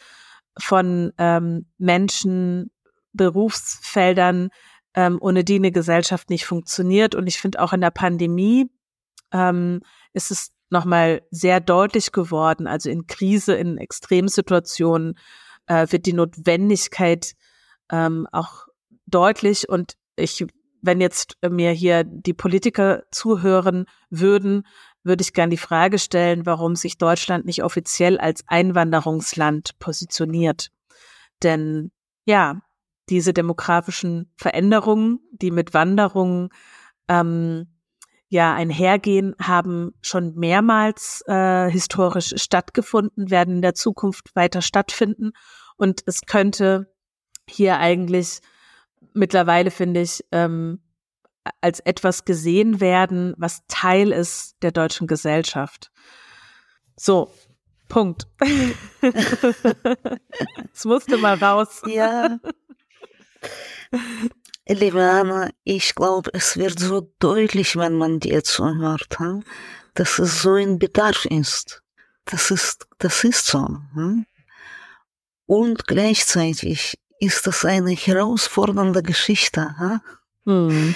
von 0.59 1.12
ähm, 1.18 1.66
Menschen, 1.78 2.70
Berufsfeldern, 3.12 4.49
ähm, 4.95 5.18
ohne 5.20 5.45
die 5.45 5.57
eine 5.57 5.72
Gesellschaft 5.72 6.30
nicht 6.30 6.47
funktioniert. 6.47 7.14
Und 7.14 7.26
ich 7.26 7.39
finde 7.39 7.61
auch 7.61 7.72
in 7.72 7.80
der 7.80 7.91
Pandemie 7.91 8.70
ähm, 9.33 9.80
ist 10.12 10.30
es 10.30 10.51
nochmal 10.70 11.22
sehr 11.30 11.61
deutlich 11.61 12.12
geworden. 12.12 12.66
Also 12.66 12.89
in 12.91 13.07
Krise, 13.07 13.55
in 13.55 13.78
Extremsituationen 13.78 15.18
äh, 15.66 15.87
wird 15.91 16.07
die 16.07 16.14
Notwendigkeit 16.14 17.35
ähm, 17.91 18.26
auch 18.33 18.66
deutlich. 19.07 19.68
Und 19.68 19.95
ich 20.16 20.47
wenn 20.83 21.01
jetzt 21.01 21.37
mir 21.49 21.70
hier 21.70 22.05
die 22.05 22.35
Politiker 22.35 23.05
zuhören 23.11 23.87
würden, 24.11 24.66
würde 25.05 25.22
ich 25.22 25.33
gern 25.33 25.51
die 25.51 25.57
Frage 25.57 25.99
stellen, 25.99 26.45
warum 26.47 26.76
sich 26.76 26.99
Deutschland 26.99 27.45
nicht 27.47 27.64
offiziell 27.64 28.18
als 28.18 28.45
Einwanderungsland 28.47 29.78
positioniert. 29.78 30.70
Denn 31.43 31.91
ja, 32.24 32.61
diese 33.09 33.33
demografischen 33.33 34.33
Veränderungen, 34.37 35.20
die 35.33 35.51
mit 35.51 35.74
Wanderungen 35.74 36.51
ähm, 37.09 37.66
ja 38.28 38.55
einhergehen, 38.55 39.35
haben 39.41 39.93
schon 40.01 40.35
mehrmals 40.37 41.22
äh, 41.26 41.68
historisch 41.70 42.35
stattgefunden, 42.37 43.30
werden 43.30 43.57
in 43.57 43.62
der 43.62 43.74
Zukunft 43.74 44.35
weiter 44.35 44.62
stattfinden. 44.62 45.33
Und 45.76 46.03
es 46.07 46.22
könnte 46.22 46.93
hier 47.49 47.78
eigentlich 47.78 48.41
mittlerweile, 49.15 49.71
finde 49.71 50.03
ich, 50.03 50.25
ähm, 50.33 50.81
als 51.61 51.81
etwas 51.81 52.25
gesehen 52.25 52.81
werden, 52.81 53.35
was 53.37 53.63
Teil 53.67 54.13
ist 54.13 54.57
der 54.63 54.71
deutschen 54.71 55.07
Gesellschaft. 55.07 55.91
So, 56.97 57.33
Punkt. 57.89 58.27
Es 60.75 60.87
musste 60.87 61.19
mal 61.19 61.37
raus. 61.37 61.83
Ja. 61.87 62.39
Liebe 64.67 65.03
Anna, 65.03 65.51
ich 65.65 65.95
glaube, 65.95 66.31
es 66.33 66.57
wird 66.57 66.79
so 66.79 67.13
deutlich, 67.19 67.77
wenn 67.77 67.95
man 67.95 68.19
dir 68.19 68.43
zuhört, 68.43 69.19
hm? 69.19 69.45
dass 69.95 70.19
es 70.19 70.41
so 70.41 70.55
ein 70.55 70.79
Bedarf 70.79 71.27
ist. 71.27 71.83
Das 72.25 72.51
ist, 72.51 72.87
das 72.99 73.25
ist 73.25 73.47
so. 73.47 73.67
Hm? 73.93 74.25
Und 75.45 75.87
gleichzeitig 75.87 76.99
ist 77.23 77.47
das 77.47 77.64
eine 77.64 77.93
herausfordernde 77.93 79.03
Geschichte. 79.03 80.01
Hm? 80.45 80.95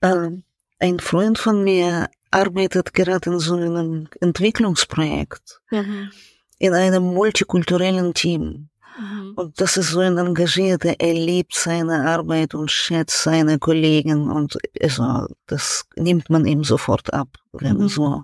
Ähm, 0.00 0.44
ein 0.78 1.00
Freund 1.00 1.36
von 1.36 1.64
mir 1.64 2.08
arbeitet 2.30 2.94
gerade 2.94 3.30
in 3.30 3.40
so 3.40 3.56
einem 3.56 4.08
Entwicklungsprojekt 4.20 5.60
mhm. 5.70 6.10
in 6.58 6.74
einem 6.74 7.02
multikulturellen 7.02 8.14
Team. 8.14 8.68
Mhm. 9.00 9.32
Und 9.34 9.60
das 9.60 9.76
ist 9.76 9.90
so 9.90 9.98
ein 9.98 10.16
Engagierter, 10.16 10.94
er 10.98 11.14
liebt 11.14 11.54
seine 11.54 12.08
Arbeit 12.08 12.54
und 12.54 12.70
schätzt 12.70 13.24
seine 13.24 13.58
Kollegen 13.58 14.30
und 14.30 14.58
also, 14.80 15.26
das 15.46 15.86
nimmt 15.96 16.30
man 16.30 16.46
ihm 16.46 16.62
sofort 16.62 17.12
ab, 17.12 17.28
wenn 17.52 17.78
mhm. 17.78 17.88
so 17.88 18.22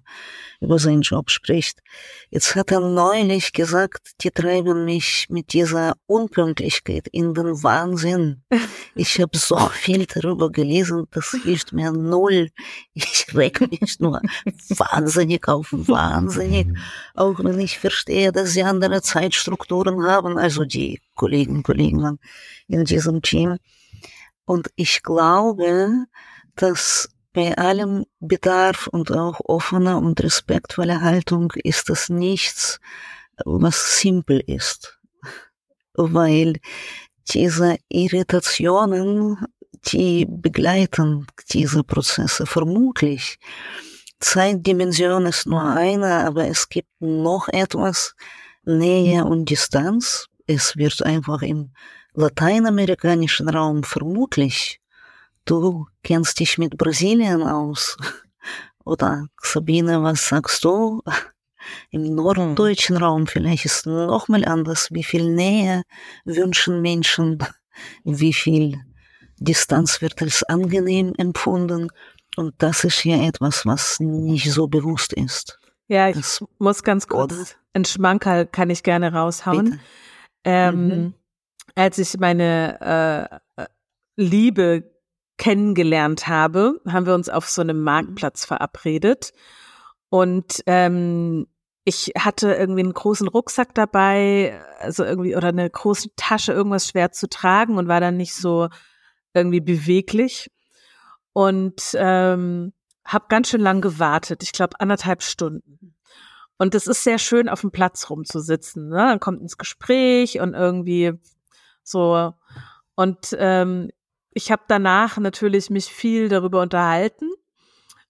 über 0.64 0.78
seinen 0.78 1.02
Job 1.02 1.30
spricht. 1.30 1.80
Jetzt 2.30 2.54
hat 2.56 2.72
er 2.72 2.80
neulich 2.80 3.52
gesagt, 3.52 4.12
die 4.22 4.30
treiben 4.30 4.84
mich 4.84 5.26
mit 5.28 5.52
dieser 5.52 5.94
Unpünktlichkeit 6.06 7.06
in 7.08 7.34
den 7.34 7.62
Wahnsinn. 7.62 8.42
Ich 8.94 9.20
habe 9.20 9.36
so 9.36 9.58
viel 9.68 10.06
darüber 10.06 10.50
gelesen, 10.50 11.06
das 11.10 11.36
hilft 11.42 11.72
mir 11.72 11.92
null. 11.92 12.50
Ich 12.94 13.26
reg 13.34 13.60
mich 13.60 13.98
nur 14.00 14.20
wahnsinnig 14.68 15.48
auf, 15.48 15.68
wahnsinnig. 15.72 16.68
Auch 17.14 17.38
wenn 17.42 17.58
ich 17.60 17.78
verstehe, 17.78 18.32
dass 18.32 18.52
sie 18.52 18.62
andere 18.62 19.02
Zeitstrukturen 19.02 20.04
haben, 20.04 20.38
also 20.38 20.64
die 20.64 21.00
Kollegen 21.14 21.62
Kolleginnen 21.62 22.18
in 22.68 22.84
diesem 22.84 23.22
Team. 23.22 23.58
Und 24.44 24.70
ich 24.76 25.02
glaube, 25.02 26.06
dass 26.56 27.08
bei 27.35 27.59
allem 27.59 28.07
Bedarf 28.20 28.87
und 28.87 29.11
auch 29.11 29.41
offener 29.45 29.99
und 29.99 30.22
respektvoller 30.22 31.03
Haltung 31.03 31.53
ist 31.57 31.91
das 31.91 32.09
nichts, 32.09 32.80
was 33.45 33.99
simpel 34.01 34.41
ist. 34.47 34.99
Weil 35.95 36.61
diese 37.28 37.76
Irritationen, 37.89 39.45
die 39.89 40.26
begleiten 40.28 41.26
diese 41.51 41.82
Prozesse 41.82 42.47
vermutlich. 42.47 43.39
Zeitdimension 44.20 45.26
ist 45.26 45.47
nur 45.47 45.62
eine, 45.62 46.24
aber 46.24 46.47
es 46.47 46.68
gibt 46.68 46.89
noch 47.01 47.49
etwas 47.49 48.14
Nähe 48.64 49.24
und 49.24 49.51
Distanz. 49.51 50.28
Es 50.47 50.76
wird 50.76 51.03
einfach 51.03 51.43
im 51.43 51.72
lateinamerikanischen 52.14 53.49
Raum 53.49 53.82
vermutlich 53.82 54.80
du 55.45 55.86
kennst 56.03 56.40
dich 56.40 56.59
mit 56.59 56.76
Brasilien 56.76 57.42
aus. 57.42 57.97
Oder 58.84 59.26
Sabine, 59.42 60.03
was 60.03 60.28
sagst 60.28 60.64
du? 60.64 61.03
Im 61.90 62.14
norddeutschen 62.14 62.99
Raum 62.99 63.26
vielleicht 63.26 63.64
ist 63.64 63.76
es 63.76 63.86
nochmal 63.86 64.45
anders. 64.45 64.88
Wie 64.90 65.05
viel 65.05 65.30
Nähe 65.30 65.82
wünschen 66.24 66.82
Menschen? 66.82 67.38
Wie 68.05 68.32
viel 68.32 68.78
Distanz 69.38 70.03
wird 70.03 70.20
als 70.20 70.42
angenehm 70.45 71.14
empfunden? 71.16 71.88
Und 72.36 72.55
das 72.59 72.84
ist 72.84 73.05
ja 73.05 73.16
etwas, 73.16 73.64
was 73.64 73.99
nicht 74.01 74.53
so 74.53 74.66
bewusst 74.66 75.12
ist. 75.12 75.59
Ja, 75.88 76.09
ich 76.09 76.16
das, 76.16 76.45
muss 76.59 76.82
ganz 76.82 77.07
kurz, 77.07 77.32
oder? 77.32 77.47
ein 77.74 77.84
Schmankerl 77.84 78.47
kann 78.47 78.70
ich 78.70 78.82
gerne 78.82 79.12
raushauen. 79.12 79.80
Ähm, 80.45 80.88
mhm. 80.88 81.14
Als 81.74 81.99
ich 81.99 82.18
meine 82.18 83.40
äh, 83.57 83.66
Liebe 84.16 84.93
kennengelernt 85.37 86.28
habe, 86.28 86.80
haben 86.87 87.07
wir 87.07 87.14
uns 87.14 87.28
auf 87.28 87.49
so 87.49 87.61
einem 87.62 87.82
Marktplatz 87.82 88.45
verabredet. 88.45 89.32
Und 90.09 90.62
ähm, 90.66 91.47
ich 91.85 92.12
hatte 92.18 92.55
irgendwie 92.55 92.82
einen 92.82 92.95
großen 92.95 93.28
Rucksack 93.28 93.74
dabei, 93.74 94.61
also 94.78 95.05
irgendwie, 95.05 95.37
oder 95.37 95.49
eine 95.49 95.68
große 95.68 96.11
Tasche, 96.16 96.53
irgendwas 96.53 96.89
schwer 96.89 97.12
zu 97.12 97.28
tragen 97.28 97.76
und 97.76 97.89
war 97.89 98.01
dann 98.01 98.16
nicht 98.16 98.35
so 98.35 98.68
irgendwie 99.35 99.61
beweglich. 99.61 100.51
Und 101.32 101.82
ähm, 101.95 102.72
habe 103.05 103.26
ganz 103.28 103.49
schön 103.49 103.61
lang 103.61 103.80
gewartet, 103.80 104.43
ich 104.43 104.53
glaube 104.53 104.80
anderthalb 104.80 105.22
Stunden. 105.22 105.95
Und 106.57 106.74
es 106.74 106.87
ist 106.87 107.03
sehr 107.03 107.18
schön, 107.18 107.49
auf 107.49 107.61
dem 107.61 107.72
Platz 107.72 108.09
rumzusitzen. 108.09 108.89
Ne? 108.89 108.97
Man 108.97 109.20
kommt 109.20 109.41
ins 109.43 109.59
Gespräch 109.59 110.41
und 110.41 110.55
irgendwie 110.55 111.12
so. 111.82 112.32
Und 112.95 113.37
ähm, 113.39 113.91
ich 114.35 114.53
habe 114.53 114.62
danach 114.68 115.16
natürlich 115.18 115.70
mich 115.70 115.87
viel 115.87 116.28
darüber 116.28 116.61
unterhalten 116.61 117.30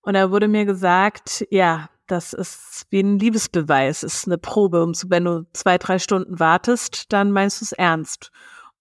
und 0.03 0.15
da 0.15 0.31
wurde 0.31 0.49
mir 0.49 0.65
gesagt, 0.65 1.47
ja, 1.51 1.89
das 2.07 2.33
ist 2.33 2.87
wie 2.91 3.01
ein 3.01 3.19
Liebesbeweis, 3.19 4.03
ist 4.03 4.27
eine 4.27 4.37
Probe. 4.37 4.83
Und 4.83 5.05
wenn 5.09 5.25
du 5.25 5.47
zwei, 5.55 5.79
drei 5.79 5.99
Stunden 5.99 6.39
wartest, 6.39 7.13
dann 7.13 7.33
meinst 7.33 7.61
du 7.61 7.65
es 7.65 7.73
ernst. 7.73 8.31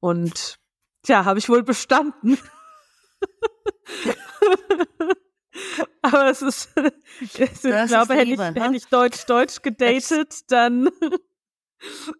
Und 0.01 0.59
ja, 1.05 1.23
habe 1.23 1.39
ich 1.39 1.47
wohl 1.47 1.63
bestanden. 1.63 2.37
Aber 6.01 6.29
es 6.29 6.41
ist, 6.41 6.69
ich 7.21 7.31
glaube, 7.61 8.15
hätte 8.15 8.31
ich, 8.31 8.39
hätte 8.39 8.75
ich 8.75 8.87
Deutsch-Deutsch 8.87 9.61
gedatet, 9.61 10.51
dann 10.51 10.89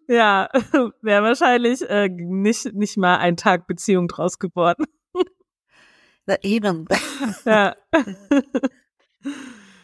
Ja, 0.08 0.48
wäre 1.02 1.22
wahrscheinlich 1.22 1.88
äh, 1.88 2.08
nicht, 2.08 2.74
nicht 2.74 2.96
mal 2.96 3.16
ein 3.18 3.36
Tag 3.36 3.66
Beziehung 3.66 4.08
draus 4.08 4.38
geworden. 4.38 4.84
Na 6.26 6.36
eben. 6.42 6.86
Ja. 7.44 7.76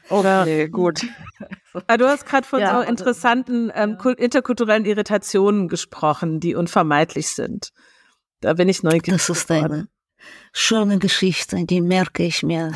Okay, 0.08 0.68
gut. 0.68 1.06
Ah, 1.86 1.96
Du 1.96 2.08
hast 2.08 2.26
gerade 2.26 2.44
von 2.46 2.58
Ja, 2.60 2.74
so 2.74 2.80
und- 2.80 2.88
interessanten 2.88 3.70
ähm, 3.76 3.96
kul- 3.96 4.18
interkulturellen 4.18 4.84
Irritationen 4.84 5.68
gesprochen, 5.68 6.40
die 6.40 6.56
unvermeidlich 6.56 7.28
sind. 7.28 7.70
Da 8.40 8.54
bin 8.54 8.68
ich 8.68 8.82
neugierig. 8.82 9.20
Das 9.24 9.28
ist 9.30 9.46
geworden. 9.46 9.72
eine 9.72 9.88
schöne 10.52 10.98
Geschichte, 10.98 11.64
die 11.64 11.80
merke 11.80 12.24
ich 12.24 12.42
mir, 12.42 12.72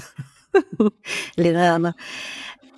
Liliane. 1.34 1.96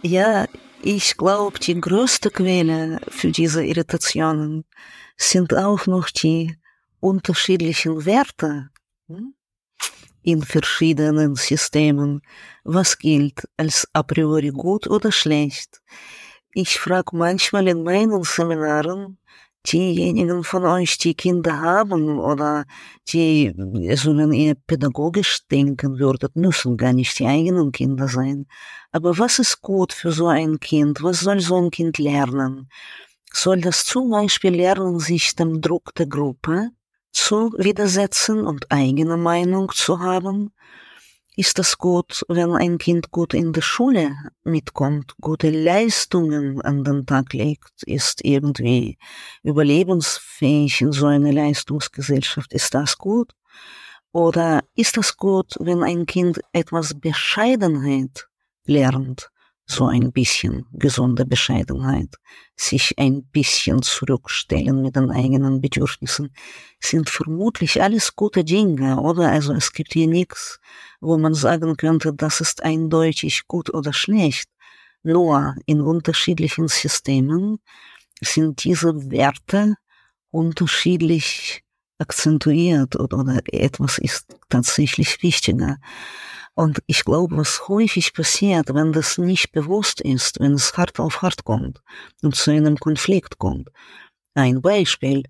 Ja, 0.01 0.47
ich 0.83 1.19
glaube, 1.19 1.59
die 1.59 1.79
größte 1.79 2.31
Quelle 2.31 2.99
für 3.09 3.31
diese 3.31 3.63
Irritationen 3.63 4.65
sind 5.19 5.53
auch 5.55 5.87
noch 5.87 6.09
die 6.09 6.57
unterschiedlichen 7.01 8.07
Werte 8.07 8.71
hm, 9.09 9.35
in 10.27 10.43
verschiedenen 10.43 11.37
Systemen. 11.37 12.21
Was 12.65 12.99
gilt 12.99 13.49
als 13.57 13.89
a 13.93 14.03
priori 14.03 14.51
gut 14.51 14.89
oder 14.89 15.13
schlecht? 15.13 15.81
Ich 16.53 16.81
frage 16.81 17.17
manchmal 17.17 17.69
in 17.69 17.85
meinen 17.85 18.25
Seminaren 18.25 19.19
diejenigen 19.73 20.43
von 20.43 20.65
euch, 20.65 20.99
die 20.99 21.15
Kinder 21.15 21.61
haben 21.61 22.19
oder 22.19 22.65
die, 23.09 23.55
also 23.89 24.17
wenn 24.17 24.33
ihr 24.33 24.55
pädagogisch 24.55 25.47
denken 25.49 25.99
würdet, 25.99 26.35
müssen 26.35 26.77
gar 26.77 26.93
nicht 26.93 27.19
die 27.21 27.27
eigenen 27.27 27.71
Kinder 27.71 28.09
sein. 28.09 28.47
Aber 28.91 29.19
was 29.19 29.39
ist 29.39 29.63
gut 29.63 29.93
für 29.93 30.11
so 30.11 30.27
ein 30.27 30.59
Kind? 30.59 31.03
Was 31.05 31.21
soll 31.21 31.41
so 31.41 31.57
ein 31.57 31.71
Kind 31.71 31.99
lernen? 31.99 32.69
Soll 33.33 33.61
das 33.61 33.85
zum 33.85 34.11
Beispiel 34.11 34.57
lernen, 34.57 34.99
sich 34.99 35.37
dem 35.37 35.61
Druck 35.61 35.95
der 35.95 36.07
Gruppe 36.07 36.71
zu 37.17 37.53
widersetzen 37.57 38.47
und 38.47 38.71
eigene 38.71 39.17
Meinung 39.17 39.73
zu 39.73 40.01
haben? 40.01 40.53
Ist 41.35 41.59
das 41.59 41.79
gut, 41.79 42.25
wenn 42.29 42.53
ein 42.53 42.79
Kind 42.79 43.11
gut 43.11 43.35
in 43.35 43.53
der 43.53 43.63
Schule 43.63 44.15
mitkommt, 44.45 45.15
gute 45.21 45.51
Leistungen 45.51 46.63
an 46.63 46.85
den 46.85 47.05
Tag 47.05 47.33
legt, 47.33 47.83
ist 47.85 48.25
irgendwie 48.25 48.99
überlebensfähig 49.43 50.81
in 50.81 50.93
so 50.93 51.07
einer 51.07 51.33
Leistungsgesellschaft? 51.33 52.53
Ist 52.53 52.75
das 52.75 52.97
gut? 52.97 53.33
Oder 54.13 54.63
ist 54.75 54.97
das 54.97 55.17
gut, 55.17 55.55
wenn 55.59 55.83
ein 55.83 56.07
Kind 56.07 56.41
etwas 56.53 56.99
Bescheidenheit 56.99 58.29
lernt? 58.65 59.31
So 59.69 59.87
ein 59.87 60.13
bisschen 60.13 60.65
gesunde 60.73 61.27
Bescheidenheit, 61.27 62.15
sich 62.55 62.95
ein 62.99 63.25
bisschen 63.25 63.83
zurückstellen 63.83 64.81
mit 64.81 64.95
den 64.95 65.11
eigenen 65.11 65.61
Bedürfnissen, 65.61 66.33
sind 66.81 67.11
vermutlich 67.11 67.83
alles 67.83 68.15
gute 68.15 68.45
Dinge, 68.45 69.01
oder? 69.01 69.29
Also 69.31 69.53
es 69.53 69.73
gibt 69.73 69.93
hier 69.95 70.07
nichts, 70.07 70.61
wo 71.01 71.19
man 71.19 71.35
sagen 71.35 71.77
könnte, 71.77 72.13
das 72.15 72.41
ist 72.41 72.63
eindeutig 72.63 73.49
gut 73.49 73.75
oder 73.75 73.93
schlecht. 73.93 74.49
Nur 75.03 75.57
in 75.67 75.81
unterschiedlichen 75.81 76.69
Systemen 76.69 77.59
sind 78.21 78.63
diese 78.65 79.11
Werte 79.11 79.75
unterschiedlich 80.31 81.65
akzentuiert 81.99 82.97
oder, 82.97 83.41
etwas 83.53 83.99
ist 83.99 84.37
tatsächlich 84.49 85.23
wichtiger. 85.23 85.79
Und 86.57 86.83
ich 86.87 87.05
glaube, 87.05 87.37
was 87.37 87.69
häufig 87.69 88.15
passiert, 88.15 88.73
wenn 88.73 88.91
das 88.91 89.19
nicht 89.19 89.53
bewusst 89.53 90.01
ist, 90.01 90.41
wenn 90.41 90.55
es 90.55 90.75
hart 90.75 90.99
auf 90.99 91.21
hart 91.21 91.45
kommt 91.45 91.83
und 92.23 92.35
zu 92.35 92.51
einem 92.51 92.79
Konflikt 92.79 93.39
kommt. 93.39 93.69
Ein 94.33 94.63
Beispiel, 94.63 95.25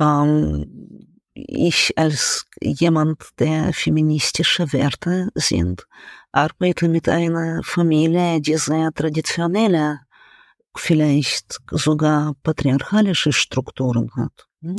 ähm, 0.00 1.12
ich 1.34 1.92
als 1.98 2.46
jemand, 2.62 3.38
der 3.38 3.74
feministische 3.74 4.72
Werte 4.72 5.28
sind, 5.34 5.86
arbeite 6.32 6.88
mit 6.88 7.06
einer 7.06 7.62
Familie, 7.62 8.40
die 8.40 8.56
sehr 8.56 8.90
traditionelle, 8.94 10.00
vielleicht 10.74 11.60
sogar 11.70 12.32
patriarchalische 12.42 13.34
Strukturen 13.34 14.10
hat. 14.16 14.48
Hm? 14.62 14.76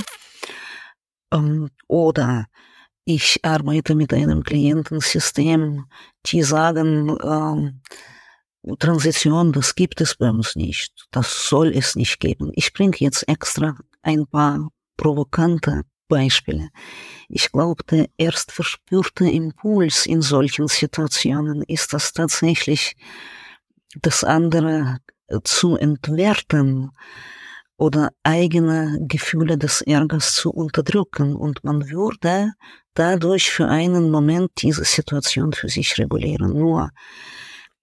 Ähm, 1.31 1.69
Oder 1.87 2.47
ich 3.05 3.39
arbeite 3.43 3.95
mit 3.95 4.13
einem 4.13 4.43
Klientensystem, 4.43 5.85
die 6.25 6.43
sagen, 6.43 7.17
ähm, 7.21 7.81
Transition, 8.79 9.51
das 9.51 9.75
gibt 9.75 9.99
es 9.99 10.15
bei 10.15 10.29
uns 10.29 10.55
nicht. 10.55 10.93
Das 11.11 11.49
soll 11.49 11.73
es 11.75 11.95
nicht 11.95 12.19
geben. 12.19 12.51
Ich 12.55 12.71
bringe 12.71 12.95
jetzt 12.99 13.27
extra 13.27 13.75
ein 14.01 14.25
paar 14.25 14.69
provokante 14.95 15.83
Beispiele. 16.07 16.69
Ich 17.27 17.51
glaube, 17.51 17.83
der 17.83 18.07
erst 18.17 18.51
verspürte 18.51 19.29
Impuls 19.29 20.05
in 20.05 20.21
solchen 20.21 20.67
Situationen 20.67 21.61
ist 21.63 21.93
das 21.93 22.13
tatsächlich, 22.13 22.95
das 24.01 24.23
andere 24.23 24.99
zu 25.43 25.75
entwerten 25.75 26.91
oder 27.83 28.11
eigene 28.23 28.97
Gefühle 29.09 29.57
des 29.57 29.81
Ärgers 29.81 30.35
zu 30.35 30.51
unterdrücken 30.51 31.35
und 31.35 31.65
man 31.65 31.89
würde 31.89 32.53
dadurch 32.93 33.51
für 33.51 33.67
einen 33.67 34.09
Moment 34.09 34.51
diese 34.61 34.85
Situation 34.85 35.51
für 35.51 35.67
sich 35.67 35.97
regulieren. 35.97 36.53
Nur 36.53 36.91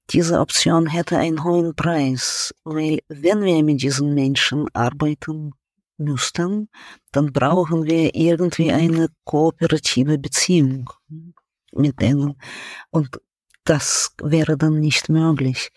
diese 0.08 0.40
Option 0.40 0.86
hätte 0.86 1.18
einen 1.18 1.44
hohen 1.44 1.74
Preis, 1.74 2.54
weil 2.64 3.00
wenn 3.08 3.42
wir 3.42 3.62
mit 3.62 3.82
diesen 3.82 4.14
Menschen 4.14 4.68
arbeiten 4.72 5.52
müssten, 5.98 6.70
dann 7.12 7.30
brauchen 7.30 7.84
wir 7.84 8.14
irgendwie 8.14 8.72
eine 8.72 9.08
kooperative 9.24 10.16
Beziehung 10.16 10.88
mit 11.72 12.00
denen. 12.00 12.36
Und 12.88 13.20
das 13.64 14.14
wäre 14.22 14.56
dann 14.56 14.80
nicht 14.80 15.10
möglich. 15.10 15.70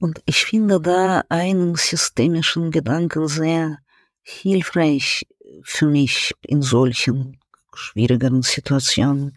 Und 0.00 0.22
ich 0.24 0.46
finde 0.46 0.80
da 0.80 1.22
einen 1.28 1.76
systemischen 1.76 2.70
Gedanken 2.70 3.28
sehr 3.28 3.78
hilfreich 4.22 5.26
für 5.62 5.86
mich 5.86 6.34
in 6.40 6.62
solchen 6.62 7.38
schwierigeren 7.74 8.40
Situationen. 8.42 9.36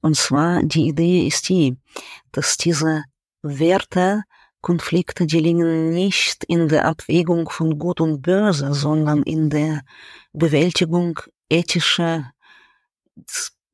Und 0.00 0.16
zwar 0.16 0.62
die 0.62 0.86
Idee 0.86 1.26
ist 1.26 1.48
die, 1.48 1.76
dass 2.30 2.56
diese 2.56 3.02
Werte, 3.42 4.22
Konflikte, 4.60 5.26
die 5.26 5.40
liegen 5.40 5.90
nicht 5.90 6.44
in 6.44 6.68
der 6.68 6.86
Abwägung 6.86 7.48
von 7.50 7.76
Gut 7.78 8.00
und 8.00 8.22
Böse, 8.22 8.74
sondern 8.74 9.24
in 9.24 9.50
der 9.50 9.82
Bewältigung 10.32 11.18
ethischer 11.48 12.30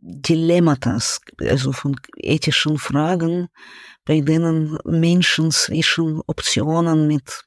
Dilemmata, 0.05 0.99
also 1.39 1.71
von 1.71 1.95
ethischen 2.17 2.77
Fragen, 2.77 3.49
bei 4.05 4.21
denen 4.21 4.77
Menschen 4.85 5.53
zwischen 5.53 6.21
Optionen 6.27 7.07
mit 7.07 7.45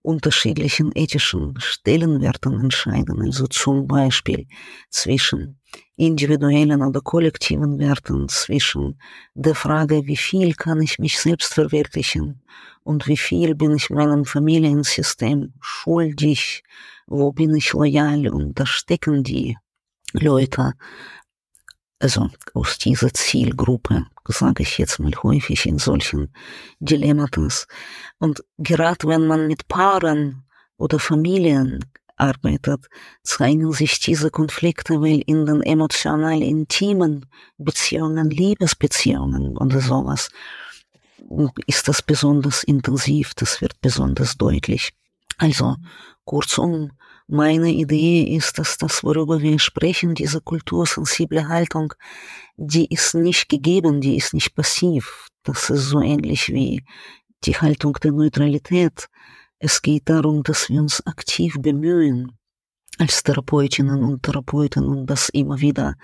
unterschiedlichen 0.00 0.92
ethischen 0.94 1.54
Stellenwerten 1.58 2.58
entscheiden, 2.58 3.20
also 3.20 3.46
zum 3.48 3.86
Beispiel 3.86 4.46
zwischen 4.88 5.60
individuellen 5.96 6.80
oder 6.80 7.02
kollektiven 7.02 7.78
Werten, 7.78 8.30
zwischen 8.30 8.98
der 9.34 9.54
Frage, 9.54 10.06
wie 10.06 10.16
viel 10.16 10.54
kann 10.54 10.80
ich 10.80 10.98
mich 10.98 11.18
selbst 11.18 11.52
verwirklichen 11.52 12.42
und 12.82 13.06
wie 13.08 13.18
viel 13.18 13.54
bin 13.54 13.76
ich 13.76 13.90
meinem 13.90 14.24
Familiensystem 14.24 15.52
schuldig, 15.60 16.62
wo 17.06 17.32
bin 17.32 17.54
ich 17.54 17.74
loyal 17.74 18.28
und 18.28 18.58
da 18.58 18.64
stecken 18.64 19.22
die 19.22 19.58
Leute, 20.12 20.74
also 21.98 22.30
aus 22.54 22.78
dieser 22.78 23.12
Zielgruppe, 23.12 24.06
sage 24.26 24.62
ich 24.62 24.78
jetzt 24.78 24.98
mal 24.98 25.12
häufig 25.22 25.66
in 25.66 25.78
solchen 25.78 26.32
Dilemmatas. 26.80 27.66
Und 28.18 28.44
gerade 28.58 29.06
wenn 29.08 29.26
man 29.26 29.46
mit 29.46 29.68
Paaren 29.68 30.44
oder 30.76 30.98
Familien 30.98 31.84
arbeitet, 32.16 32.86
zeigen 33.22 33.72
sich 33.72 33.98
diese 34.00 34.30
Konflikte, 34.30 35.00
weil 35.00 35.22
in 35.26 35.46
den 35.46 35.62
emotional 35.62 36.42
intimen 36.42 37.26
Beziehungen, 37.58 38.30
Liebesbeziehungen 38.30 39.56
oder 39.56 39.80
sowas, 39.80 40.30
ist 41.66 41.88
das 41.88 42.02
besonders 42.02 42.64
intensiv, 42.64 43.34
das 43.34 43.60
wird 43.60 43.80
besonders 43.80 44.36
deutlich. 44.36 44.92
Also, 45.38 45.76
kurzum, 46.24 46.92
meine 47.26 47.70
Idee 47.70 48.22
ist, 48.36 48.58
dass 48.58 48.76
das, 48.76 49.02
worüber 49.02 49.40
wir 49.40 49.58
sprechen, 49.58 50.14
diese 50.14 50.40
kultursensible 50.40 51.48
Haltung, 51.48 51.94
die 52.56 52.86
ist 52.86 53.14
nicht 53.14 53.48
gegeben, 53.48 54.00
die 54.00 54.16
ist 54.16 54.34
nicht 54.34 54.54
passiv. 54.54 55.28
Das 55.42 55.70
ist 55.70 55.88
so 55.88 56.00
ähnlich 56.00 56.48
wie 56.48 56.84
die 57.44 57.56
Haltung 57.56 57.94
der 58.02 58.12
Neutralität. 58.12 59.08
Es 59.58 59.80
geht 59.80 60.08
darum, 60.08 60.42
dass 60.42 60.68
wir 60.68 60.80
uns 60.80 61.06
aktiv 61.06 61.56
bemühen, 61.58 62.32
als 62.98 63.22
Therapeutinnen 63.22 64.02
und 64.04 64.22
Therapeuten 64.22 64.84
und 64.84 65.06
das 65.06 65.28
immer 65.30 65.60
wieder 65.60 65.94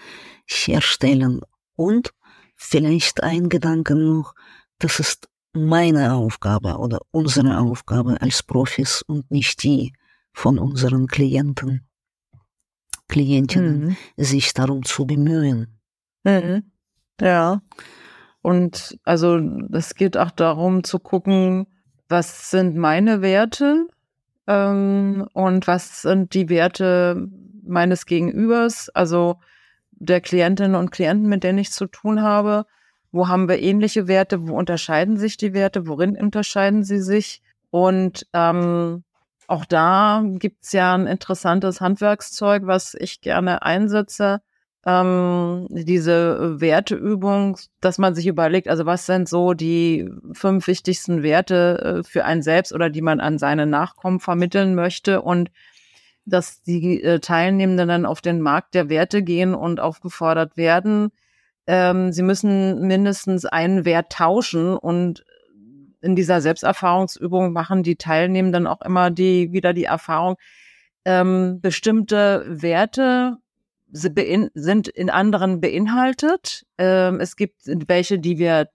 herstellen. 0.47 1.41
Und 1.77 2.13
vielleicht 2.57 3.23
ein 3.23 3.49
Gedanke 3.49 3.95
noch, 3.95 4.35
das 4.79 5.01
ist 5.01 5.29
meine 5.53 6.15
Aufgabe 6.15 6.79
oder 6.79 7.01
unsere 7.11 7.59
Aufgabe 7.59 8.21
als 8.21 8.43
Profis 8.43 9.03
und 9.07 9.31
nicht 9.31 9.63
die 9.63 9.93
von 10.33 10.59
unseren 10.59 11.07
Klienten, 11.07 11.87
Klientinnen, 13.09 13.81
mhm. 13.81 13.97
sich 14.17 14.55
darum 14.55 14.85
zu 14.85 15.07
bemühen. 15.07 15.79
Mhm. 16.25 16.71
Ja. 17.21 17.63
Und 18.43 18.99
also 19.05 19.39
es 19.73 19.95
geht 19.95 20.17
auch 20.17 20.31
darum 20.31 20.85
zu 20.85 20.99
gucken, 20.99 21.67
was 22.09 22.51
sind 22.51 22.77
meine 22.77 23.23
Werte 23.23 23.87
ähm, 24.47 25.27
und 25.33 25.67
was 25.67 26.03
sind 26.03 26.35
die 26.35 26.49
Werte 26.49 27.29
meines 27.63 28.07
Gegenübers, 28.07 28.89
also 28.91 29.37
der 29.93 30.21
Klientinnen 30.21 30.75
und 30.75 30.91
Klienten, 30.91 31.29
mit 31.29 31.45
denen 31.45 31.59
ich 31.59 31.71
zu 31.71 31.87
tun 31.87 32.23
habe. 32.23 32.67
Wo 33.13 33.29
haben 33.29 33.49
wir 33.49 33.61
ähnliche 33.61 34.09
Werte? 34.09 34.49
Wo 34.49 34.57
unterscheiden 34.57 35.19
sich 35.19 35.37
die 35.37 35.53
Werte? 35.53 35.87
Worin 35.87 36.17
unterscheiden 36.17 36.85
sie 36.85 37.01
sich? 37.01 37.43
Und 37.71 38.27
ähm, 38.33 39.05
auch 39.51 39.65
da 39.65 40.23
gibt's 40.25 40.73
ja 40.73 40.95
ein 40.95 41.07
interessantes 41.07 41.81
Handwerkszeug, 41.81 42.63
was 42.67 42.95
ich 42.95 43.21
gerne 43.21 43.63
einsetze. 43.63 44.41
Ähm, 44.87 45.67
diese 45.71 46.61
Werteübung, 46.61 47.59
dass 47.81 47.99
man 47.99 48.15
sich 48.15 48.27
überlegt, 48.27 48.69
also 48.69 48.87
was 48.87 49.07
sind 49.07 49.29
so 49.29 49.53
die 49.53 50.09
fünf 50.33 50.67
wichtigsten 50.69 51.23
Werte 51.23 52.01
äh, 52.01 52.09
für 52.09 52.25
einen 52.25 52.43
selbst 52.43 52.73
oder 52.73 52.89
die 52.89 53.03
man 53.03 53.21
an 53.21 53.39
seine 53.39 53.67
Nachkommen 53.67 54.21
vermitteln 54.21 54.75
möchte 54.75 55.21
und 55.21 55.51
dass 56.25 56.63
die 56.63 57.03
äh, 57.03 57.19
Teilnehmenden 57.19 57.89
dann 57.89 58.07
auf 58.07 58.21
den 58.21 58.41
Markt 58.41 58.75
der 58.75 58.89
Werte 58.89 59.23
gehen 59.23 59.55
und 59.55 59.81
aufgefordert 59.81 60.57
werden, 60.57 61.11
ähm, 61.67 62.13
sie 62.13 62.23
müssen 62.23 62.87
mindestens 62.87 63.45
einen 63.47 63.85
Wert 63.85 64.13
tauschen 64.13 64.77
und 64.77 65.25
in 66.01 66.17
dieser 66.17 66.41
Selbsterfahrungsübung 66.41 67.53
machen 67.53 67.83
die 67.83 67.97
Teilnehmenden 67.97 68.67
auch 68.67 68.83
immer 68.83 69.11
die 69.11 69.53
wieder 69.53 69.73
die 69.73 69.85
Erfahrung, 69.85 70.37
ähm, 71.05 71.61
bestimmte 71.61 72.45
Werte 72.49 73.37
sind 73.93 74.89
in 74.89 75.11
anderen 75.11 75.61
beinhaltet. 75.61 76.65
Ähm, 76.79 77.21
es 77.21 77.37
gibt 77.37 77.63
welche, 77.65 78.19
die 78.19 78.39
wir 78.39 78.69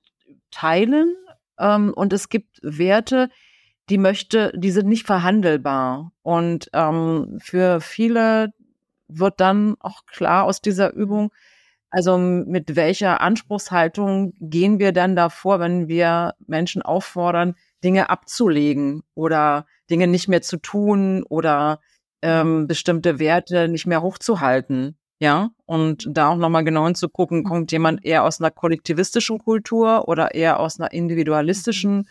teilen 0.52 1.16
ähm, 1.58 1.94
und 1.94 2.14
es 2.14 2.30
gibt 2.30 2.60
Werte, 2.62 3.30
die 3.90 3.98
möchte, 3.98 4.52
die 4.56 4.72
sind 4.72 4.88
nicht 4.88 5.06
verhandelbar. 5.06 6.12
Und 6.22 6.70
ähm, 6.74 7.38
für 7.42 7.82
viele 7.82 8.52
wird 9.08 9.40
dann 9.40 9.76
auch 9.80 10.06
klar 10.06 10.46
aus 10.46 10.62
dieser 10.62 10.94
Übung, 10.94 11.32
also 11.96 12.18
mit 12.18 12.76
welcher 12.76 13.22
Anspruchshaltung 13.22 14.34
gehen 14.42 14.80
wir 14.80 14.92
dann 14.92 15.16
davor, 15.16 15.62
wenn 15.62 15.88
wir 15.88 16.34
Menschen 16.46 16.82
auffordern, 16.82 17.56
Dinge 17.86 18.10
abzulegen 18.10 19.02
oder 19.14 19.66
Dinge 19.90 20.08
nicht 20.08 20.28
mehr 20.28 20.42
zu 20.42 20.58
tun 20.58 21.24
oder 21.24 21.80
ähm, 22.22 22.68
bestimmte 22.68 23.18
Werte 23.18 23.70
nicht 23.70 23.86
mehr 23.86 24.02
hochzuhalten. 24.02 24.98
Ja, 25.20 25.52
und 25.66 26.06
da 26.12 26.32
auch 26.32 26.36
nochmal 26.36 26.66
genau 26.66 26.84
hinzugucken, 26.84 27.46
kommt 27.46 27.72
jemand 27.72 28.04
eher 28.04 28.26
aus 28.26 28.42
einer 28.42 28.52
kollektivistischen 28.52 29.40
Kultur 29.40 30.10
oder 30.10 30.36
eher 30.36 30.60
aus 30.60 30.78
einer 30.78 30.92
individualistischen 30.92 32.10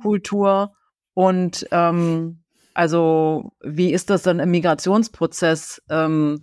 Kultur 0.00 0.72
und 1.12 1.66
ähm, 1.72 2.38
also 2.72 3.52
wie 3.62 3.92
ist 3.92 4.08
das 4.08 4.22
dann 4.22 4.40
im 4.40 4.50
Migrationsprozess? 4.50 5.82
Ähm, 5.90 6.42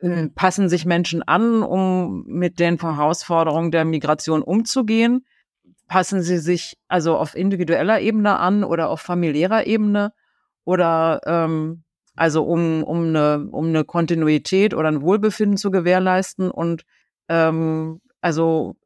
äh, 0.00 0.28
passen 0.28 0.68
sich 0.68 0.84
Menschen 0.84 1.22
an, 1.22 1.62
um 1.62 2.24
mit 2.26 2.58
den 2.58 2.80
Herausforderungen 2.80 3.70
der 3.70 3.84
Migration 3.84 4.42
umzugehen? 4.42 5.26
Passen 5.86 6.22
sie 6.22 6.38
sich 6.38 6.76
also 6.88 7.16
auf 7.16 7.34
individueller 7.34 8.00
Ebene 8.00 8.38
an 8.38 8.64
oder 8.64 8.90
auf 8.90 9.00
familiärer 9.00 9.66
Ebene? 9.66 10.12
Oder 10.64 11.20
ähm, 11.24 11.84
also 12.14 12.42
um, 12.42 12.82
um, 12.82 13.08
eine, 13.08 13.48
um 13.50 13.68
eine 13.68 13.84
Kontinuität 13.84 14.74
oder 14.74 14.88
ein 14.88 15.02
Wohlbefinden 15.02 15.56
zu 15.56 15.70
gewährleisten 15.70 16.50
und 16.50 16.84
ähm, 17.28 18.00
also 18.20 18.76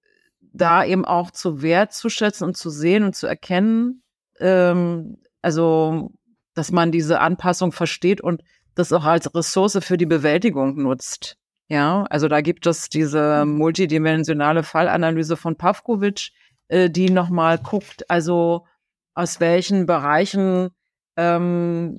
da 0.52 0.84
eben 0.84 1.04
auch 1.04 1.30
zu 1.30 1.62
wertzuschätzen 1.62 2.46
und 2.46 2.56
zu 2.56 2.68
sehen 2.70 3.04
und 3.04 3.16
zu 3.16 3.26
erkennen, 3.26 4.02
ähm, 4.38 5.16
also 5.40 6.12
dass 6.54 6.70
man 6.70 6.92
diese 6.92 7.20
Anpassung 7.20 7.72
versteht 7.72 8.20
und 8.20 8.42
das 8.74 8.92
auch 8.92 9.04
als 9.04 9.34
Ressource 9.34 9.78
für 9.82 9.96
die 9.96 10.06
Bewältigung 10.06 10.76
nutzt. 10.76 11.36
Ja, 11.68 12.04
also 12.10 12.28
da 12.28 12.40
gibt 12.40 12.66
es 12.66 12.88
diese 12.88 13.44
multidimensionale 13.44 14.62
Fallanalyse 14.62 15.36
von 15.36 15.56
Pavkovic, 15.56 16.30
äh, 16.68 16.90
die 16.90 17.10
nochmal 17.10 17.58
guckt, 17.58 18.10
also 18.10 18.66
aus 19.14 19.40
welchen 19.40 19.86
Bereichen 19.86 20.70
ähm, 21.16 21.98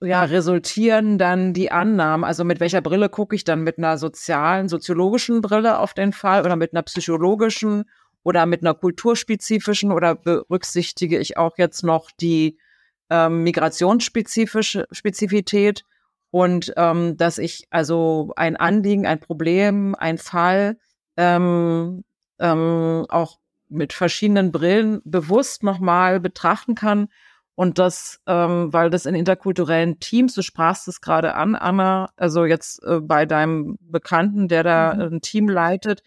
ja, 0.00 0.22
resultieren 0.24 1.18
dann 1.18 1.52
die 1.52 1.70
Annahmen? 1.70 2.24
Also 2.24 2.44
mit 2.44 2.60
welcher 2.60 2.80
Brille 2.80 3.08
gucke 3.08 3.34
ich 3.34 3.44
dann? 3.44 3.62
Mit 3.62 3.78
einer 3.78 3.98
sozialen, 3.98 4.68
soziologischen 4.68 5.40
Brille 5.40 5.78
auf 5.78 5.94
den 5.94 6.12
Fall 6.12 6.44
oder 6.44 6.56
mit 6.56 6.72
einer 6.72 6.82
psychologischen 6.82 7.84
oder 8.22 8.46
mit 8.46 8.62
einer 8.62 8.74
kulturspezifischen 8.74 9.90
oder 9.92 10.14
berücksichtige 10.14 11.18
ich 11.18 11.36
auch 11.36 11.58
jetzt 11.58 11.82
noch 11.82 12.10
die 12.10 12.58
ähm, 13.10 13.42
migrationsspezifische 13.42 14.86
Spezifität 14.92 15.84
und 16.30 16.72
ähm, 16.76 17.16
dass 17.16 17.38
ich 17.38 17.66
also 17.70 18.32
ein 18.36 18.56
Anliegen, 18.56 19.06
ein 19.06 19.20
Problem, 19.20 19.94
ein 19.94 20.18
Fall 20.18 20.78
ähm, 21.16 22.04
ähm, 22.38 23.06
auch 23.08 23.38
mit 23.68 23.92
verschiedenen 23.92 24.52
Brillen 24.52 25.00
bewusst 25.04 25.62
nochmal 25.62 26.20
betrachten 26.20 26.74
kann 26.74 27.08
und 27.58 27.78
das, 27.78 28.20
ähm, 28.26 28.72
weil 28.72 28.88
das 28.88 29.04
in 29.04 29.16
interkulturellen 29.16 29.98
Teams, 29.98 30.34
du 30.34 30.42
sprachst 30.42 30.86
es 30.86 31.00
gerade 31.00 31.34
an, 31.34 31.56
Anna, 31.56 32.08
also 32.16 32.44
jetzt 32.44 32.82
äh, 32.84 33.00
bei 33.00 33.26
deinem 33.26 33.76
Bekannten, 33.80 34.46
der 34.46 34.62
da 34.62 34.94
mhm. 34.94 35.16
ein 35.16 35.20
Team 35.22 35.48
leitet, 35.48 36.02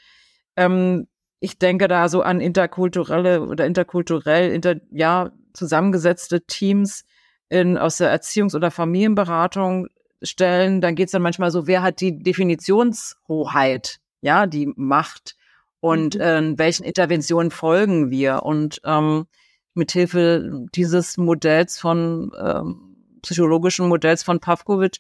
ähm, 0.55 1.07
ich 1.41 1.59
denke 1.59 1.89
da 1.89 2.07
so 2.07 2.21
an 2.21 2.39
interkulturelle 2.39 3.41
oder 3.41 3.65
interkulturell, 3.65 4.51
inter, 4.53 4.75
ja, 4.91 5.31
zusammengesetzte 5.53 6.45
Teams 6.45 7.03
in, 7.49 7.77
aus 7.77 7.97
der 7.97 8.17
Erziehungs- 8.17 8.55
oder 8.55 8.71
Familienberatung 8.71 9.87
stellen. 10.21 10.81
Dann 10.81 10.95
geht's 10.95 11.11
dann 11.11 11.21
manchmal 11.21 11.51
so, 11.51 11.67
wer 11.67 11.81
hat 11.81 12.01
die 12.01 12.17
Definitionshoheit, 12.19 13.99
ja, 14.21 14.47
die 14.47 14.71
Macht 14.75 15.35
und 15.79 16.15
mhm. 16.15 16.21
äh, 16.21 16.57
welchen 16.57 16.83
Interventionen 16.83 17.51
folgen 17.51 18.11
wir? 18.11 18.43
Und 18.43 18.81
ähm, 18.85 19.25
mithilfe 19.73 20.67
dieses 20.75 21.17
Modells 21.17 21.79
von 21.79 22.31
ähm, 22.39 22.95
psychologischen 23.21 23.87
Modells 23.87 24.23
von 24.23 24.39
Pavkovic 24.39 24.97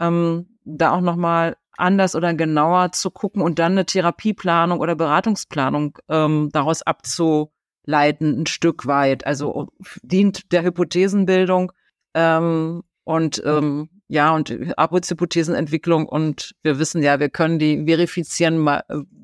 ähm, 0.00 0.46
da 0.64 0.92
auch 0.92 1.00
nochmal 1.00 1.56
anders 1.76 2.14
oder 2.14 2.34
genauer 2.34 2.92
zu 2.92 3.10
gucken 3.10 3.42
und 3.42 3.58
dann 3.58 3.72
eine 3.72 3.86
Therapieplanung 3.86 4.80
oder 4.80 4.94
Beratungsplanung 4.94 5.98
ähm, 6.08 6.50
daraus 6.52 6.82
abzuleiten, 6.82 8.42
ein 8.42 8.46
Stück 8.46 8.86
weit. 8.86 9.26
Also 9.26 9.68
dient 10.02 10.52
der 10.52 10.62
Hypothesenbildung 10.62 11.72
ähm, 12.14 12.82
und 13.04 13.42
ähm, 13.44 13.88
ja, 14.12 14.34
und 14.34 14.54
Arbeitshypothesenentwicklung 14.76 16.06
und 16.06 16.54
wir 16.62 16.78
wissen 16.78 17.02
ja, 17.02 17.18
wir 17.18 17.30
können 17.30 17.58
die 17.58 17.86
verifizieren, 17.86 18.68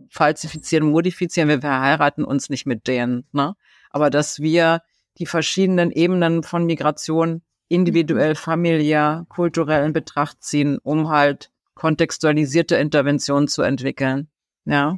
falsifizieren, 0.09 0.89
modifizieren, 0.89 1.51
wir 1.51 1.61
verheiraten 1.61 2.24
uns 2.24 2.49
nicht 2.49 2.64
mit 2.64 2.86
denen, 2.86 3.26
ne? 3.32 3.55
Aber 3.91 4.09
dass 4.09 4.41
wir 4.41 4.80
die 5.18 5.26
verschiedenen 5.26 5.91
Ebenen 5.91 6.43
von 6.43 6.64
Migration 6.64 7.43
individuell, 7.68 8.34
familiär, 8.34 9.26
kulturell 9.28 9.84
in 9.84 9.93
Betracht 9.93 10.43
ziehen, 10.43 10.78
um 10.82 11.11
halt 11.11 11.51
kontextualisierte 11.74 12.76
Interventionen 12.76 13.47
zu 13.47 13.61
entwickeln. 13.61 14.30
Ja. 14.64 14.97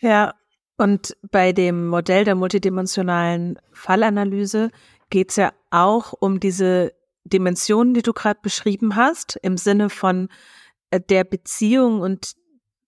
Ja, 0.00 0.32
und 0.78 1.14
bei 1.30 1.52
dem 1.52 1.88
Modell 1.88 2.24
der 2.24 2.36
multidimensionalen 2.36 3.58
Fallanalyse 3.72 4.70
geht 5.10 5.28
es 5.28 5.36
ja 5.36 5.52
auch 5.70 6.14
um 6.14 6.40
diese 6.40 6.96
Dimensionen, 7.28 7.94
die 7.94 8.02
du 8.02 8.12
gerade 8.12 8.40
beschrieben 8.42 8.96
hast, 8.96 9.38
im 9.42 9.56
Sinne 9.56 9.90
von 9.90 10.28
äh, 10.90 11.00
der 11.00 11.24
Beziehung 11.24 12.00
und 12.00 12.32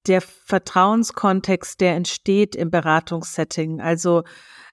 der 0.06 0.20
Vertrauenskontext, 0.20 1.80
der 1.80 1.94
entsteht 1.94 2.56
im 2.56 2.70
Beratungssetting. 2.70 3.80
Also 3.80 4.24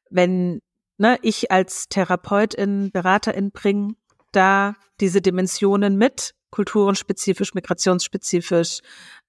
wenn 0.09 0.61
ne, 0.97 1.19
ich 1.21 1.51
als 1.51 1.89
Therapeutin, 1.89 2.91
Beraterin 2.91 3.51
bringe 3.51 3.95
da 4.31 4.75
diese 4.99 5.21
Dimensionen 5.21 5.97
mit, 5.97 6.33
kulturenspezifisch, 6.49 7.53
migrationsspezifisch, 7.53 8.79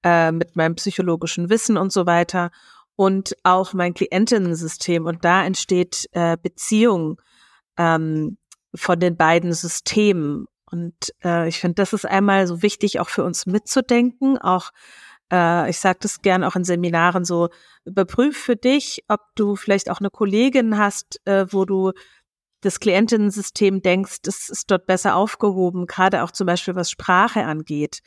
äh, 0.05 0.33
mit 0.33 0.57
meinem 0.57 0.77
psychologischen 0.77 1.51
Wissen 1.51 1.77
und 1.77 1.93
so 1.93 2.07
weiter 2.07 2.51
und 2.97 3.37
auch 3.43 3.73
mein 3.75 3.95
Klientinnensystem. 3.95 5.07
Und 5.07 5.25
da 5.25 5.45
entsteht 5.45 6.09
äh, 6.13 6.37
Beziehung 6.41 7.21
ähm, 7.77 8.39
von 8.75 9.01
den 9.01 9.17
beiden 9.17 9.53
Systemen. 9.53 10.47
Und 10.71 10.95
äh, 11.25 11.49
ich 11.49 11.61
finde, 11.61 11.77
das 11.77 11.93
ist 11.93 12.05
einmal 12.05 12.47
so 12.47 12.63
wichtig, 12.63 13.01
auch 13.01 13.09
für 13.09 13.25
uns 13.25 13.47
mitzudenken, 13.47 14.39
auch 14.39 14.71
äh, 15.33 15.71
ich 15.71 15.79
sage 15.79 15.99
das 16.03 16.21
gern 16.23 16.45
auch 16.45 16.57
in 16.57 16.65
Seminaren 16.65 17.25
so, 17.25 17.49
überprüf 17.85 18.37
für 18.37 18.57
dich, 18.57 19.05
ob 19.09 19.21
du 19.35 19.57
vielleicht 19.57 19.91
auch 19.91 20.01
eine 20.01 20.11
Kollegin 20.11 20.79
hast, 20.79 21.21
äh, 21.27 21.47
wo 21.51 21.65
du 21.65 21.93
das 22.61 22.81
Klientinnensystem 22.81 23.83
denkst, 23.83 24.19
das 24.23 24.49
ist 24.49 24.71
dort 24.71 24.87
besser 24.87 25.15
aufgehoben, 25.15 25.87
gerade 25.87 26.23
auch 26.25 26.33
zum 26.33 26.47
Beispiel 26.47 26.75
was 26.75 26.91
Sprache 26.91 27.45
angeht. 27.45 28.01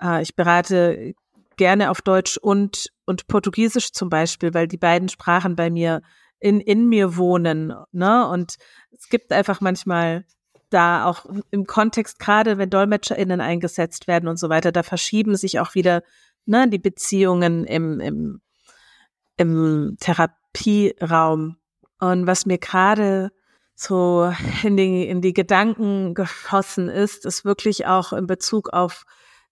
Äh, 0.00 0.22
ich 0.22 0.36
berate 0.36 1.14
gerne 1.56 1.90
auf 1.90 2.02
Deutsch 2.02 2.36
und, 2.36 2.88
und 3.06 3.26
Portugiesisch 3.26 3.92
zum 3.92 4.08
Beispiel, 4.10 4.54
weil 4.54 4.68
die 4.68 4.76
beiden 4.76 5.08
Sprachen 5.08 5.56
bei 5.56 5.70
mir 5.70 6.02
in, 6.40 6.60
in 6.60 6.88
mir 6.88 7.16
wohnen. 7.16 7.74
Ne? 7.92 8.28
Und 8.28 8.56
es 8.90 9.08
gibt 9.08 9.32
einfach 9.32 9.60
manchmal 9.60 10.24
da 10.70 11.06
auch 11.06 11.26
im 11.50 11.66
Kontext, 11.66 12.18
gerade 12.18 12.58
wenn 12.58 12.70
DolmetscherInnen 12.70 13.40
eingesetzt 13.40 14.06
werden 14.06 14.28
und 14.28 14.38
so 14.38 14.48
weiter, 14.48 14.72
da 14.72 14.82
verschieben 14.82 15.36
sich 15.36 15.60
auch 15.60 15.74
wieder 15.74 16.02
ne, 16.44 16.68
die 16.68 16.78
Beziehungen 16.78 17.64
im, 17.64 18.00
im, 18.00 18.40
im 19.36 19.96
Therapieraum. 20.00 21.56
Und 22.00 22.26
was 22.26 22.46
mir 22.46 22.58
gerade 22.58 23.30
so 23.74 24.32
in 24.62 24.76
die, 24.76 25.08
in 25.08 25.20
die 25.20 25.32
Gedanken 25.32 26.14
geschossen 26.14 26.88
ist, 26.88 27.24
ist 27.24 27.44
wirklich 27.44 27.86
auch 27.86 28.12
in 28.12 28.26
Bezug 28.26 28.72
auf 28.72 29.04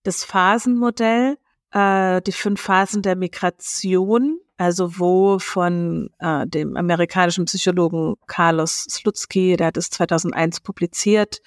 das 0.02 0.24
Phasenmodell, 0.24 1.38
äh, 1.76 2.22
die 2.22 2.32
fünf 2.32 2.62
Phasen 2.62 3.02
der 3.02 3.16
Migration, 3.16 4.40
also 4.56 4.98
wo 4.98 5.38
von 5.38 6.08
äh, 6.18 6.46
dem 6.46 6.74
amerikanischen 6.74 7.44
Psychologen 7.44 8.14
Carlos 8.26 8.84
Slutsky, 8.84 9.56
der 9.56 9.66
hat 9.68 9.76
es 9.76 9.90
2001 9.90 10.60
publiziert, 10.60 11.42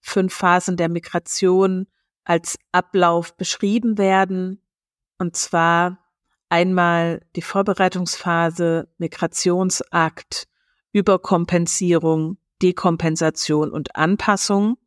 fünf 0.00 0.32
Phasen 0.32 0.78
der 0.78 0.88
Migration 0.88 1.86
als 2.24 2.58
Ablauf 2.72 3.36
beschrieben 3.36 3.98
werden. 3.98 4.62
Und 5.18 5.36
zwar 5.36 5.98
einmal 6.48 7.20
die 7.36 7.42
Vorbereitungsphase, 7.42 8.88
Migrationsakt, 8.96 10.48
Überkompensierung, 10.92 12.38
Dekompensation 12.62 13.70
und 13.70 13.94
Anpassung. 13.94 14.78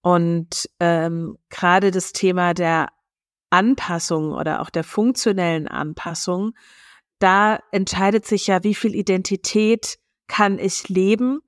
Und 0.00 0.70
ähm, 0.80 1.36
gerade 1.50 1.90
das 1.90 2.12
Thema 2.12 2.54
der 2.54 2.88
Anpassung 3.56 4.32
oder 4.32 4.60
auch 4.60 4.70
der 4.70 4.84
funktionellen 4.84 5.68
Anpassung, 5.68 6.52
da 7.18 7.58
entscheidet 7.72 8.26
sich 8.26 8.46
ja, 8.46 8.62
wie 8.62 8.74
viel 8.74 8.94
Identität 8.94 9.98
kann 10.28 10.58
ich 10.58 10.88
leben, 10.88 11.40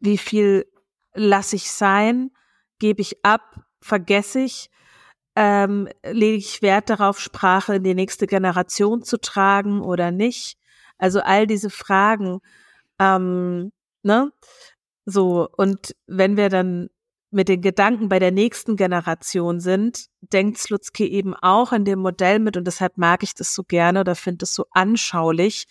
wie 0.00 0.18
viel 0.18 0.66
lasse 1.14 1.56
ich 1.56 1.70
sein, 1.70 2.30
gebe 2.78 3.00
ich 3.00 3.24
ab, 3.24 3.64
vergesse 3.80 4.40
ich, 4.40 4.70
ähm, 5.36 5.88
lege 6.04 6.36
ich 6.36 6.60
Wert 6.60 6.90
darauf, 6.90 7.18
Sprache 7.18 7.76
in 7.76 7.84
die 7.84 7.94
nächste 7.94 8.26
Generation 8.26 9.02
zu 9.02 9.18
tragen 9.18 9.80
oder 9.80 10.10
nicht. 10.10 10.58
Also 10.98 11.20
all 11.20 11.46
diese 11.46 11.70
Fragen 11.70 12.40
ähm, 12.98 13.72
ne? 14.02 14.32
So, 15.04 15.48
und 15.56 15.94
wenn 16.06 16.36
wir 16.36 16.48
dann 16.48 16.88
mit 17.32 17.48
den 17.48 17.60
Gedanken 17.60 18.08
bei 18.08 18.18
der 18.18 18.30
nächsten 18.30 18.76
Generation 18.76 19.60
sind, 19.60 20.06
denkt 20.20 20.58
Slutsky 20.58 21.06
eben 21.06 21.34
auch 21.34 21.72
in 21.72 21.84
dem 21.84 21.98
Modell 21.98 22.38
mit, 22.38 22.56
und 22.56 22.66
deshalb 22.66 22.98
mag 22.98 23.22
ich 23.22 23.34
das 23.34 23.54
so 23.54 23.62
gerne 23.62 24.00
oder 24.00 24.14
finde 24.14 24.44
es 24.44 24.54
so 24.54 24.66
anschaulich, 24.70 25.66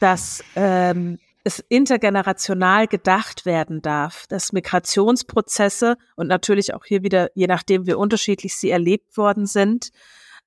dass 0.00 0.44
ähm, 0.54 1.18
es 1.44 1.58
intergenerational 1.68 2.86
gedacht 2.86 3.46
werden 3.46 3.82
darf, 3.82 4.26
dass 4.28 4.52
Migrationsprozesse 4.52 5.96
und 6.16 6.28
natürlich 6.28 6.74
auch 6.74 6.84
hier 6.84 7.02
wieder, 7.02 7.30
je 7.34 7.46
nachdem 7.46 7.86
wie 7.86 7.94
unterschiedlich 7.94 8.56
sie 8.56 8.70
erlebt 8.70 9.16
worden 9.16 9.46
sind, 9.46 9.90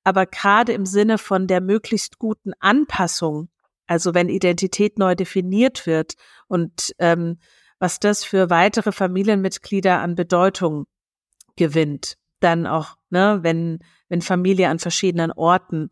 aber 0.04 0.26
gerade 0.26 0.72
im 0.72 0.86
Sinne 0.86 1.18
von 1.18 1.46
der 1.46 1.60
möglichst 1.60 2.18
guten 2.18 2.52
Anpassung 2.60 3.48
also 3.92 4.14
wenn 4.14 4.28
Identität 4.28 4.98
neu 4.98 5.14
definiert 5.14 5.86
wird 5.86 6.14
und 6.48 6.94
ähm, 6.98 7.38
was 7.82 7.98
das 7.98 8.22
für 8.22 8.48
weitere 8.48 8.92
Familienmitglieder 8.92 9.98
an 9.98 10.14
Bedeutung 10.14 10.86
gewinnt, 11.56 12.16
dann 12.38 12.64
auch, 12.64 12.94
ne, 13.10 13.40
wenn, 13.42 13.80
wenn 14.08 14.22
Familie 14.22 14.68
an 14.68 14.78
verschiedenen 14.78 15.32
Orten 15.32 15.90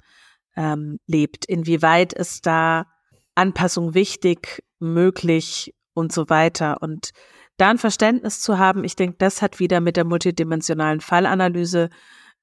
ähm, 0.55 1.01
lebt, 1.09 1.47
inwieweit 1.47 2.13
ist 2.13 2.47
da 2.47 2.87
Anpassung 3.35 3.93
wichtig, 3.93 4.63
möglich 4.79 5.75
und 5.93 6.13
so 6.13 6.31
weiter. 6.31 6.81
Und 6.81 7.11
da 7.57 7.71
ein 7.71 7.79
Verständnis 7.79 8.41
zu 8.41 8.57
haben, 8.57 8.85
ich 8.85 8.95
denke, 8.95 9.17
das 9.19 9.43
hat 9.43 9.59
wieder 9.59 9.81
mit 9.81 9.97
der 9.97 10.05
multidimensionalen 10.05 11.01
Fallanalyse 11.01 11.91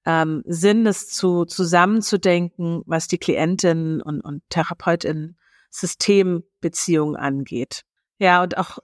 ähm, 0.06 0.44
Sinn, 0.46 0.86
es 0.86 1.08
zu 1.08 1.46
zusammenzudenken, 1.46 2.82
was 2.86 3.08
die 3.08 3.18
Klientinnen 3.18 4.02
und, 4.02 4.20
und 4.20 4.44
Therapeutinnen 4.50 5.38
Systembeziehung 5.70 7.16
angeht. 7.16 7.84
Ja, 8.20 8.44
und 8.44 8.58
auch 8.58 8.80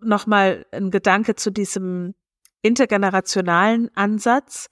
nochmal 0.00 0.66
ein 0.72 0.90
Gedanke 0.90 1.34
zu 1.34 1.50
diesem 1.50 2.14
intergenerationalen 2.62 3.90
Ansatz. 3.94 4.68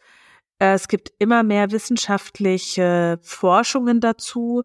Äh, 0.59 0.75
es 0.75 0.89
gibt 0.89 1.13
immer 1.19 1.43
mehr 1.43 1.71
wissenschaftliche 1.71 3.19
Forschungen 3.23 4.01
dazu, 4.01 4.63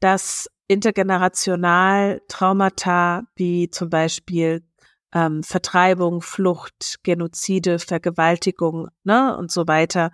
dass 0.00 0.48
intergenerational 0.68 2.22
Traumata 2.28 3.22
wie 3.34 3.70
zum 3.70 3.90
Beispiel 3.90 4.64
ähm, 5.12 5.42
Vertreibung, 5.42 6.22
Flucht, 6.22 6.98
Genozide, 7.02 7.78
Vergewaltigung 7.78 8.88
ne, 9.04 9.36
und 9.36 9.50
so 9.50 9.66
weiter, 9.68 10.10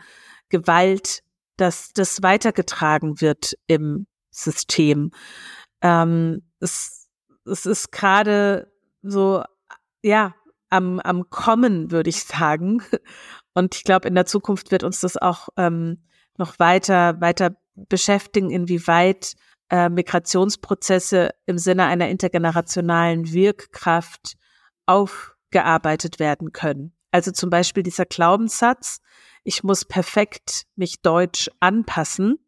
Gewalt, 0.48 1.22
dass 1.56 1.92
das 1.92 2.22
weitergetragen 2.22 3.20
wird 3.20 3.56
im 3.66 4.06
System. 4.30 5.10
Ähm, 5.80 6.42
es, 6.60 7.08
es 7.44 7.66
ist 7.66 7.92
gerade 7.92 8.70
so, 9.02 9.42
ja, 10.02 10.34
am, 10.72 11.00
am 11.00 11.28
Kommen, 11.30 11.90
würde 11.90 12.10
ich 12.10 12.24
sagen. 12.24 12.82
Und 13.54 13.74
ich 13.74 13.84
glaube, 13.84 14.08
in 14.08 14.14
der 14.14 14.26
Zukunft 14.26 14.70
wird 14.70 14.82
uns 14.82 15.00
das 15.00 15.16
auch 15.16 15.48
ähm, 15.56 16.02
noch 16.38 16.58
weiter, 16.58 17.20
weiter 17.20 17.56
beschäftigen, 17.74 18.50
inwieweit 18.50 19.34
äh, 19.70 19.90
Migrationsprozesse 19.90 21.30
im 21.46 21.58
Sinne 21.58 21.84
einer 21.84 22.08
intergenerationalen 22.08 23.32
Wirkkraft 23.32 24.34
aufgearbeitet 24.86 26.18
werden 26.18 26.52
können. 26.52 26.94
Also 27.10 27.30
zum 27.30 27.50
Beispiel 27.50 27.82
dieser 27.82 28.06
Glaubenssatz, 28.06 29.00
ich 29.44 29.62
muss 29.62 29.84
perfekt 29.84 30.64
mich 30.76 31.02
deutsch 31.02 31.50
anpassen, 31.60 32.38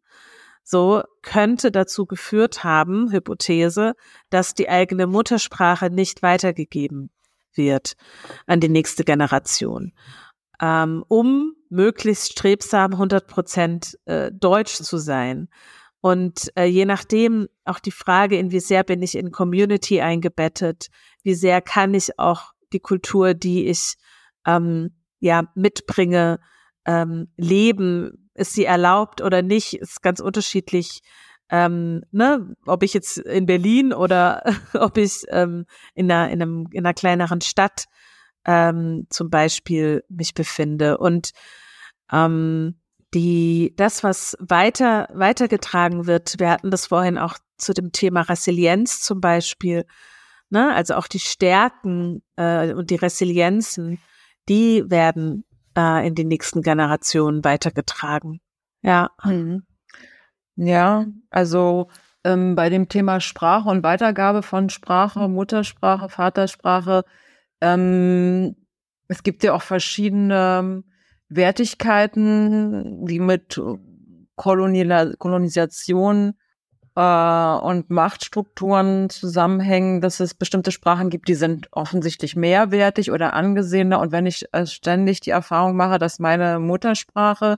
so 0.63 1.03
könnte 1.21 1.71
dazu 1.71 2.07
geführt 2.07 2.63
haben, 2.63 3.11
Hypothese, 3.11 3.93
dass 4.31 4.55
die 4.55 4.67
eigene 4.67 5.05
Muttersprache 5.05 5.91
nicht 5.91 6.23
weitergegeben 6.23 7.11
wird 7.57 7.93
an 8.47 8.59
die 8.59 8.69
nächste 8.69 9.03
Generation, 9.03 9.93
ähm, 10.61 11.03
um 11.07 11.53
möglichst 11.69 12.33
strebsam 12.33 12.93
100 12.93 13.27
Prozent 13.27 13.97
äh, 14.05 14.31
Deutsch 14.31 14.75
zu 14.75 14.97
sein. 14.97 15.49
Und 16.01 16.51
äh, 16.55 16.65
je 16.65 16.85
nachdem 16.85 17.47
auch 17.63 17.79
die 17.79 17.91
Frage, 17.91 18.37
in 18.37 18.51
wie 18.51 18.59
sehr 18.59 18.83
bin 18.83 19.01
ich 19.01 19.15
in 19.15 19.31
Community 19.31 20.01
eingebettet, 20.01 20.87
wie 21.23 21.33
sehr 21.33 21.61
kann 21.61 21.93
ich 21.93 22.19
auch 22.19 22.53
die 22.73 22.79
Kultur, 22.79 23.33
die 23.33 23.67
ich 23.67 23.95
ähm, 24.45 24.91
ja 25.19 25.45
mitbringe, 25.55 26.39
ähm, 26.85 27.29
leben, 27.37 28.29
ist 28.35 28.53
sie 28.53 28.65
erlaubt 28.65 29.21
oder 29.21 29.41
nicht, 29.41 29.73
ist 29.73 30.03
ganz 30.03 30.19
unterschiedlich. 30.19 31.01
Ähm, 31.49 32.03
ne, 32.11 32.55
ob 32.65 32.81
ich 32.81 32.93
jetzt 32.93 33.17
in 33.17 33.45
Berlin 33.45 33.93
oder 33.93 34.43
ob 34.73 34.97
ich 34.97 35.23
ähm, 35.29 35.65
in, 35.93 36.11
einer, 36.11 36.31
in, 36.31 36.41
einem, 36.41 36.67
in 36.71 36.85
einer 36.85 36.93
kleineren 36.93 37.41
Stadt 37.41 37.85
ähm, 38.45 39.07
zum 39.09 39.29
Beispiel 39.29 40.03
mich 40.09 40.33
befinde. 40.33 40.97
Und 40.97 41.31
ähm, 42.11 42.79
die, 43.13 43.73
das, 43.77 44.03
was 44.03 44.35
weiter, 44.39 45.07
weitergetragen 45.13 46.05
wird, 46.05 46.39
wir 46.39 46.49
hatten 46.49 46.71
das 46.71 46.87
vorhin 46.87 47.17
auch 47.17 47.37
zu 47.57 47.73
dem 47.73 47.91
Thema 47.91 48.21
Resilienz 48.21 49.01
zum 49.01 49.21
Beispiel, 49.21 49.85
ne, 50.49 50.73
also 50.73 50.95
auch 50.95 51.07
die 51.07 51.19
Stärken 51.19 52.23
äh, 52.35 52.73
und 52.73 52.89
die 52.89 52.95
Resilienzen, 52.95 53.99
die 54.49 54.83
werden 54.89 55.45
äh, 55.77 56.05
in 56.05 56.15
die 56.15 56.25
nächsten 56.25 56.61
Generationen 56.61 57.43
weitergetragen. 57.43 58.41
Ja. 58.81 59.11
Mhm. 59.23 59.65
Ja, 60.55 61.05
also 61.29 61.89
ähm, 62.23 62.55
bei 62.55 62.69
dem 62.69 62.87
Thema 62.89 63.19
Sprache 63.19 63.69
und 63.69 63.83
Weitergabe 63.83 64.41
von 64.41 64.69
Sprache, 64.69 65.27
Muttersprache, 65.27 66.09
Vatersprache, 66.09 67.03
ähm, 67.61 68.55
es 69.07 69.23
gibt 69.23 69.43
ja 69.43 69.53
auch 69.53 69.61
verschiedene 69.61 70.83
Wertigkeiten, 71.29 73.05
die 73.05 73.19
mit 73.19 73.59
Kolonial 74.35 75.15
Kolonisation 75.17 76.33
äh, 76.95 77.01
und 77.01 77.89
Machtstrukturen 77.89 79.09
zusammenhängen, 79.09 80.01
dass 80.01 80.19
es 80.19 80.33
bestimmte 80.33 80.71
Sprachen 80.71 81.09
gibt, 81.09 81.27
die 81.27 81.35
sind 81.35 81.67
offensichtlich 81.71 82.35
mehrwertig 82.35 83.11
oder 83.11 83.33
angesehener. 83.33 83.99
Und 83.99 84.11
wenn 84.11 84.25
ich 84.25 84.45
äh, 84.53 84.65
ständig 84.65 85.19
die 85.21 85.31
Erfahrung 85.31 85.75
mache, 85.75 85.99
dass 85.99 86.19
meine 86.19 86.59
Muttersprache 86.59 87.57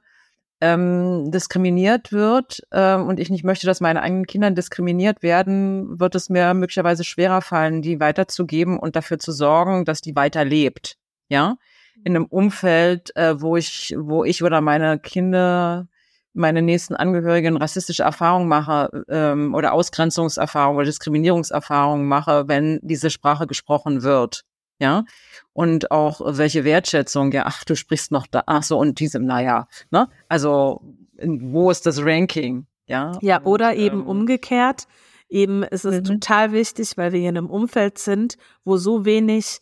ähm, 0.61 1.29
diskriminiert 1.31 2.11
wird 2.11 2.61
ähm, 2.71 3.07
und 3.07 3.19
ich 3.19 3.29
nicht 3.29 3.43
möchte, 3.43 3.67
dass 3.67 3.81
meine 3.81 4.01
eigenen 4.01 4.25
Kinder 4.25 4.49
diskriminiert 4.51 5.21
werden, 5.21 5.99
wird 5.99 6.15
es 6.15 6.29
mir 6.29 6.53
möglicherweise 6.53 7.03
schwerer 7.03 7.41
fallen, 7.41 7.81
die 7.81 7.99
weiterzugeben 7.99 8.79
und 8.79 8.95
dafür 8.95 9.19
zu 9.19 9.31
sorgen, 9.31 9.85
dass 9.85 10.01
die 10.01 10.15
weiterlebt. 10.15 10.97
Ja, 11.29 11.57
in 12.03 12.15
einem 12.15 12.25
Umfeld, 12.25 13.15
äh, 13.15 13.41
wo 13.41 13.57
ich, 13.57 13.93
wo 13.97 14.23
ich 14.23 14.43
oder 14.43 14.61
meine 14.61 14.97
Kinder, 14.99 15.87
meine 16.33 16.61
nächsten 16.61 16.95
Angehörigen 16.95 17.57
rassistische 17.57 18.03
Erfahrungen 18.03 18.47
mache 18.47 19.03
ähm, 19.09 19.53
oder 19.53 19.73
Ausgrenzungserfahrungen 19.73 20.77
oder 20.77 20.85
Diskriminierungserfahrungen 20.85 22.07
mache, 22.07 22.47
wenn 22.47 22.79
diese 22.81 23.09
Sprache 23.09 23.47
gesprochen 23.47 24.03
wird 24.03 24.45
ja, 24.79 25.05
und 25.53 25.91
auch 25.91 26.21
welche 26.23 26.63
Wertschätzung, 26.63 27.31
ja, 27.31 27.43
ach, 27.45 27.63
du 27.63 27.75
sprichst 27.75 28.11
noch 28.11 28.27
da, 28.27 28.43
ach 28.45 28.63
so, 28.63 28.77
und 28.77 28.99
diesem, 28.99 29.25
naja, 29.25 29.67
ne, 29.91 30.09
also, 30.29 30.81
wo 31.19 31.71
ist 31.71 31.85
das 31.85 32.03
Ranking, 32.03 32.67
ja? 32.85 33.13
Ja, 33.21 33.43
oder 33.43 33.69
und, 33.71 33.77
eben 33.77 33.99
ähm, 34.01 34.07
umgekehrt, 34.07 34.87
eben 35.29 35.63
ist 35.63 35.85
es 35.85 36.01
mhm. 36.01 36.03
total 36.03 36.51
wichtig, 36.51 36.95
weil 36.95 37.11
wir 37.11 37.19
hier 37.19 37.29
in 37.29 37.37
einem 37.37 37.49
Umfeld 37.49 37.97
sind, 37.97 38.37
wo 38.63 38.77
so 38.77 39.03
wenig 39.05 39.59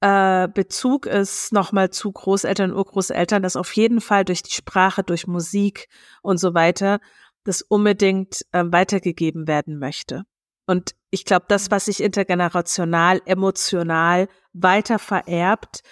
äh, 0.00 0.48
Bezug 0.48 1.06
ist 1.06 1.52
nochmal 1.52 1.90
zu 1.90 2.12
Großeltern, 2.12 2.72
Urgroßeltern, 2.72 3.42
dass 3.42 3.56
auf 3.56 3.72
jeden 3.74 4.00
Fall 4.00 4.24
durch 4.24 4.42
die 4.42 4.52
Sprache, 4.52 5.02
durch 5.02 5.26
Musik 5.26 5.88
und 6.22 6.38
so 6.38 6.54
weiter, 6.54 7.00
das 7.44 7.62
unbedingt 7.62 8.42
äh, 8.52 8.64
weitergegeben 8.66 9.46
werden 9.46 9.78
möchte. 9.78 10.24
Und 10.66 10.94
ich 11.10 11.24
glaube, 11.24 11.46
das, 11.48 11.70
was 11.70 11.86
sich 11.86 12.02
intergenerational, 12.02 13.22
emotional 13.24 14.28
weiter 14.52 14.98
vererbt, 14.98 15.82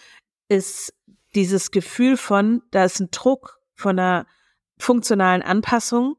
ist 0.49 0.93
dieses 1.35 1.71
Gefühl 1.71 2.17
von, 2.17 2.63
da 2.71 2.85
ist 2.85 3.01
ein 3.01 3.11
Druck 3.11 3.61
von 3.75 3.99
einer 3.99 4.27
funktionalen 4.79 5.43
Anpassung 5.43 6.17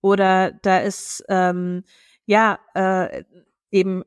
oder 0.00 0.50
da 0.50 0.78
ist 0.78 1.24
ähm, 1.28 1.84
ja 2.26 2.58
äh, 2.74 3.24
eben 3.70 4.04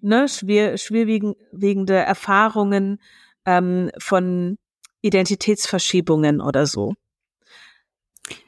ne, 0.00 0.28
schwer, 0.28 0.78
schwerwiegende 0.78 1.94
Erfahrungen 1.94 3.00
ähm, 3.44 3.90
von 3.98 4.58
Identitätsverschiebungen 5.00 6.40
oder 6.40 6.66
so. 6.66 6.94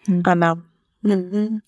Hm. 0.05 0.23
Anna. 0.25 0.63
Mhm. 1.03 1.63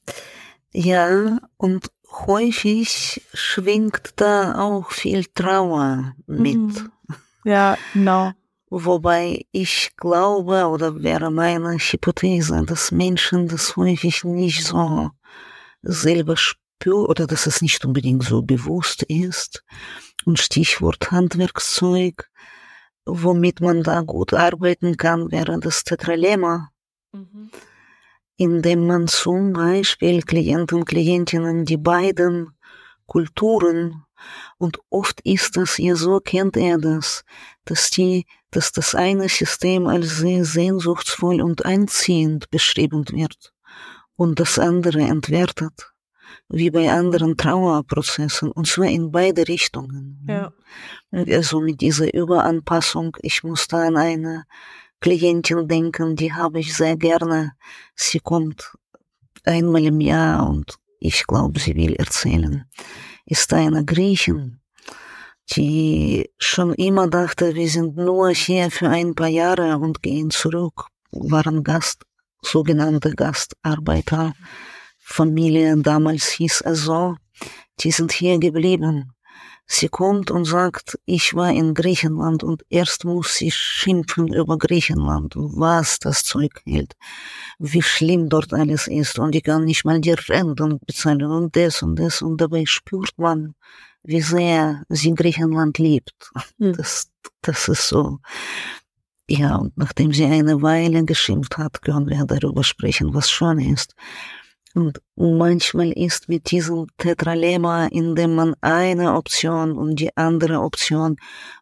Ja, 0.73 1.39
und 1.57 1.89
häufig 2.13 3.23
schwingt 3.33 4.15
da 4.17 4.59
auch 4.59 4.91
viel 4.91 5.25
Trauer 5.27 6.15
mit. 6.27 6.57
Mhm. 6.57 6.91
Ja, 7.45 7.77
genau. 7.93 8.33
Wobei 8.71 9.45
ich 9.53 9.91
glaube, 9.97 10.67
oder 10.67 11.03
wäre 11.03 11.31
meine 11.31 11.77
Hypothese, 11.77 12.65
dass 12.65 12.91
Menschen 12.91 13.49
das 13.49 13.77
häufig 13.77 14.25
nicht 14.25 14.65
so 14.65 15.11
selber 15.83 16.37
spüren 16.37 17.07
oder 17.07 17.27
dass 17.27 17.47
es 17.47 17.61
nicht 17.61 17.85
unbedingt 17.85 18.25
so 18.25 18.43
bewusst 18.43 19.03
ist. 19.03 19.63
Und 20.25 20.39
Stichwort 20.39 21.11
Handwerkszeug, 21.11 22.31
womit 23.05 23.61
man 23.61 23.83
da 23.83 24.01
gut 24.01 24.33
arbeiten 24.33 24.97
kann, 24.97 25.31
wäre 25.31 25.59
das 25.59 25.85
Tetralema. 25.85 26.71
Mhm 27.13 27.51
indem 28.43 28.87
man 28.87 29.07
zum 29.07 29.53
Beispiel 29.53 30.23
Klienten 30.23 30.79
und 30.79 30.85
Klientinnen 30.85 31.65
die 31.65 31.77
beiden 31.77 32.51
Kulturen 33.07 34.05
und 34.59 34.79
oft 34.91 35.21
ist 35.23 35.57
das 35.57 35.79
ja 35.79 35.97
so, 35.97 36.21
kennt 36.21 36.57
er 36.57 36.79
das, 36.79 37.25
dass 37.65 37.91
die, 37.91 38.27
dass 38.51 38.73
das 38.73 38.95
eine 38.95 39.29
System 39.29 39.87
als 39.87 40.19
sehr 40.19 40.45
sehnsuchtsvoll 40.45 41.41
und 41.41 41.65
einziehend 41.65 42.51
beschrieben 42.51 43.05
wird 43.11 43.53
und 44.17 44.41
das 44.41 44.59
andere 44.59 45.01
entwertet, 45.01 45.93
wie 46.49 46.71
bei 46.71 46.91
anderen 46.91 47.37
Trauerprozessen, 47.37 48.51
und 48.53 48.67
zwar 48.67 48.87
in 48.87 49.11
beide 49.11 49.49
Richtungen. 49.49 50.25
Ja. 50.29 50.53
Also 51.11 51.61
mit 51.61 51.81
dieser 51.81 52.13
Überanpassung, 52.15 53.17
ich 53.23 53.43
muss 53.43 53.67
da 53.69 53.87
an 53.87 53.97
eine 53.97 54.45
Klientin 55.03 55.67
denken, 55.67 56.15
die 56.15 56.33
habe 56.33 56.61
ich 56.61 56.75
sehr 56.75 56.97
gerne. 56.97 57.53
Sie 57.97 58.21
kommt 58.21 58.73
einmal 59.45 59.85
im 59.85 60.01
Jahr 60.01 60.49
und 60.49 60.79
ich 61.01 61.27
glaube, 61.27 61.59
sie 61.59 61.75
will 61.75 61.95
erzählen. 61.95 62.65
Ist 63.27 63.53
eine 63.53 63.85
Griechin, 63.85 64.61
die 65.51 66.31
schon 66.39 66.73
immer 66.75 67.09
dachte, 67.09 67.57
wir 67.57 67.69
sind 67.69 67.97
nur 67.97 68.31
hier 68.31 68.71
für 68.71 68.89
ein 68.89 69.17
paar 69.17 69.27
Jahre 69.27 69.77
und 69.77 70.03
gehen 70.03 70.31
zurück, 70.31 70.87
waren 71.11 71.65
Gast, 71.65 72.05
sogenannte 72.41 73.11
Gastarbeiter. 73.11 74.35
Familie 74.99 75.77
damals 75.79 76.29
hieß 76.29 76.63
es 76.65 76.79
so, 76.83 77.17
die 77.81 77.91
sind 77.91 78.13
hier 78.13 78.39
geblieben. 78.39 79.13
Sie 79.75 79.89
kommt 79.89 80.31
und 80.31 80.45
sagt, 80.45 80.99
ich 81.07 81.33
war 81.33 81.51
in 81.51 81.73
Griechenland 81.73 82.45
und 82.45 82.63
erst 82.69 83.07
muss 83.07 83.37
sie 83.37 83.51
schimpfen 83.51 84.31
über 84.31 84.59
Griechenland, 84.59 85.33
was 85.35 85.99
das 85.99 86.25
Zeug 86.25 86.61
hält, 86.67 86.93
wie 87.59 87.81
schlimm 87.81 88.29
dort 88.29 88.53
alles 88.53 88.87
ist 88.87 89.19
und 89.19 89.35
ich 89.35 89.43
kann 89.45 89.65
nicht 89.65 89.87
mal 89.87 89.99
die 89.99 90.13
Renten 90.13 90.79
bezahlen 90.87 91.25
und 91.25 91.57
das 91.57 91.83
und 91.83 91.97
das 91.97 92.21
und 92.21 92.39
dabei 92.39 92.65
spürt 92.67 93.15
man, 93.17 93.55
wie 94.03 94.21
sehr 94.21 94.83
sie 94.91 95.15
Griechenland 95.15 95.79
liebt. 95.79 96.31
Hm. 96.59 96.75
Das, 96.75 97.11
das 97.41 97.67
ist 97.69 97.89
so. 97.89 98.19
Ja, 99.27 99.57
und 99.57 99.79
nachdem 99.79 100.13
sie 100.13 100.27
eine 100.27 100.61
Weile 100.61 101.03
geschimpft 101.07 101.57
hat, 101.57 101.81
können 101.81 102.11
wir 102.11 102.27
darüber 102.27 102.63
sprechen, 102.63 103.15
was 103.15 103.31
schön 103.31 103.59
ist. 103.59 103.95
Und 104.75 105.03
manchmal 105.17 105.93
ist 105.93 106.29
mit 106.29 106.51
diesem 106.51 106.87
Tetralemma, 106.97 107.87
in 107.87 108.15
dem 108.15 108.35
man 108.35 108.55
eine 108.63 109.15
Option 109.15 109.73
und 109.73 109.97
die 109.97 110.17
andere 110.17 110.61
Option 110.61 111.17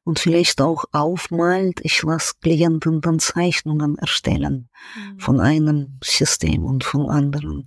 und 0.04 0.20
vielleicht 0.20 0.60
auch 0.60 0.84
aufmalt, 0.92 1.80
ich 1.82 2.02
lasse 2.02 2.34
Klienten 2.40 3.00
dann 3.00 3.18
Zeichnungen 3.18 3.98
erstellen 3.98 4.68
mhm. 4.94 5.18
von 5.18 5.40
einem 5.40 5.98
System 6.04 6.64
und 6.64 6.84
vom 6.84 7.08
anderen, 7.08 7.64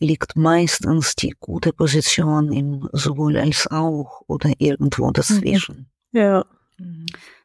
liegt 0.00 0.36
meistens 0.36 1.14
die 1.14 1.34
gute 1.38 1.72
Position 1.72 2.52
im 2.52 2.88
sowohl 2.92 3.36
als 3.36 3.68
auch 3.68 4.22
oder 4.26 4.52
irgendwo 4.58 5.06
mhm. 5.06 5.12
dazwischen. 5.12 5.90
Ja. 6.10 6.44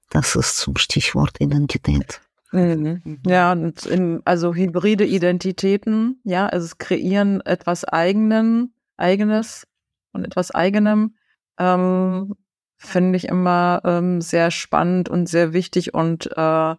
Das 0.09 0.35
ist 0.35 0.57
zum 0.57 0.75
Stichwort 0.77 1.39
Identität. 1.39 2.21
Mhm. 2.51 3.19
Ja, 3.25 3.51
und 3.51 3.85
in, 3.85 4.21
also 4.25 4.53
hybride 4.53 5.05
Identitäten, 5.05 6.21
ja, 6.23 6.47
also 6.47 6.65
es 6.65 6.77
kreieren 6.77 7.41
etwas 7.41 7.83
eigenen, 7.83 8.73
eigenes 8.95 9.67
und 10.13 10.25
etwas 10.25 10.51
eigenem, 10.51 11.15
ähm, 11.59 12.35
finde 12.77 13.17
ich 13.17 13.27
immer 13.27 13.81
ähm, 13.83 14.21
sehr 14.21 14.51
spannend 14.51 15.09
und 15.09 15.27
sehr 15.27 15.51
wichtig 15.51 15.93
und 15.93 16.29
äh, 16.37 16.75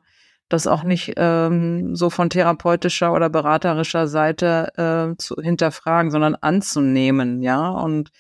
das 0.49 0.67
auch 0.67 0.83
nicht 0.83 1.15
ähm, 1.17 1.95
so 1.95 2.09
von 2.09 2.31
therapeutischer 2.31 3.13
oder 3.13 3.29
beraterischer 3.29 4.07
Seite 4.07 4.73
äh, 4.77 5.17
zu 5.19 5.37
hinterfragen, 5.37 6.11
sondern 6.11 6.37
anzunehmen, 6.37 7.43
ja. 7.43 7.69
Und 7.69 8.11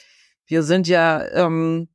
wir 0.46 0.62
sind 0.62 0.88
ja 0.88 1.24
ähm, 1.32 1.88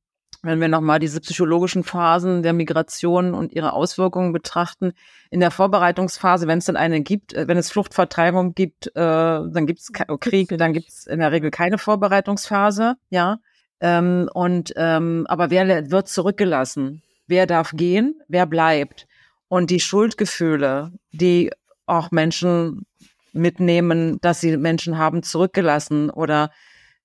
wenn 0.43 0.59
wir 0.59 0.67
nochmal 0.67 0.99
diese 0.99 1.21
psychologischen 1.21 1.83
Phasen 1.83 2.43
der 2.43 2.53
Migration 2.53 3.33
und 3.33 3.53
ihre 3.53 3.73
Auswirkungen 3.73 4.33
betrachten, 4.33 4.91
in 5.31 5.39
der 5.39 5.51
Vorbereitungsphase, 5.51 6.47
wenn 6.47 6.59
es 6.59 6.65
dann 6.65 6.75
eine 6.75 7.01
gibt, 7.01 7.33
äh, 7.33 7.47
wenn 7.47 7.57
es 7.57 7.71
Fluchtvertreibung 7.71 8.53
gibt, 8.53 8.87
äh, 8.87 8.91
dann 8.93 9.65
gibt 9.65 9.79
es 9.79 9.91
Krieg, 10.19 10.55
dann 10.57 10.73
gibt 10.73 10.89
es 10.89 11.07
in 11.07 11.19
der 11.19 11.31
Regel 11.31 11.49
keine 11.49 11.77
Vorbereitungsphase, 11.77 12.95
ja. 13.09 13.39
Ähm, 13.79 14.29
und 14.33 14.73
ähm, 14.75 15.25
aber 15.27 15.49
wer 15.49 15.89
wird 15.89 16.07
zurückgelassen? 16.09 17.01
Wer 17.25 17.47
darf 17.47 17.71
gehen? 17.73 18.21
Wer 18.27 18.45
bleibt? 18.45 19.07
Und 19.47 19.69
die 19.69 19.79
Schuldgefühle, 19.79 20.91
die 21.11 21.51
auch 21.85 22.11
Menschen 22.11 22.85
mitnehmen, 23.31 24.19
dass 24.21 24.41
sie 24.41 24.57
Menschen 24.57 24.97
haben 24.97 25.23
zurückgelassen 25.23 26.09
oder 26.09 26.51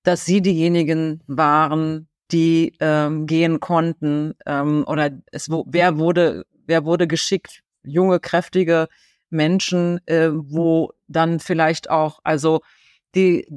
dass 0.03 0.25
sie 0.25 0.41
diejenigen 0.41 1.21
waren, 1.27 2.08
die 2.31 2.75
ähm, 2.79 3.25
gehen 3.25 3.59
konnten 3.59 4.35
ähm, 4.45 4.83
oder 4.87 5.11
es 5.31 5.49
wer 5.49 5.97
wurde 5.97 6.45
wer 6.65 6.85
wurde 6.85 7.07
geschickt? 7.07 7.63
Junge 7.83 8.19
kräftige 8.19 8.87
Menschen 9.29 9.99
äh, 10.07 10.29
wo 10.31 10.91
dann 11.07 11.39
vielleicht 11.39 11.89
auch 11.89 12.19
also 12.23 12.61
die 13.15 13.47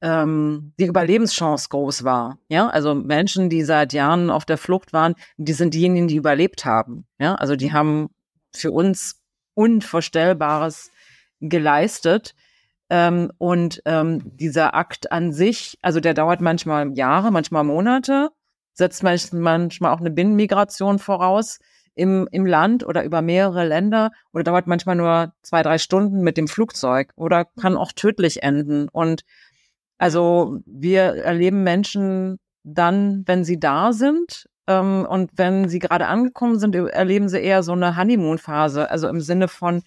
ähm, 0.00 0.72
die 0.78 0.86
Überlebenschance 0.86 1.68
groß 1.68 2.04
war 2.04 2.38
ja? 2.48 2.68
Also 2.68 2.94
Menschen 2.94 3.50
die 3.50 3.64
seit 3.64 3.92
Jahren 3.92 4.30
auf 4.30 4.44
der 4.44 4.58
Flucht 4.58 4.92
waren 4.92 5.14
die 5.36 5.52
sind 5.52 5.74
diejenigen 5.74 6.08
die 6.08 6.16
überlebt 6.16 6.64
haben 6.64 7.06
ja? 7.18 7.34
Also 7.34 7.56
die 7.56 7.72
haben 7.72 8.08
für 8.54 8.72
uns 8.72 9.20
unvorstellbares 9.54 10.90
geleistet 11.40 12.34
ähm, 12.90 13.32
und 13.38 13.82
ähm, 13.84 14.22
dieser 14.36 14.74
Akt 14.74 15.10
an 15.12 15.32
sich, 15.32 15.78
also 15.82 16.00
der 16.00 16.14
dauert 16.14 16.40
manchmal 16.40 16.96
Jahre, 16.96 17.30
manchmal 17.30 17.64
Monate, 17.64 18.30
setzt 18.72 19.02
manchmal 19.02 19.92
auch 19.92 20.00
eine 20.00 20.10
Binnenmigration 20.10 20.98
voraus, 20.98 21.58
im, 21.96 22.28
im 22.30 22.46
Land 22.46 22.86
oder 22.86 23.02
über 23.04 23.22
mehrere 23.22 23.66
Länder 23.66 24.12
oder 24.32 24.44
dauert 24.44 24.66
manchmal 24.66 24.96
nur 24.96 25.32
zwei, 25.42 25.62
drei 25.62 25.78
Stunden 25.78 26.20
mit 26.20 26.36
dem 26.36 26.46
Flugzeug 26.46 27.10
oder 27.16 27.46
kann 27.46 27.76
auch 27.76 27.90
tödlich 27.92 28.42
enden. 28.42 28.88
Und 28.88 29.22
also 29.98 30.58
wir 30.66 31.02
erleben 31.02 31.64
Menschen 31.64 32.38
dann, 32.62 33.22
wenn 33.26 33.44
sie 33.44 33.58
da 33.58 33.92
sind. 33.92 34.46
Ähm, 34.66 35.06
und 35.08 35.30
wenn 35.36 35.68
sie 35.68 35.78
gerade 35.78 36.06
angekommen 36.06 36.58
sind, 36.58 36.74
erleben 36.74 37.30
sie 37.30 37.40
eher 37.40 37.62
so 37.62 37.72
eine 37.72 37.96
Honeymoon-Phase. 37.96 38.90
Also 38.90 39.08
im 39.08 39.22
Sinne 39.22 39.48
von, 39.48 39.82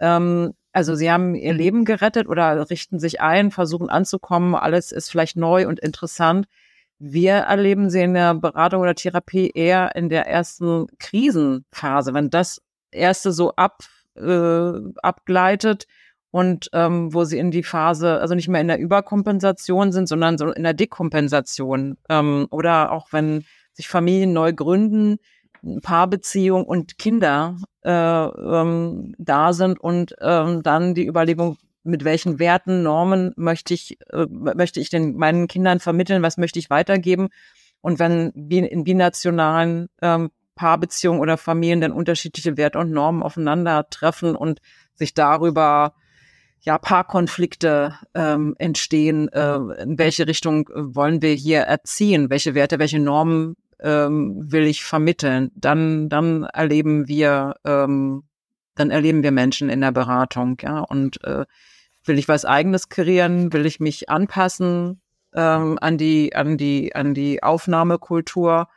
ähm, 0.00 0.54
also 0.74 0.96
sie 0.96 1.10
haben 1.10 1.36
ihr 1.36 1.54
Leben 1.54 1.84
gerettet 1.84 2.28
oder 2.28 2.68
richten 2.68 2.98
sich 2.98 3.20
ein, 3.20 3.52
versuchen 3.52 3.88
anzukommen, 3.88 4.56
alles 4.56 4.90
ist 4.90 5.08
vielleicht 5.08 5.36
neu 5.36 5.68
und 5.68 5.78
interessant. 5.78 6.46
Wir 6.98 7.34
erleben 7.34 7.90
sie 7.90 8.02
in 8.02 8.14
der 8.14 8.34
Beratung 8.34 8.82
oder 8.82 8.96
Therapie 8.96 9.50
eher 9.54 9.94
in 9.94 10.08
der 10.08 10.26
ersten 10.26 10.86
Krisenphase, 10.98 12.12
wenn 12.12 12.28
das 12.28 12.60
erste 12.90 13.30
so 13.30 13.54
ab, 13.54 13.84
äh, 14.16 14.72
abgleitet 15.00 15.86
und 16.32 16.70
ähm, 16.72 17.14
wo 17.14 17.24
sie 17.24 17.38
in 17.38 17.52
die 17.52 17.62
Phase, 17.62 18.20
also 18.20 18.34
nicht 18.34 18.48
mehr 18.48 18.60
in 18.60 18.68
der 18.68 18.80
Überkompensation 18.80 19.92
sind, 19.92 20.08
sondern 20.08 20.38
so 20.38 20.50
in 20.50 20.64
der 20.64 20.74
Dekompensation. 20.74 21.98
Ähm, 22.08 22.48
oder 22.50 22.90
auch 22.90 23.12
wenn 23.12 23.44
sich 23.72 23.86
Familien 23.86 24.32
neu 24.32 24.52
gründen, 24.52 25.18
Paarbeziehung 25.82 26.64
und 26.64 26.98
Kinder 26.98 27.56
äh, 27.82 27.90
ähm, 27.90 29.14
da 29.18 29.52
sind 29.52 29.80
und 29.80 30.14
ähm, 30.20 30.62
dann 30.62 30.94
die 30.94 31.06
Überlegung, 31.06 31.58
mit 31.82 32.04
welchen 32.04 32.38
Werten, 32.38 32.82
Normen 32.82 33.32
möchte 33.36 33.74
ich, 33.74 33.98
äh, 34.10 34.26
möchte 34.28 34.80
ich 34.80 34.88
den 34.90 35.16
meinen 35.16 35.48
Kindern 35.48 35.80
vermitteln, 35.80 36.22
was 36.22 36.38
möchte 36.38 36.58
ich 36.58 36.70
weitergeben. 36.70 37.28
Und 37.80 37.98
wenn 37.98 38.30
in 38.30 38.84
binationalen 38.84 39.88
ähm, 40.00 40.30
Paarbeziehungen 40.54 41.20
oder 41.20 41.36
Familien 41.36 41.80
dann 41.80 41.92
unterschiedliche 41.92 42.56
Werte 42.56 42.78
und 42.78 42.90
Normen 42.90 43.22
aufeinandertreffen 43.22 44.34
und 44.36 44.60
sich 44.94 45.12
darüber 45.12 45.94
ja, 46.60 46.78
Paarkonflikte 46.78 47.94
ähm, 48.14 48.54
entstehen, 48.58 49.28
äh, 49.28 49.56
in 49.82 49.98
welche 49.98 50.26
Richtung 50.26 50.68
äh, 50.68 50.94
wollen 50.94 51.20
wir 51.20 51.34
hier 51.34 51.60
erziehen, 51.60 52.30
welche 52.30 52.54
Werte, 52.54 52.78
welche 52.78 52.98
Normen 52.98 53.56
ähm, 53.80 54.50
will 54.52 54.64
ich 54.64 54.84
vermitteln, 54.84 55.50
dann, 55.54 56.08
dann 56.08 56.44
erleben 56.44 57.08
wir, 57.08 57.56
ähm, 57.64 58.24
dann 58.74 58.90
erleben 58.90 59.22
wir 59.22 59.30
Menschen 59.30 59.68
in 59.68 59.80
der 59.80 59.92
Beratung, 59.92 60.56
ja, 60.62 60.80
und 60.80 61.22
äh, 61.24 61.44
will 62.04 62.18
ich 62.18 62.28
was 62.28 62.44
eigenes 62.44 62.88
kreieren, 62.88 63.52
will 63.52 63.66
ich 63.66 63.80
mich 63.80 64.10
anpassen 64.10 65.00
ähm, 65.34 65.78
an 65.80 65.98
die, 65.98 66.34
an 66.34 66.56
die, 66.56 66.94
an 66.94 67.14
die 67.14 67.42
Aufnahmekultur 67.42 68.68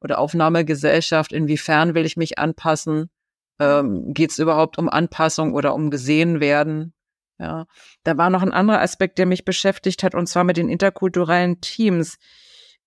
oder 0.00 0.18
Aufnahmegesellschaft, 0.18 1.32
inwiefern 1.32 1.94
will 1.94 2.06
ich 2.06 2.16
mich 2.16 2.38
anpassen? 2.38 3.10
Ähm, 3.58 4.12
Geht 4.12 4.30
es 4.30 4.38
überhaupt 4.38 4.78
um 4.78 4.88
Anpassung 4.88 5.54
oder 5.54 5.74
um 5.74 5.90
gesehen 5.90 6.40
werden? 6.40 6.94
Ja, 7.38 7.66
da 8.02 8.16
war 8.16 8.30
noch 8.30 8.42
ein 8.42 8.52
anderer 8.52 8.80
Aspekt, 8.80 9.18
der 9.18 9.26
mich 9.26 9.44
beschäftigt 9.44 10.02
hat, 10.02 10.14
und 10.14 10.26
zwar 10.26 10.44
mit 10.44 10.56
den 10.56 10.70
interkulturellen 10.70 11.60
Teams. 11.60 12.16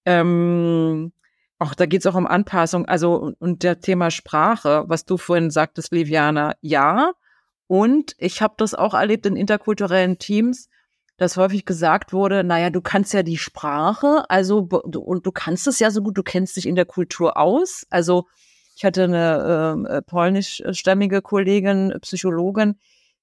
Ähm, 0.05 1.11
auch 1.59 1.75
da 1.75 1.85
geht 1.85 2.01
es 2.01 2.07
auch 2.07 2.15
um 2.15 2.25
Anpassung, 2.25 2.85
also 2.85 3.33
und 3.39 3.63
der 3.63 3.81
Thema 3.81 4.11
Sprache, 4.11 4.85
was 4.87 5.05
du 5.05 5.17
vorhin 5.17 5.51
sagtest, 5.51 5.91
Liviana, 5.91 6.55
ja. 6.61 7.11
Und 7.67 8.15
ich 8.17 8.41
habe 8.41 8.55
das 8.57 8.73
auch 8.73 8.93
erlebt 8.93 9.25
in 9.25 9.35
interkulturellen 9.35 10.17
Teams, 10.17 10.69
dass 11.17 11.37
häufig 11.37 11.65
gesagt 11.65 12.13
wurde, 12.13 12.43
naja, 12.45 12.69
du 12.69 12.81
kannst 12.81 13.13
ja 13.13 13.23
die 13.23 13.37
Sprache, 13.37 14.23
also 14.29 14.69
und 14.69 15.25
du 15.25 15.31
kannst 15.31 15.67
es 15.67 15.79
ja 15.79 15.91
so 15.91 16.01
gut, 16.01 16.17
du 16.17 16.23
kennst 16.23 16.55
dich 16.55 16.65
in 16.65 16.75
der 16.75 16.85
Kultur 16.85 17.37
aus. 17.37 17.85
Also 17.89 18.25
ich 18.75 18.85
hatte 18.85 19.03
eine 19.03 19.73
ähm, 19.75 19.85
äh, 19.85 20.01
polnischstämmige 20.01 21.21
Kollegin, 21.21 21.93
Psychologin, 22.01 22.79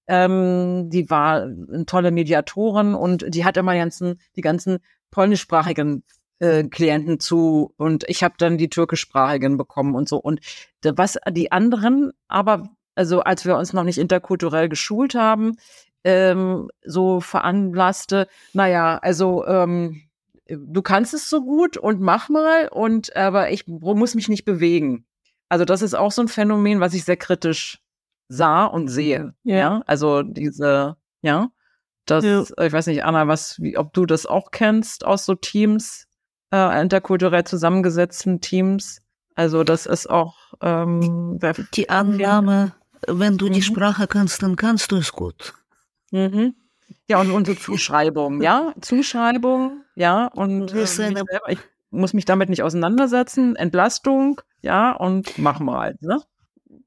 ähm, 0.08 0.90
die 0.90 1.08
war 1.08 1.42
eine 1.42 1.86
tolle 1.86 2.10
Mediatorin 2.10 2.94
und 2.94 3.34
die 3.34 3.46
hat 3.46 3.56
immer 3.56 3.72
die 3.72 3.78
ganzen, 3.78 4.20
die 4.36 4.42
ganzen 4.42 4.78
polnischsprachigen 5.10 6.04
äh, 6.38 6.64
Klienten 6.64 7.20
zu 7.20 7.72
und 7.76 8.04
ich 8.08 8.22
habe 8.22 8.34
dann 8.38 8.58
die 8.58 8.68
türkischsprachigen 8.68 9.56
bekommen 9.56 9.94
und 9.94 10.08
so. 10.08 10.18
Und 10.18 10.40
was 10.82 11.18
die 11.30 11.52
anderen 11.52 12.12
aber, 12.28 12.68
also 12.94 13.20
als 13.20 13.44
wir 13.44 13.56
uns 13.56 13.72
noch 13.72 13.84
nicht 13.84 13.98
interkulturell 13.98 14.68
geschult 14.68 15.14
haben, 15.14 15.56
ähm, 16.04 16.70
so 16.84 17.20
veranlasste, 17.20 18.28
naja, 18.52 18.98
also 18.98 19.46
ähm, 19.46 20.02
du 20.48 20.82
kannst 20.82 21.14
es 21.14 21.28
so 21.28 21.42
gut 21.42 21.76
und 21.76 22.00
mach 22.00 22.28
mal 22.28 22.68
und 22.68 23.16
aber 23.16 23.50
ich 23.50 23.66
muss 23.66 24.14
mich 24.14 24.28
nicht 24.28 24.44
bewegen. 24.44 25.04
Also 25.48 25.64
das 25.64 25.82
ist 25.82 25.94
auch 25.94 26.12
so 26.12 26.22
ein 26.22 26.28
Phänomen, 26.28 26.80
was 26.80 26.94
ich 26.94 27.04
sehr 27.04 27.16
kritisch 27.16 27.80
sah 28.28 28.64
und 28.64 28.88
sehe. 28.88 29.34
Ja. 29.44 29.56
ja? 29.56 29.82
Also 29.86 30.22
diese, 30.22 30.96
ja, 31.22 31.50
das, 32.06 32.24
ja. 32.24 32.42
ich 32.64 32.72
weiß 32.72 32.86
nicht, 32.86 33.04
Anna, 33.04 33.26
was, 33.28 33.60
wie, 33.60 33.76
ob 33.76 33.92
du 33.92 34.06
das 34.06 34.26
auch 34.26 34.50
kennst 34.50 35.04
aus 35.04 35.24
so 35.24 35.34
Teams, 35.34 36.05
äh, 36.52 36.80
interkulturell 36.80 37.44
zusammengesetzten 37.44 38.40
Teams. 38.40 39.02
Also 39.34 39.64
das 39.64 39.86
ist 39.86 40.08
auch 40.08 40.34
ähm, 40.60 41.38
die 41.74 41.90
Annahme, 41.90 42.72
wenn 43.06 43.36
du 43.36 43.48
die 43.48 43.60
mhm. 43.60 43.64
Sprache 43.64 44.06
kannst, 44.06 44.42
dann 44.42 44.56
kannst 44.56 44.92
du 44.92 44.96
es 44.96 45.12
gut. 45.12 45.54
Mhm. 46.10 46.54
Ja, 47.08 47.20
und 47.20 47.30
unsere 47.30 47.58
Zuschreibung, 47.58 48.42
ja, 48.42 48.72
Zuschreibung, 48.80 49.82
ja, 49.94 50.26
und 50.26 50.72
äh, 50.72 50.84
ich 51.48 51.58
muss 51.90 52.14
mich 52.14 52.24
damit 52.24 52.48
nicht 52.48 52.62
auseinandersetzen, 52.62 53.56
Entlastung, 53.56 54.40
ja, 54.62 54.92
und 54.92 55.38
mach 55.38 55.60
mal, 55.60 55.96
ne? 56.00 56.20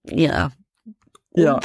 Ja, 0.05 0.51
ja. 1.35 1.59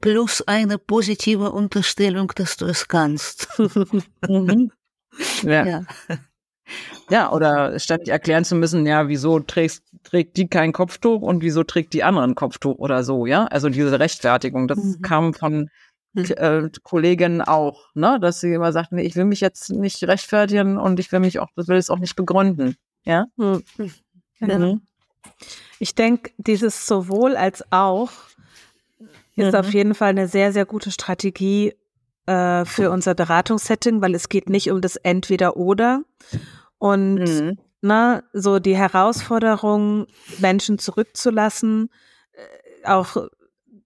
plus 0.00 0.46
eine 0.46 0.78
positive 0.78 1.50
Unterstellung, 1.50 2.32
dass 2.34 2.56
du 2.56 2.66
es 2.66 2.88
kannst. 2.88 3.48
mhm. 4.28 4.70
ja. 5.42 5.66
ja. 5.66 5.82
Ja, 7.10 7.32
oder 7.32 7.78
ständig 7.78 8.08
erklären 8.08 8.44
zu 8.44 8.54
müssen, 8.54 8.86
ja, 8.86 9.08
wieso 9.08 9.40
trägst, 9.40 9.82
trägt 10.04 10.36
die 10.36 10.48
kein 10.48 10.72
Kopftuch 10.72 11.22
und 11.22 11.42
wieso 11.42 11.64
trägt 11.64 11.92
die 11.94 12.04
anderen 12.04 12.34
Kopftuch 12.34 12.76
oder 12.78 13.02
so, 13.04 13.26
ja? 13.26 13.46
Also 13.46 13.68
diese 13.68 13.98
Rechtfertigung, 13.98 14.68
das 14.68 14.78
mhm. 14.78 15.02
kam 15.02 15.34
von 15.34 15.70
mhm. 16.12 16.24
äh, 16.36 16.68
Kolleginnen 16.82 17.40
auch, 17.40 17.88
ne, 17.94 18.18
dass 18.20 18.40
sie 18.40 18.52
immer 18.52 18.72
sagten, 18.72 18.98
ich 18.98 19.16
will 19.16 19.24
mich 19.24 19.40
jetzt 19.40 19.70
nicht 19.70 20.02
rechtfertigen 20.04 20.78
und 20.78 21.00
ich 21.00 21.10
will 21.12 21.20
mich 21.20 21.38
auch, 21.38 21.48
das 21.56 21.68
will 21.68 21.76
es 21.76 21.90
auch 21.90 21.98
nicht 21.98 22.16
begründen, 22.16 22.76
ja? 23.04 23.26
Mhm. 23.36 23.62
mhm. 24.40 24.82
Ich 25.78 25.94
denke, 25.94 26.32
dieses 26.38 26.86
sowohl 26.86 27.36
als 27.36 27.64
auch 27.70 28.10
ist 29.36 29.52
mhm. 29.52 29.58
auf 29.58 29.72
jeden 29.72 29.94
Fall 29.94 30.10
eine 30.10 30.28
sehr, 30.28 30.52
sehr 30.52 30.66
gute 30.66 30.90
Strategie 30.90 31.74
äh, 32.26 32.64
für 32.64 32.90
unser 32.90 33.14
Beratungssetting, 33.14 34.02
weil 34.02 34.14
es 34.14 34.28
geht 34.28 34.50
nicht 34.50 34.70
um 34.70 34.80
das 34.80 34.96
Entweder-Oder. 34.96 36.02
Und 36.78 37.24
mhm. 37.24 37.58
na, 37.80 38.22
so 38.32 38.58
die 38.58 38.76
Herausforderung, 38.76 40.06
Menschen 40.38 40.78
zurückzulassen, 40.78 41.90
äh, 42.32 42.86
auch 42.86 43.28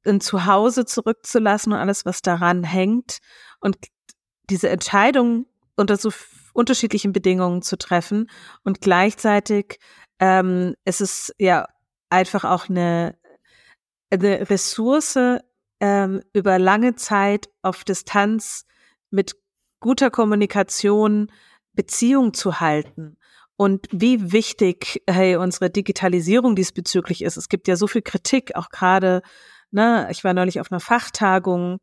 ein 0.05 0.21
Zuhause 0.21 0.85
zurückzulassen 0.85 1.73
und 1.73 1.79
alles, 1.79 2.05
was 2.05 2.23
daran 2.23 2.65
hängt. 2.65 3.19
Und 3.61 3.77
diese 4.51 4.69
Entscheidung 4.69 5.47
unter 5.77 5.97
so 5.97 6.11
unterschiedlichen 6.53 7.13
Bedingungen 7.13 7.63
zu 7.63 7.79
treffen. 7.79 8.29
Und 8.63 8.81
gleichzeitig 8.81 9.79
ähm, 10.19 10.75
ist 10.85 11.01
es 11.01 11.33
ja 11.39 11.67
einfach 12.11 12.45
auch 12.45 12.69
eine 12.69 13.17
eine 14.13 14.51
Ressource 14.51 15.19
ähm, 15.81 16.23
über 16.33 16.59
lange 16.59 16.95
Zeit 16.95 17.49
auf 17.63 17.83
Distanz 17.85 18.67
mit 19.11 19.37
guter 19.81 20.11
Kommunikation 20.11 21.33
Beziehung 21.75 22.35
zu 22.35 22.61
halten. 22.61 23.17
Und 23.57 23.87
wie 23.93 24.33
wichtig 24.33 25.03
hey, 25.09 25.37
unsere 25.37 25.71
Digitalisierung 25.71 26.57
diesbezüglich 26.57 27.23
ist. 27.23 27.37
Es 27.37 27.49
gibt 27.49 27.69
ja 27.69 27.77
so 27.77 27.87
viel 27.87 28.03
Kritik, 28.03 28.57
auch 28.57 28.71
gerade, 28.71 29.23
ne, 29.71 30.09
ich 30.11 30.25
war 30.25 30.35
neulich 30.35 30.61
auf 30.61 30.73
einer 30.73 30.81
Fachtagung, 30.81 31.79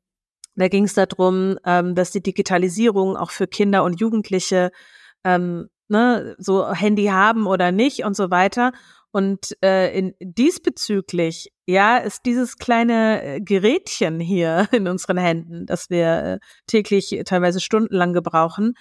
da 0.56 0.68
ging 0.68 0.84
es 0.84 0.94
darum, 0.94 1.58
ähm, 1.66 1.96
dass 1.96 2.12
die 2.12 2.22
Digitalisierung 2.22 3.16
auch 3.16 3.32
für 3.32 3.48
Kinder 3.48 3.84
und 3.84 4.00
Jugendliche 4.00 4.72
ähm, 5.24 5.70
ne, 5.88 6.36
so 6.38 6.74
Handy 6.74 7.06
haben 7.06 7.48
oder 7.48 7.72
nicht 7.72 8.04
und 8.04 8.16
so 8.16 8.30
weiter. 8.30 8.74
Und 9.12 9.58
äh, 9.64 9.98
in, 9.98 10.14
diesbezüglich, 10.20 11.52
ja, 11.66 11.98
ist 11.98 12.26
dieses 12.26 12.58
kleine 12.58 13.24
äh, 13.24 13.42
Gerätchen 13.42 14.20
hier 14.20 14.68
in 14.72 14.88
unseren 14.88 15.18
Händen, 15.18 15.66
das 15.66 15.90
wir 15.90 16.24
äh, 16.24 16.40
täglich 16.68 17.20
teilweise 17.26 17.60
stundenlang 17.60 18.14
gebrauchen, 18.14 18.74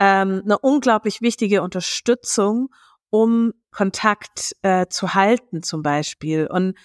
ähm, 0.00 0.42
eine 0.44 0.58
unglaublich 0.58 1.22
wichtige 1.22 1.62
Unterstützung, 1.62 2.68
um 3.10 3.52
Kontakt 3.70 4.56
äh, 4.62 4.86
zu 4.88 5.14
halten 5.14 5.62
zum 5.62 5.82
Beispiel. 5.82 6.48
Und 6.48 6.76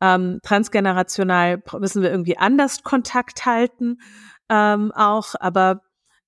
ähm, 0.00 0.38
transgenerational 0.42 1.62
müssen 1.78 2.02
wir 2.02 2.10
irgendwie 2.10 2.36
anders 2.36 2.82
Kontakt 2.82 3.46
halten 3.46 3.98
ähm, 4.48 4.92
auch, 4.94 5.34
aber 5.40 5.80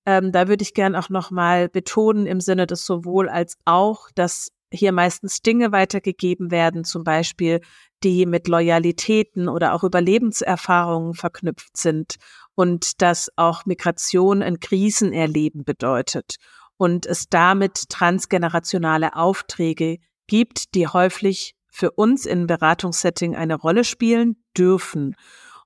ähm, 0.07 0.33
da 0.33 0.49
würde 0.49 0.63
ich 0.63 0.75
gern 0.75 0.97
auch 0.97 1.11
nochmal 1.11 1.69
betonen 1.69 2.27
im 2.27 2.41
Sinne 2.41 2.67
des 2.67 2.85
sowohl 2.87 3.29
als 3.29 3.59
auch, 3.65 4.09
dass 4.15 4.49
hier 4.73 4.93
meistens 4.93 5.41
Dinge 5.41 5.73
weitergegeben 5.73 6.51
werden, 6.51 6.85
zum 6.85 7.05
Beispiel, 7.05 7.61
die 8.03 8.27
mit 8.27 8.49
Loyalitäten 8.49 9.49
oder 9.49 9.75
auch 9.75 9.83
Überlebenserfahrungen 9.83 11.15
verknüpft 11.15 11.77
sind 11.77 12.17
und 12.55 13.03
dass 13.03 13.31
auch 13.37 13.67
Migration 13.67 14.43
ein 14.43 14.61
Krisenerleben 14.61 15.65
bedeutet 15.65 16.37
und 16.77 17.07
es 17.07 17.29
damit 17.29 17.89
transgenerationale 17.89 19.17
Aufträge 19.17 19.99
gibt, 20.27 20.75
die 20.75 20.87
häufig 20.87 21.55
für 21.69 21.91
uns 21.93 22.27
in 22.27 22.47
Beratungssetting 22.47 23.37
eine 23.37 23.55
Rolle 23.55 23.85
spielen 23.85 24.43
dürfen. 24.57 25.15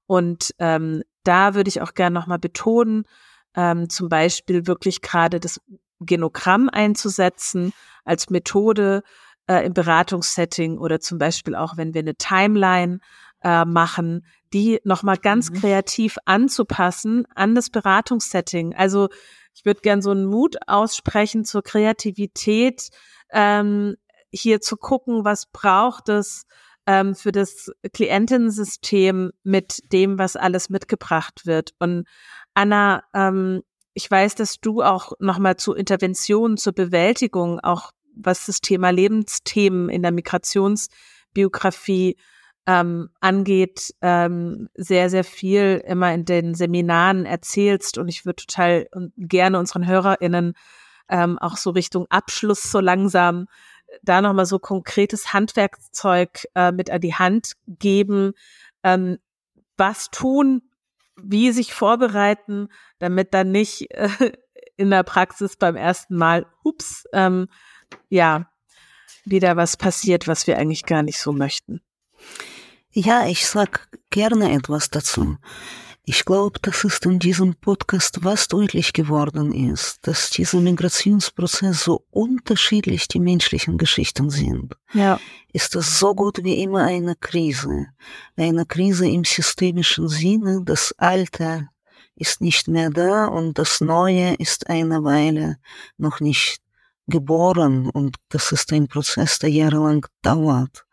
Und 0.07 0.55
ähm, 0.59 1.03
da 1.24 1.55
würde 1.55 1.69
ich 1.69 1.81
auch 1.81 1.95
gerne 1.95 2.15
nochmal 2.15 2.39
betonen, 2.39 3.05
ähm, 3.55 3.89
zum 3.89 4.09
Beispiel 4.09 4.66
wirklich 4.66 5.01
gerade 5.01 5.41
das 5.41 5.61
Genogramm 6.05 6.69
einzusetzen 6.69 7.73
als 8.05 8.31
Methode 8.31 9.03
äh, 9.47 9.65
im 9.65 9.74
Beratungssetting 9.74 10.79
oder 10.79 11.01
zum 11.01 11.19
Beispiel 11.19 11.55
auch, 11.55 11.77
wenn 11.77 11.95
wir 11.95 12.01
eine 12.01 12.15
Timeline 12.15 13.01
äh, 13.43 13.65
machen, 13.65 14.27
die 14.53 14.81
nochmal 14.85 15.16
ganz 15.16 15.51
mhm. 15.51 15.55
kreativ 15.55 16.16
anzupassen 16.24 17.27
an 17.35 17.55
das 17.55 17.70
Beratungssetting. 17.70 18.74
Also 18.74 19.09
ich 19.55 19.65
würde 19.65 19.81
gern 19.81 20.03
so 20.03 20.11
einen 20.11 20.27
Mut 20.27 20.57
aussprechen 20.66 21.45
zur 21.45 21.62
Kreativität, 21.62 22.91
ähm, 23.31 23.97
hier 24.31 24.61
zu 24.61 24.77
gucken, 24.77 25.24
was 25.24 25.47
braucht 25.47 26.09
es 26.09 26.47
ähm, 26.87 27.15
für 27.15 27.33
das 27.33 27.70
Klientensystem 27.93 29.33
mit 29.43 29.93
dem, 29.93 30.19
was 30.19 30.37
alles 30.37 30.70
mitgebracht 30.70 31.47
wird. 31.47 31.74
Und 31.79 32.07
Anna, 32.55 33.05
ähm, 33.15 33.62
ich 33.94 34.10
weiß, 34.10 34.35
dass 34.35 34.60
du 34.60 34.82
auch 34.82 35.12
nochmal 35.19 35.56
zu 35.56 35.74
Interventionen, 35.74 36.56
zur 36.56 36.73
Bewältigung, 36.73 37.60
auch 37.60 37.93
was 38.14 38.47
das 38.47 38.60
Thema 38.60 38.90
Lebensthemen 38.90 39.89
in 39.89 40.02
der 40.02 40.12
Migrationsbiografie 40.12 42.16
ähm, 42.66 43.10
angeht, 43.20 43.94
ähm, 44.02 44.69
sehr, 44.74 45.10
sehr 45.10 45.24
viel 45.24 45.82
immer 45.86 46.14
in 46.14 46.24
den 46.24 46.55
Seminaren 46.55 47.27
erzählst. 47.27 47.98
Und 47.98 48.09
ich 48.09 48.24
würde 48.24 48.44
total 48.44 48.86
gerne 49.16 49.59
unseren 49.59 49.86
HörerInnen 49.86 50.55
ähm, 51.09 51.39
auch 51.39 51.56
so 51.56 51.70
Richtung 51.70 52.06
Abschluss 52.09 52.70
so 52.70 52.81
langsam 52.81 53.47
da 54.02 54.23
nochmal 54.23 54.47
so 54.47 54.59
konkretes 54.59 55.32
Handwerkzeug 55.32 56.47
äh, 56.55 56.73
mit 56.73 56.90
an 56.90 57.01
die 57.01 57.14
Hand 57.14 57.52
geben, 57.66 58.32
ähm, 58.82 59.19
was 59.77 60.10
tun, 60.10 60.62
wie 61.24 61.53
sich 61.53 61.73
vorbereiten, 61.74 62.69
damit 62.99 63.35
dann 63.35 63.51
nicht 63.51 63.90
äh, 63.93 64.09
in 64.77 64.90
der 64.90 65.03
Praxis 65.03 65.57
beim 65.57 65.77
ersten 65.77 66.16
Mal, 66.16 66.47
ups, 66.65 67.05
ähm, 67.12 67.49
ja, 68.09 68.51
wieder 69.24 69.57
was 69.57 69.77
passiert, 69.77 70.27
was 70.27 70.47
wir 70.47 70.59
eigentlich 70.59 70.85
gar 70.85 71.03
nicht 71.03 71.19
so 71.19 71.32
möchten. 71.32 71.81
Ja, 72.90 73.27
ich 73.27 73.47
sag 73.47 73.89
gerne 74.11 74.53
etwas 74.53 74.90
dazu. 74.90 75.39
Ich 76.05 76.24
glaube, 76.24 76.59
dass 76.61 76.83
es 76.83 76.99
in 76.99 77.20
diesem 77.20 77.55
Podcast 77.55 78.24
was 78.24 78.49
deutlich 78.49 78.93
geworden 78.93 79.53
ist, 79.53 80.01
dass 80.03 80.31
dieser 80.31 80.61
Migrationsprozess 80.61 81.85
so 81.85 82.05
unterschiedlich 82.11 83.07
die 83.07 83.20
menschlichen 83.20 83.79
Geschichten 83.79 84.29
sind. 84.29 84.74
Ja. 84.95 85.20
Ist 85.53 85.77
das 85.77 86.01
so 86.01 86.12
gut 86.16 86.43
wie 86.43 86.61
immer 86.61 86.83
eine 86.83 87.15
Krise. 87.15 87.87
Eine 88.37 88.66
Krise 88.66 89.09
im 89.09 89.23
systemischen 89.23 90.09
Sinne, 90.09 90.62
das 90.65 90.93
Alte 90.99 91.69
ist 92.16 92.41
nicht 92.41 92.66
mehr 92.66 92.91
da 92.91 93.27
und 93.27 93.59
das 93.59 93.81
Neue 93.81 94.35
ist 94.35 94.69
eine 94.69 95.05
Weile 95.05 95.59
noch 95.99 96.19
nicht 96.19 96.61
geboren 97.07 97.89
und 97.89 98.16
das 98.29 98.51
ist 98.51 98.73
ein 98.73 98.89
Prozess, 98.89 99.39
der 99.39 99.51
jahrelang 99.51 100.05
dauert. 100.23 100.85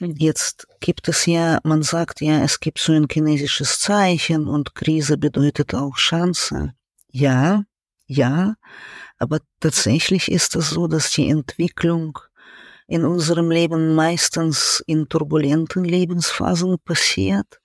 Jetzt 0.00 0.66
gibt 0.80 1.08
es 1.08 1.26
ja, 1.26 1.60
man 1.62 1.82
sagt 1.82 2.20
ja, 2.20 2.42
es 2.42 2.60
gibt 2.60 2.78
so 2.78 2.92
ein 2.92 3.06
chinesisches 3.10 3.78
Zeichen 3.78 4.48
und 4.48 4.74
Krise 4.74 5.16
bedeutet 5.18 5.74
auch 5.74 5.96
Chance. 5.96 6.74
Ja, 7.10 7.64
ja, 8.06 8.54
aber 9.18 9.40
tatsächlich 9.60 10.30
ist 10.30 10.56
es 10.56 10.70
so, 10.70 10.88
dass 10.88 11.12
die 11.12 11.28
Entwicklung 11.28 12.18
in 12.86 13.04
unserem 13.04 13.50
Leben 13.50 13.94
meistens 13.94 14.82
in 14.86 15.08
turbulenten 15.08 15.84
Lebensphasen 15.84 16.78
passiert. 16.84 17.60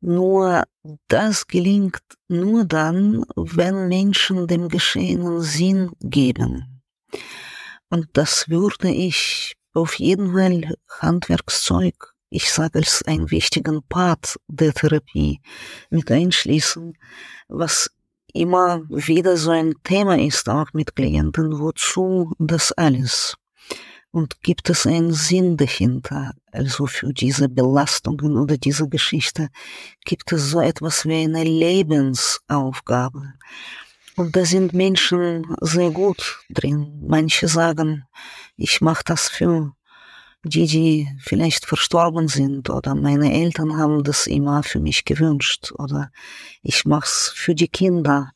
Nur 0.00 0.64
das 1.08 1.46
gelingt 1.46 2.00
nur 2.26 2.64
dann, 2.64 3.24
wenn 3.36 3.88
Menschen 3.88 4.46
dem 4.46 4.68
Geschehenen 4.68 5.42
Sinn 5.42 5.92
geben. 6.00 6.82
Und 7.90 8.08
das 8.14 8.48
würde 8.48 8.88
ich 8.88 9.56
auf 9.72 9.94
jeden 9.98 10.32
Fall 10.32 10.74
Handwerkszeug, 11.00 12.14
ich 12.28 12.50
sage 12.52 12.78
als 12.78 13.02
einen 13.06 13.30
wichtigen 13.30 13.82
Part 13.88 14.38
der 14.48 14.72
Therapie 14.72 15.40
mit 15.90 16.10
einschließen, 16.10 16.96
was 17.48 17.90
immer 18.32 18.82
wieder 18.88 19.36
so 19.36 19.50
ein 19.50 19.74
Thema 19.84 20.18
ist, 20.18 20.48
auch 20.48 20.72
mit 20.72 20.94
Klienten, 20.94 21.58
wozu 21.58 22.32
das 22.38 22.72
alles? 22.72 23.36
Und 24.12 24.42
gibt 24.42 24.68
es 24.70 24.86
einen 24.86 25.12
Sinn 25.12 25.56
dahinter? 25.56 26.32
Also 26.50 26.86
für 26.86 27.12
diese 27.12 27.48
Belastungen 27.48 28.36
oder 28.36 28.58
diese 28.58 28.88
Geschichte 28.88 29.48
gibt 30.04 30.32
es 30.32 30.50
so 30.50 30.60
etwas 30.60 31.06
wie 31.06 31.14
eine 31.14 31.44
Lebensaufgabe. 31.44 33.34
Und 34.16 34.34
da 34.34 34.44
sind 34.44 34.74
Menschen 34.74 35.46
sehr 35.60 35.90
gut 35.90 36.40
drin. 36.50 37.00
Manche 37.06 37.46
sagen, 37.46 38.04
ich 38.60 38.80
mache 38.82 39.02
das 39.04 39.28
für 39.28 39.72
die, 40.44 40.66
die 40.66 41.08
vielleicht 41.18 41.64
verstorben 41.66 42.28
sind 42.28 42.70
oder 42.70 42.94
meine 42.94 43.32
Eltern 43.32 43.76
haben 43.76 44.04
das 44.04 44.26
immer 44.26 44.62
für 44.62 44.80
mich 44.80 45.04
gewünscht 45.04 45.72
oder 45.72 46.10
ich 46.62 46.84
mache 46.84 47.06
es 47.06 47.32
für 47.34 47.54
die 47.54 47.68
Kinder. 47.68 48.32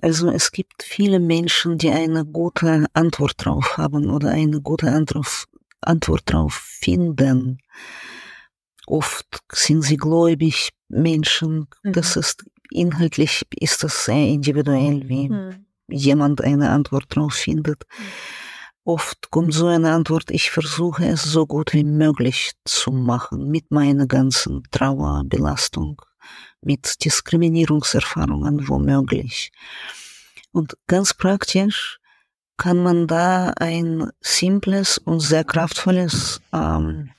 Also 0.00 0.30
es 0.30 0.50
gibt 0.50 0.82
viele 0.82 1.20
Menschen, 1.20 1.78
die 1.78 1.90
eine 1.90 2.24
gute 2.24 2.86
Antwort 2.92 3.34
drauf 3.36 3.76
haben 3.76 4.10
oder 4.10 4.30
eine 4.30 4.60
gute 4.60 4.90
Antwort, 4.90 5.46
Antwort 5.80 6.22
drauf 6.26 6.54
finden. 6.54 7.58
Oft 8.86 9.42
sind 9.52 9.82
sie 9.82 9.96
gläubig 9.96 10.70
Menschen. 10.88 11.68
Mhm. 11.84 11.92
Das 11.92 12.16
ist 12.16 12.44
inhaltlich 12.70 13.46
ist 13.54 13.84
das 13.84 14.06
sehr 14.06 14.26
individuell, 14.26 15.08
wie 15.08 15.28
mhm. 15.28 15.66
jemand 15.88 16.40
eine 16.40 16.70
Antwort 16.70 17.14
drauf 17.14 17.34
findet. 17.34 17.84
Mhm. 17.96 18.41
Oft 18.84 19.30
kommt 19.30 19.54
so 19.54 19.68
eine 19.68 19.92
Antwort, 19.92 20.30
ich 20.32 20.50
versuche 20.50 21.06
es 21.06 21.22
so 21.22 21.46
gut 21.46 21.72
wie 21.72 21.84
möglich 21.84 22.52
zu 22.64 22.90
machen 22.90 23.48
mit 23.48 23.70
meiner 23.70 24.08
ganzen 24.08 24.64
Trauerbelastung, 24.72 26.02
mit 26.60 27.04
Diskriminierungserfahrungen 27.04 28.68
womöglich. 28.68 29.52
Und 30.50 30.76
ganz 30.88 31.14
praktisch 31.14 32.00
kann 32.56 32.82
man 32.82 33.06
da 33.06 33.52
ein 33.56 34.10
simples 34.20 34.98
und 34.98 35.20
sehr 35.20 35.44
kraftvolles 35.44 36.40
ähm, 36.52 37.10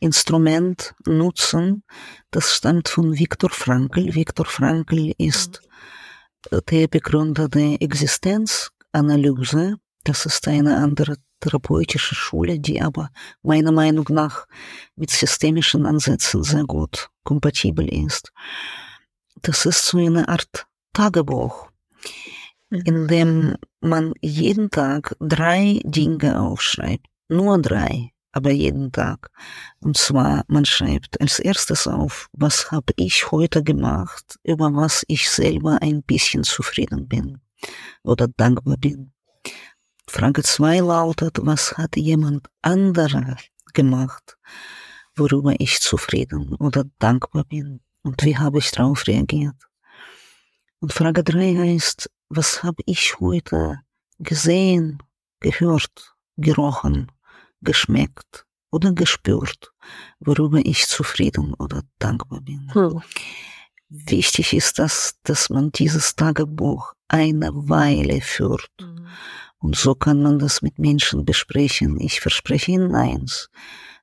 Instrument 0.00 0.94
nutzen. 1.06 1.84
Das 2.32 2.56
stammt 2.56 2.88
von 2.88 3.16
Viktor 3.16 3.50
Frankl. 3.50 4.12
Viktor 4.14 4.46
Frankl 4.46 5.12
ist 5.18 5.62
der 6.50 6.88
Begründer 6.88 7.48
der 7.48 7.80
Existenzanalyse. 7.80 9.78
Das 10.04 10.26
ist 10.26 10.46
eine 10.48 10.76
andere 10.76 11.16
therapeutische 11.40 12.14
Schule, 12.14 12.58
die 12.58 12.80
aber 12.80 13.10
meiner 13.42 13.72
Meinung 13.72 14.06
nach 14.10 14.46
mit 14.96 15.10
systemischen 15.10 15.86
Ansätzen 15.86 16.42
sehr 16.42 16.64
gut 16.64 17.08
kompatibel 17.24 17.88
ist. 17.88 18.32
Das 19.42 19.66
ist 19.66 19.84
so 19.86 19.98
eine 19.98 20.28
Art 20.28 20.66
Tagebuch, 20.92 21.68
in 22.70 23.08
dem 23.08 23.56
man 23.80 24.12
jeden 24.20 24.70
Tag 24.70 25.16
drei 25.20 25.80
Dinge 25.84 26.40
aufschreibt. 26.40 27.06
Nur 27.28 27.60
drei 27.60 28.12
aber 28.32 28.50
jeden 28.50 28.90
Tag. 28.90 29.30
Und 29.80 29.96
zwar, 29.96 30.44
man 30.48 30.64
schreibt 30.64 31.20
als 31.20 31.38
erstes 31.38 31.86
auf, 31.86 32.28
was 32.32 32.70
habe 32.70 32.92
ich 32.96 33.30
heute 33.30 33.62
gemacht, 33.62 34.38
über 34.42 34.74
was 34.74 35.04
ich 35.06 35.30
selber 35.30 35.78
ein 35.80 36.02
bisschen 36.02 36.42
zufrieden 36.42 37.06
bin 37.06 37.40
oder 38.02 38.28
dankbar 38.28 38.78
bin. 38.78 39.12
Frage 40.12 40.42
zwei 40.42 40.80
lautet, 40.80 41.38
was 41.40 41.78
hat 41.78 41.96
jemand 41.96 42.46
anderer 42.60 43.38
gemacht, 43.72 44.36
worüber 45.16 45.54
ich 45.58 45.80
zufrieden 45.80 46.54
oder 46.56 46.84
dankbar 46.98 47.44
bin 47.44 47.80
und 48.02 48.22
wie 48.22 48.36
habe 48.36 48.58
ich 48.58 48.70
darauf 48.72 49.06
reagiert. 49.06 49.56
Und 50.80 50.92
Frage 50.92 51.24
drei 51.24 51.56
heißt, 51.56 52.10
was 52.28 52.62
habe 52.62 52.82
ich 52.84 53.18
heute 53.20 53.80
gesehen, 54.18 55.02
gehört, 55.40 56.14
gerochen, 56.36 57.10
geschmeckt 57.62 58.44
oder 58.70 58.92
gespürt, 58.92 59.72
worüber 60.20 60.60
ich 60.62 60.88
zufrieden 60.88 61.54
oder 61.54 61.84
dankbar 61.98 62.42
bin. 62.42 62.68
Hm. 62.74 63.02
Wichtig 63.88 64.52
ist 64.52 64.78
das, 64.78 65.14
dass 65.22 65.48
man 65.48 65.72
dieses 65.72 66.16
Tagebuch 66.16 66.92
eine 67.12 67.50
Weile 67.52 68.20
führt. 68.20 68.70
Mhm. 68.80 69.06
Und 69.58 69.76
so 69.76 69.94
kann 69.94 70.22
man 70.22 70.38
das 70.38 70.62
mit 70.62 70.78
Menschen 70.78 71.24
besprechen. 71.24 72.00
Ich 72.00 72.20
verspreche 72.20 72.72
Ihnen 72.72 72.94
eins. 72.94 73.48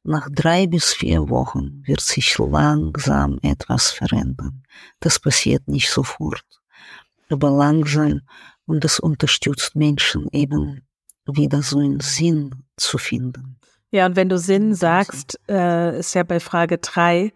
Nach 0.04 0.30
drei 0.32 0.68
bis 0.68 0.94
vier 0.94 1.30
Wochen 1.30 1.84
wird 1.86 2.00
sich 2.00 2.38
langsam 2.38 3.38
etwas 3.42 3.92
verändern. 3.92 4.64
Das 5.02 5.20
passiert 5.20 5.68
nicht 5.68 5.90
sofort, 5.90 6.46
aber 7.30 7.52
langsam 7.52 8.22
und 8.66 8.84
das 8.86 9.00
unterstützt 9.00 9.76
Menschen 9.76 10.28
eben 10.32 10.84
wieder 11.26 11.62
so 11.62 11.80
einen 11.80 12.00
Sinn 12.00 12.64
zu 12.78 12.98
finden. 12.98 13.60
Ja, 13.92 14.06
und 14.06 14.16
wenn 14.16 14.30
du 14.30 14.38
Sinn 14.38 14.76
sagst, 14.76 15.40
äh, 15.50 16.00
ist 16.00 16.14
ja 16.14 16.24
bei 16.24 16.40
Frage 16.40 16.78
drei, 16.78 17.34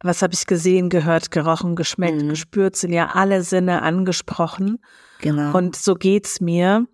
was 0.00 0.22
habe 0.22 0.32
ich 0.32 0.46
gesehen, 0.46 0.88
gehört, 0.88 1.30
gerochen, 1.30 1.74
geschmeckt, 1.74 2.22
mhm. 2.22 2.28
gespürt, 2.30 2.76
sind 2.76 2.92
ja 2.92 3.10
alle 3.14 3.42
Sinne 3.42 3.82
angesprochen. 3.82 4.78
Genau. 5.20 5.56
Und 5.56 5.76
so 5.76 5.94
geht's 5.94 6.40
mir, 6.40 6.86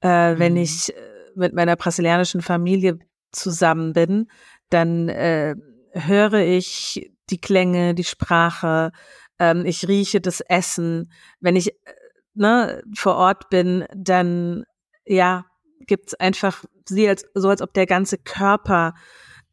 äh, 0.00 0.38
wenn 0.38 0.54
mhm. 0.54 0.60
ich 0.60 0.94
äh, 0.94 1.00
mit 1.34 1.54
meiner 1.54 1.76
brasilianischen 1.76 2.42
Familie 2.42 2.98
zusammen 3.32 3.92
bin, 3.92 4.30
dann 4.68 5.08
äh, 5.08 5.54
höre 5.92 6.34
ich 6.34 7.10
die 7.30 7.40
Klänge, 7.40 7.94
die 7.94 8.04
Sprache, 8.04 8.92
ähm, 9.38 9.64
ich 9.66 9.88
rieche 9.88 10.20
das 10.20 10.40
Essen. 10.40 11.12
Wenn 11.40 11.56
ich 11.56 11.70
äh, 11.70 11.92
ne, 12.34 12.82
vor 12.94 13.16
Ort 13.16 13.50
bin, 13.50 13.84
dann 13.94 14.64
ja, 15.06 15.46
gibt's 15.86 16.14
einfach 16.14 16.64
sie 16.88 17.08
als 17.08 17.24
so, 17.34 17.48
als 17.48 17.62
ob 17.62 17.72
der 17.74 17.86
ganze 17.86 18.18
Körper 18.18 18.94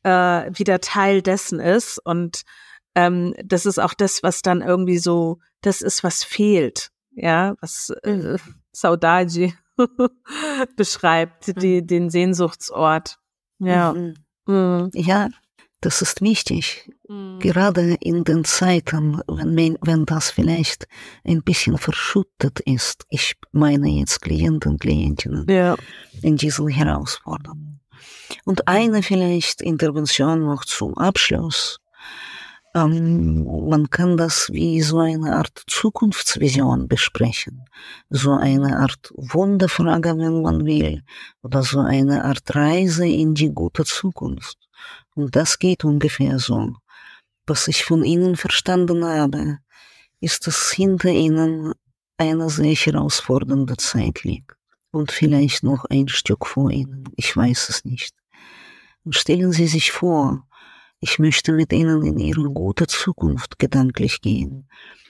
äh, 0.04 0.10
wieder 0.54 0.82
Teil 0.82 1.22
dessen 1.22 1.60
ist. 1.60 2.00
Und 2.04 2.44
ähm, 2.96 3.34
das 3.44 3.66
ist 3.66 3.80
auch 3.80 3.94
das, 3.94 4.24
was 4.24 4.42
dann 4.42 4.62
irgendwie 4.62 4.98
so, 4.98 5.40
das 5.62 5.82
ist, 5.82 6.04
was 6.04 6.24
fehlt. 6.24 6.92
Ja, 7.18 7.56
was 7.62 7.90
äh, 8.04 8.14
mhm. 8.14 8.38
Saudade 8.72 9.54
beschreibt, 10.76 11.62
die, 11.62 11.82
mhm. 11.82 11.88
den 11.88 12.10
Sehnsuchtsort. 12.10 13.18
Ja. 13.60 13.94
Mhm. 13.94 14.14
Mhm. 14.46 14.92
Ja, 14.94 15.30
das 15.82 16.02
ist 16.02 16.22
wichtig. 16.22 16.92
Mhm. 17.08 17.40
Gerade 17.40 17.98
in 18.00 18.24
den 18.24 18.44
Zeiten, 18.44 19.22
wenn, 19.28 19.78
wenn 19.82 20.06
das 20.06 20.30
vielleicht 20.30 20.88
ein 21.24 21.42
bisschen 21.42 21.78
verschüttet 21.78 22.60
ist. 22.62 23.06
Ich 23.10 23.36
meine 23.52 23.90
jetzt 23.90 24.22
Klienten, 24.22 24.78
Klientinnen 24.78 25.48
ja. 25.50 25.76
in 26.22 26.38
diesen 26.38 26.68
Herausforderungen. 26.68 27.82
Und 28.46 28.68
eine 28.68 29.02
vielleicht 29.02 29.62
Intervention 29.62 30.46
noch 30.46 30.66
zum 30.66 30.96
Abschluss. 30.98 31.80
Man 32.86 33.90
kann 33.90 34.18
das 34.18 34.52
wie 34.52 34.82
so 34.82 35.00
eine 35.00 35.36
Art 35.38 35.64
Zukunftsvision 35.68 36.88
besprechen. 36.88 37.66
So 38.10 38.34
eine 38.34 38.78
Art 38.78 39.12
Wunderfrage, 39.16 40.18
wenn 40.18 40.42
man 40.42 40.66
will. 40.66 41.04
Oder 41.42 41.64
so 41.64 41.80
eine 41.80 42.26
Art 42.26 42.56
Reise 42.56 43.08
in 43.08 43.34
die 43.34 43.50
gute 43.50 43.86
Zukunft. 43.86 44.58
Und 45.16 45.36
das 45.36 45.58
geht 45.58 45.86
ungefähr 45.86 46.38
so. 46.40 46.76
Was 47.48 47.68
ich 47.68 47.86
von 47.86 48.04
Ihnen 48.04 48.36
verstanden 48.36 49.06
habe, 49.06 49.60
ist, 50.20 50.46
dass 50.46 50.72
hinter 50.72 51.10
Ihnen 51.10 51.74
eine 52.18 52.50
sehr 52.50 52.76
herausfordernde 52.76 53.78
Zeit 53.78 54.24
liegt. 54.24 54.56
Und 54.92 55.12
vielleicht 55.12 55.64
noch 55.64 55.86
ein 55.86 56.08
Stück 56.08 56.46
vor 56.46 56.72
Ihnen. 56.72 57.06
Ich 57.16 57.36
weiß 57.36 57.70
es 57.70 57.86
nicht. 57.86 58.16
Und 59.06 59.16
stellen 59.16 59.52
Sie 59.52 59.68
sich 59.68 59.92
vor, 59.92 60.48
ich 61.00 61.20
möchte 61.20 61.52
mit 61.52 61.72
Ihnen 61.74 62.04
in 62.04 62.18
Ihre 62.18 62.50
gute 62.50 62.88
Zukunft 62.88 63.60
gedanklich 63.60 64.22
gehen. 64.22 64.68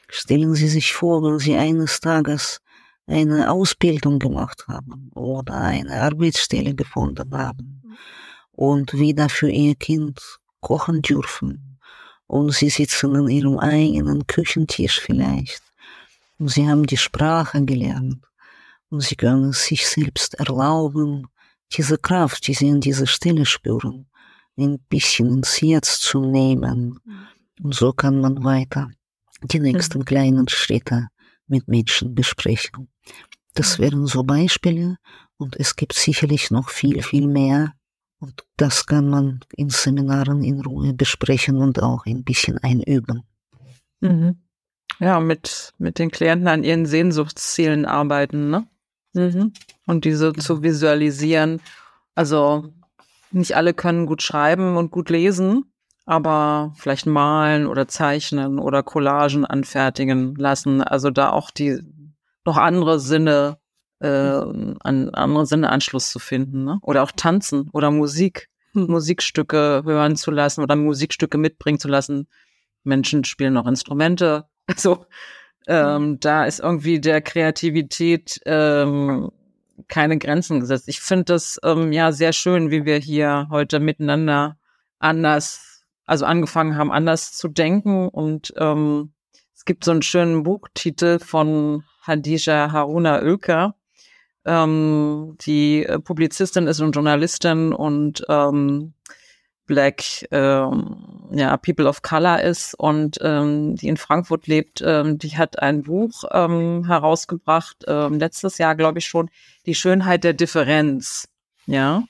Stellen 0.10 0.54
Sie 0.54 0.68
sich 0.68 0.94
vor, 0.94 1.24
wenn 1.24 1.40
Sie 1.40 1.56
eines 1.56 2.00
Tages 2.00 2.60
eine 3.08 3.50
Ausbildung 3.52 4.20
gemacht 4.20 4.66
haben 4.68 5.12
oder 5.16 5.56
eine 5.56 6.02
Arbeitsstelle 6.02 6.76
gefunden 6.76 7.34
haben 7.34 7.82
und 8.52 8.94
wieder 8.94 9.30
für 9.30 9.50
ihr 9.50 9.76
Kind 9.76 10.20
kochen 10.60 11.02
dürfen. 11.02 11.80
Und 12.28 12.54
sie 12.54 12.70
sitzen 12.70 13.16
an 13.16 13.30
ihrem 13.30 13.58
eigenen 13.58 14.28
Küchentisch 14.28 15.00
vielleicht. 15.00 15.62
Und 16.38 16.50
sie 16.50 16.68
haben 16.68 16.86
die 16.86 16.98
Sprache 16.98 17.64
gelernt. 17.64 18.26
Und 18.90 19.02
sie 19.02 19.16
können 19.16 19.54
sich 19.54 19.88
selbst 19.88 20.34
erlauben, 20.34 21.28
diese 21.72 21.98
Kraft, 21.98 22.48
die 22.48 22.54
sie 22.54 22.70
an 22.70 22.82
dieser 22.82 23.08
Stelle 23.08 23.46
spüren, 23.46 24.08
ein 24.58 24.80
bisschen 24.90 25.30
ins 25.30 25.62
Jetzt 25.62 26.02
zu 26.02 26.22
nehmen. 26.22 27.00
Und 27.62 27.74
so 27.74 27.94
kann 27.94 28.22
man 28.22 28.44
weiter 28.44 28.90
die 29.44 29.60
nächsten 29.60 30.06
kleinen 30.06 30.48
Schritte 30.48 31.08
mit 31.48 31.68
Menschen 31.68 32.16
besprechen. 32.16 32.90
Das 33.54 33.80
wären 33.80 34.06
so 34.08 34.24
Beispiele 34.24 34.98
und 35.38 35.56
es 35.58 35.76
gibt 35.76 35.94
sicherlich 35.94 36.52
noch 36.52 36.70
viel, 36.70 37.02
viel 37.02 37.28
mehr, 37.28 37.74
und 38.20 38.44
das 38.58 38.86
kann 38.86 39.10
man 39.10 39.42
in 39.56 39.70
Seminaren 39.70 40.44
in 40.44 40.62
Ruhe 40.62 40.94
besprechen 40.94 41.58
und 41.58 41.82
auch 41.82 42.06
ein 42.06 42.24
bisschen 42.24 42.58
einüben. 42.60 43.24
Mhm. 44.00 44.38
Ja, 45.00 45.20
mit, 45.20 45.74
mit 45.78 46.00
den 46.00 46.10
Klienten 46.10 46.48
an 46.48 46.64
ihren 46.64 46.88
Sehnsuchtszielen 46.88 47.86
arbeiten, 47.86 48.50
ne? 48.50 48.68
Mhm. 49.14 49.54
Und 49.86 50.06
diese 50.06 50.34
zu 50.34 50.64
visualisieren. 50.64 51.62
Also 52.16 52.74
nicht 53.32 53.56
alle 53.56 53.74
können 53.74 54.06
gut 54.06 54.22
schreiben 54.22 54.78
und 54.78 54.91
gut 54.91 55.10
lesen, 55.10 55.72
aber 56.06 56.74
vielleicht 56.78 57.06
malen 57.06 57.68
oder 57.68 57.88
zeichnen 57.88 58.60
oder 58.60 58.84
Collagen 58.84 59.45
anfertigen 59.45 60.36
lassen. 60.36 60.82
Also 60.82 61.10
da 61.10 61.32
auch 61.32 61.52
die 61.52 61.80
noch 62.45 62.58
andere 62.58 62.99
Sinne 62.99 63.58
äh, 63.99 64.08
an 64.08 65.10
andere 65.10 65.45
Sinne 65.45 65.70
Anschluss 65.70 66.12
zu 66.12 66.20
finden. 66.20 66.64
Ne? 66.64 66.80
Oder 66.82 67.04
auch 67.04 67.12
tanzen 67.12 67.70
oder 67.74 67.91
Musik, 67.91 68.49
hm. 68.74 68.88
Musikstücke 68.88 69.82
hören 69.86 70.16
zu 70.16 70.32
lassen 70.32 70.62
oder 70.62 70.76
Musikstücke 70.76 71.38
mitbringen 71.38 71.80
zu 71.80 71.88
lassen. 71.88 72.28
Menschen 72.84 73.24
spielen 73.24 73.54
noch 73.54 73.68
Instrumente. 73.68 74.45
Also 74.70 75.06
ähm, 75.66 75.95
hm. 75.95 76.20
da 76.20 76.44
ist 76.44 76.60
irgendwie 76.60 76.99
der 76.99 77.22
Kreativität 77.22 78.41
ähm, 78.45 79.32
keine 79.88 80.18
Grenzen 80.18 80.60
gesetzt. 80.60 80.88
Ich 80.88 80.99
finde 80.99 81.26
das 81.26 81.60
ähm, 81.64 81.91
ja 81.91 82.12
sehr 82.12 82.34
schön, 82.34 82.72
wie 82.72 82.86
wir 82.86 82.98
hier 82.98 83.48
heute 83.49 83.80
miteinander 83.80 84.58
anders, 84.99 85.84
also 86.06 86.26
angefangen 86.26 86.76
haben, 86.76 86.91
anders 86.91 87.34
zu 87.34 87.48
denken. 87.48 88.08
Und 88.08 88.54
ähm, 88.58 89.14
es 89.56 89.66
gibt 89.66 89.84
so 89.84 89.91
einen 89.91 90.02
schönen 90.02 90.44
Buchtitel 90.44 91.20
von 91.20 91.84
Hadija 92.02 92.72
Haruna 92.72 93.22
Oeker, 93.22 93.76
ähm, 94.45 95.36
die 95.41 95.86
äh, 95.86 95.99
Publizistin 95.99 96.68
ist 96.68 96.80
und 96.80 96.94
Journalistin 96.94 97.74
und 97.74 98.26
ähm, 98.30 98.94
Black, 99.68 100.27
ähm, 100.31 101.27
ja, 101.31 101.56
People 101.57 101.88
of 101.88 102.02
Color 102.02 102.41
ist 102.41 102.73
und 102.73 103.19
ähm, 103.22 103.76
die 103.76 103.89
in 103.89 103.98
Frankfurt 103.98 104.48
lebt, 104.48 104.81
ähm, 104.84 105.18
die 105.19 105.38
hat 105.38 105.60
ein 105.60 105.84
Buch 105.84 106.23
ähm, 106.31 106.85
herausgebracht, 106.88 107.84
ähm, 107.88 108.18
letztes 108.18 108.57
Jahr, 108.57 108.76
glaube 108.76 108.99
ich 108.99 109.06
schon, 109.06 109.30
Die 109.65 109.76
Schönheit 109.76 110.23
der 110.23 110.34
Differenz. 110.34 111.27
Ja. 111.68 112.03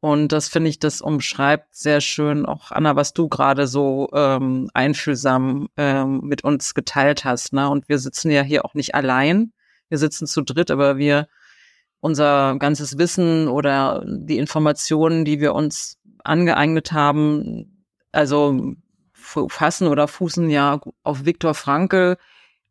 Und 0.00 0.32
das 0.32 0.48
finde 0.48 0.68
ich, 0.68 0.78
das 0.80 1.00
umschreibt 1.00 1.74
sehr 1.74 2.00
schön 2.00 2.44
auch, 2.44 2.72
Anna, 2.72 2.96
was 2.96 3.12
du 3.12 3.28
gerade 3.28 3.66
so 3.66 4.08
ähm, 4.12 4.68
einfühlsam 4.74 5.68
ähm, 5.76 6.20
mit 6.24 6.44
uns 6.44 6.74
geteilt 6.74 7.24
hast. 7.24 7.52
Ne? 7.52 7.68
Und 7.70 7.88
wir 7.88 7.98
sitzen 7.98 8.30
ja 8.30 8.42
hier 8.42 8.64
auch 8.64 8.74
nicht 8.74 8.94
allein. 8.94 9.52
Wir 9.88 9.98
sitzen 9.98 10.26
zu 10.26 10.42
dritt, 10.42 10.70
aber 10.70 10.96
wir 10.96 11.28
unser 12.02 12.56
ganzes 12.58 12.98
Wissen 12.98 13.46
oder 13.46 14.04
die 14.04 14.38
Informationen, 14.38 15.24
die 15.24 15.38
wir 15.38 15.54
uns 15.54 15.98
angeeignet 16.24 16.92
haben, 16.92 17.86
also 18.12 18.74
fassen 19.12 19.86
oder 19.86 20.08
fußen 20.08 20.50
ja 20.50 20.80
auf 21.02 21.24
Viktor 21.24 21.54
Frankl 21.54 22.16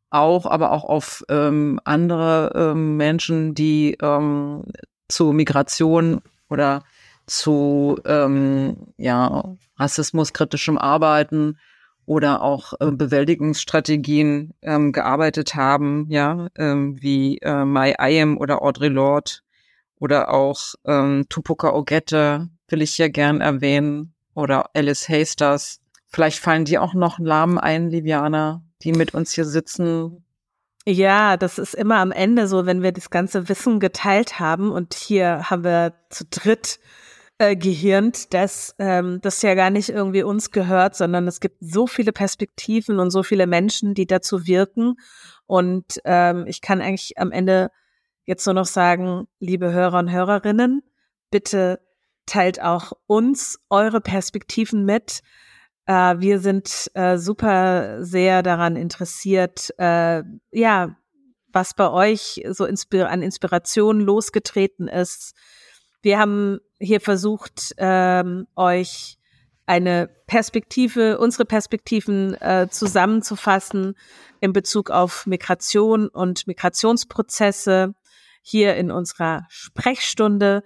auch, 0.10 0.45
aber 0.45 0.72
auch 0.72 0.84
auf 0.84 1.23
ähm, 1.30 1.80
andere 1.86 2.52
ähm, 2.53 2.98
Menschen, 2.98 3.56
die 3.56 3.98
ähm, 4.02 4.64
zu 5.07 5.32
Migration 5.32 6.22
oder 6.49 6.84
zu 7.28 7.98
ähm, 8.06 8.76
ja, 8.98 9.56
rassismuskritischem 9.78 10.78
Arbeiten 10.78 11.57
oder 12.06 12.41
auch 12.41 12.73
äh, 12.80 12.91
Bewältigungsstrategien 12.91 14.53
ähm, 14.61 14.91
gearbeitet 14.91 15.56
haben, 15.56 16.07
ja, 16.10 16.48
ähm, 16.57 17.02
wie 17.02 17.38
äh, 17.38 17.64
Mai 17.64 17.98
Ayem 17.98 18.38
oder 18.38 18.61
Audre 18.61 18.90
Lorde 18.90 19.32
oder 19.99 20.34
auch 20.34 20.73
ähm, 20.86 21.26
Tupoka 21.30 21.73
Ogette 21.73 22.49
will 22.72 22.81
ich 22.81 22.93
hier 22.93 23.10
gern 23.10 23.41
erwähnen 23.41 24.14
oder 24.34 24.69
Alice 24.73 25.10
Hasters. 25.10 25.80
Vielleicht 26.07 26.39
fallen 26.39 26.65
dir 26.65 26.81
auch 26.81 26.93
noch 26.93 27.19
Namen 27.19 27.57
ein, 27.57 27.89
Liviana, 27.89 28.64
die 28.81 28.91
mit 28.91 29.14
uns 29.14 29.34
hier 29.34 29.45
sitzen. 29.45 30.26
Ja, 30.85 31.38
das 31.38 31.60
ist 31.60 31.76
immer 31.76 31.98
am 31.98 32.11
Ende 32.11 32.48
so, 32.48 32.65
wenn 32.65 32.81
wir 32.81 32.91
das 32.91 33.10
ganze 33.10 33.48
Wissen 33.49 33.80
geteilt 33.80 34.39
haben 34.39 34.72
und 34.72 34.93
hier 34.93 35.49
haben 35.49 35.64
wir 35.64 35.93
zu 36.10 36.26
dritt 36.26 36.80
äh, 37.38 37.56
gehirnt, 37.56 38.34
dass 38.34 38.76
ähm, 38.80 39.19
das 39.22 39.41
ja 39.41 39.53
gar 39.53 39.69
nicht 39.69 39.89
irgendwie 39.89 40.23
uns 40.23 40.52
gehört, 40.52 40.95
sondern 40.95 41.27
es 41.27 41.39
gibt 41.39 41.57
so 41.60 41.88
viele 41.88 42.11
Perspektiven 42.11 42.99
und 42.99 43.11
so 43.11 43.23
viele 43.23 43.48
Menschen, 43.48 43.93
die 43.93 44.07
dazu 44.07 44.48
wirken. 44.48 44.95
Und 45.45 45.85
ähm, 46.06 46.45
ich 46.48 46.61
kann 46.61 46.81
eigentlich 46.81 47.18
am 47.18 47.31
Ende 47.31 47.69
jetzt 48.26 48.45
nur 48.45 48.56
noch 48.56 48.65
sagen, 48.65 49.27
liebe 49.39 49.72
Hörer 49.72 49.99
und 49.99 50.11
Hörerinnen, 50.11 50.84
bitte 51.30 51.80
teilt 52.26 52.61
auch 52.61 52.93
uns 53.07 53.60
eure 53.69 54.02
Perspektiven 54.02 54.85
mit. 54.85 55.22
Äh, 55.85 56.19
wir 56.19 56.39
sind 56.39 56.91
äh, 56.93 57.18
super 57.18 58.03
sehr 58.03 58.43
daran 58.43 58.76
interessiert, 58.76 59.73
äh, 59.77 60.23
ja, 60.52 60.95
was 61.53 61.73
bei 61.73 61.89
euch 61.89 62.43
so 62.49 62.65
inspir 62.65 63.10
an 63.10 63.22
Inspiration 63.22 63.99
losgetreten 63.99 64.88
ist. 64.88 65.34
Wir 66.02 66.18
haben 66.18 66.60
hier 66.80 67.02
versucht, 67.02 67.73
ähm, 67.77 68.48
euch 68.56 69.18
eine 69.65 70.10
Perspektive, 70.27 71.18
unsere 71.19 71.45
Perspektiven 71.45 72.34
äh, 72.41 72.68
zusammenzufassen 72.69 73.95
in 74.39 74.53
Bezug 74.53 74.89
auf 74.89 75.26
Migration 75.27 76.07
und 76.07 76.48
Migrationsprozesse 76.48 77.93
hier 78.41 78.76
in 78.76 78.91
unserer 78.91 79.45
Sprechstunde 79.49 80.64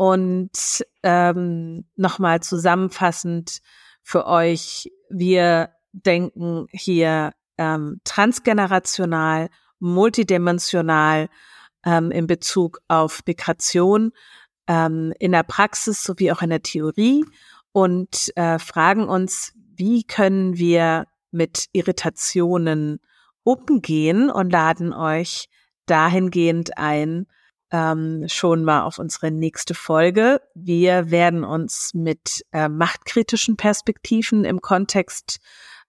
und 0.00 0.82
ähm, 1.02 1.84
nochmal 1.94 2.40
zusammenfassend 2.40 3.60
für 4.02 4.26
euch, 4.26 4.90
wir 5.10 5.74
denken 5.92 6.68
hier 6.70 7.34
ähm, 7.58 8.00
transgenerational, 8.04 9.50
multidimensional 9.78 11.28
ähm, 11.84 12.10
in 12.12 12.26
Bezug 12.26 12.80
auf 12.88 13.20
Migration 13.26 14.12
ähm, 14.66 15.12
in 15.18 15.32
der 15.32 15.42
Praxis 15.42 16.02
sowie 16.02 16.32
auch 16.32 16.40
in 16.40 16.48
der 16.48 16.62
Theorie 16.62 17.26
und 17.72 18.32
äh, 18.36 18.58
fragen 18.58 19.06
uns, 19.06 19.52
wie 19.76 20.04
können 20.04 20.56
wir 20.56 21.08
mit 21.30 21.66
Irritationen 21.72 23.00
umgehen 23.42 24.30
und 24.30 24.48
laden 24.48 24.94
euch 24.94 25.50
dahingehend 25.84 26.78
ein, 26.78 27.26
ähm, 27.70 28.24
schon 28.28 28.64
mal 28.64 28.82
auf 28.82 28.98
unsere 28.98 29.30
nächste 29.30 29.74
Folge. 29.74 30.40
Wir 30.54 31.10
werden 31.10 31.44
uns 31.44 31.94
mit 31.94 32.44
äh, 32.52 32.68
machtkritischen 32.68 33.56
Perspektiven 33.56 34.44
im 34.44 34.60
Kontext 34.60 35.38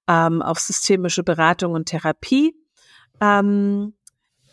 ähm, 0.08 0.42
auf 0.42 0.60
systemische 0.60 1.24
Beratung 1.24 1.74
und 1.74 1.86
Therapie 1.86 2.56
ähm, 3.20 3.94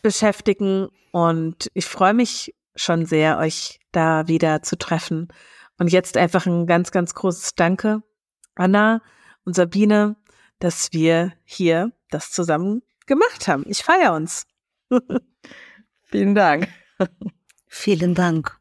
beschäftigen. 0.03 0.89
Und 1.13 1.71
ich 1.75 1.87
freue 1.87 2.15
mich 2.15 2.55
schon 2.77 3.07
sehr, 3.07 3.39
euch 3.39 3.81
da 3.93 4.29
wieder 4.29 4.63
zu 4.63 4.77
treffen. 4.77 5.29
Und 5.79 5.93
jetzt 5.93 6.17
einfach 6.17 6.47
ein 6.47 6.67
ganz, 6.67 6.91
ganz 6.91 7.15
großes 7.15 7.55
Danke, 7.55 8.03
Anna 8.55 9.03
und 9.45 9.55
Sabine, 9.55 10.17
dass 10.59 10.93
wir 10.93 11.33
hier 11.45 11.93
das 12.11 12.31
zusammen 12.31 12.83
gemacht 13.07 13.49
haben. 13.49 13.65
Ich 13.67 13.83
feiere 13.83 14.15
uns. 14.15 14.47
Vielen 16.05 16.35
Dank. 16.35 16.69
Vielen 17.69 18.15
Dank. 18.15 18.58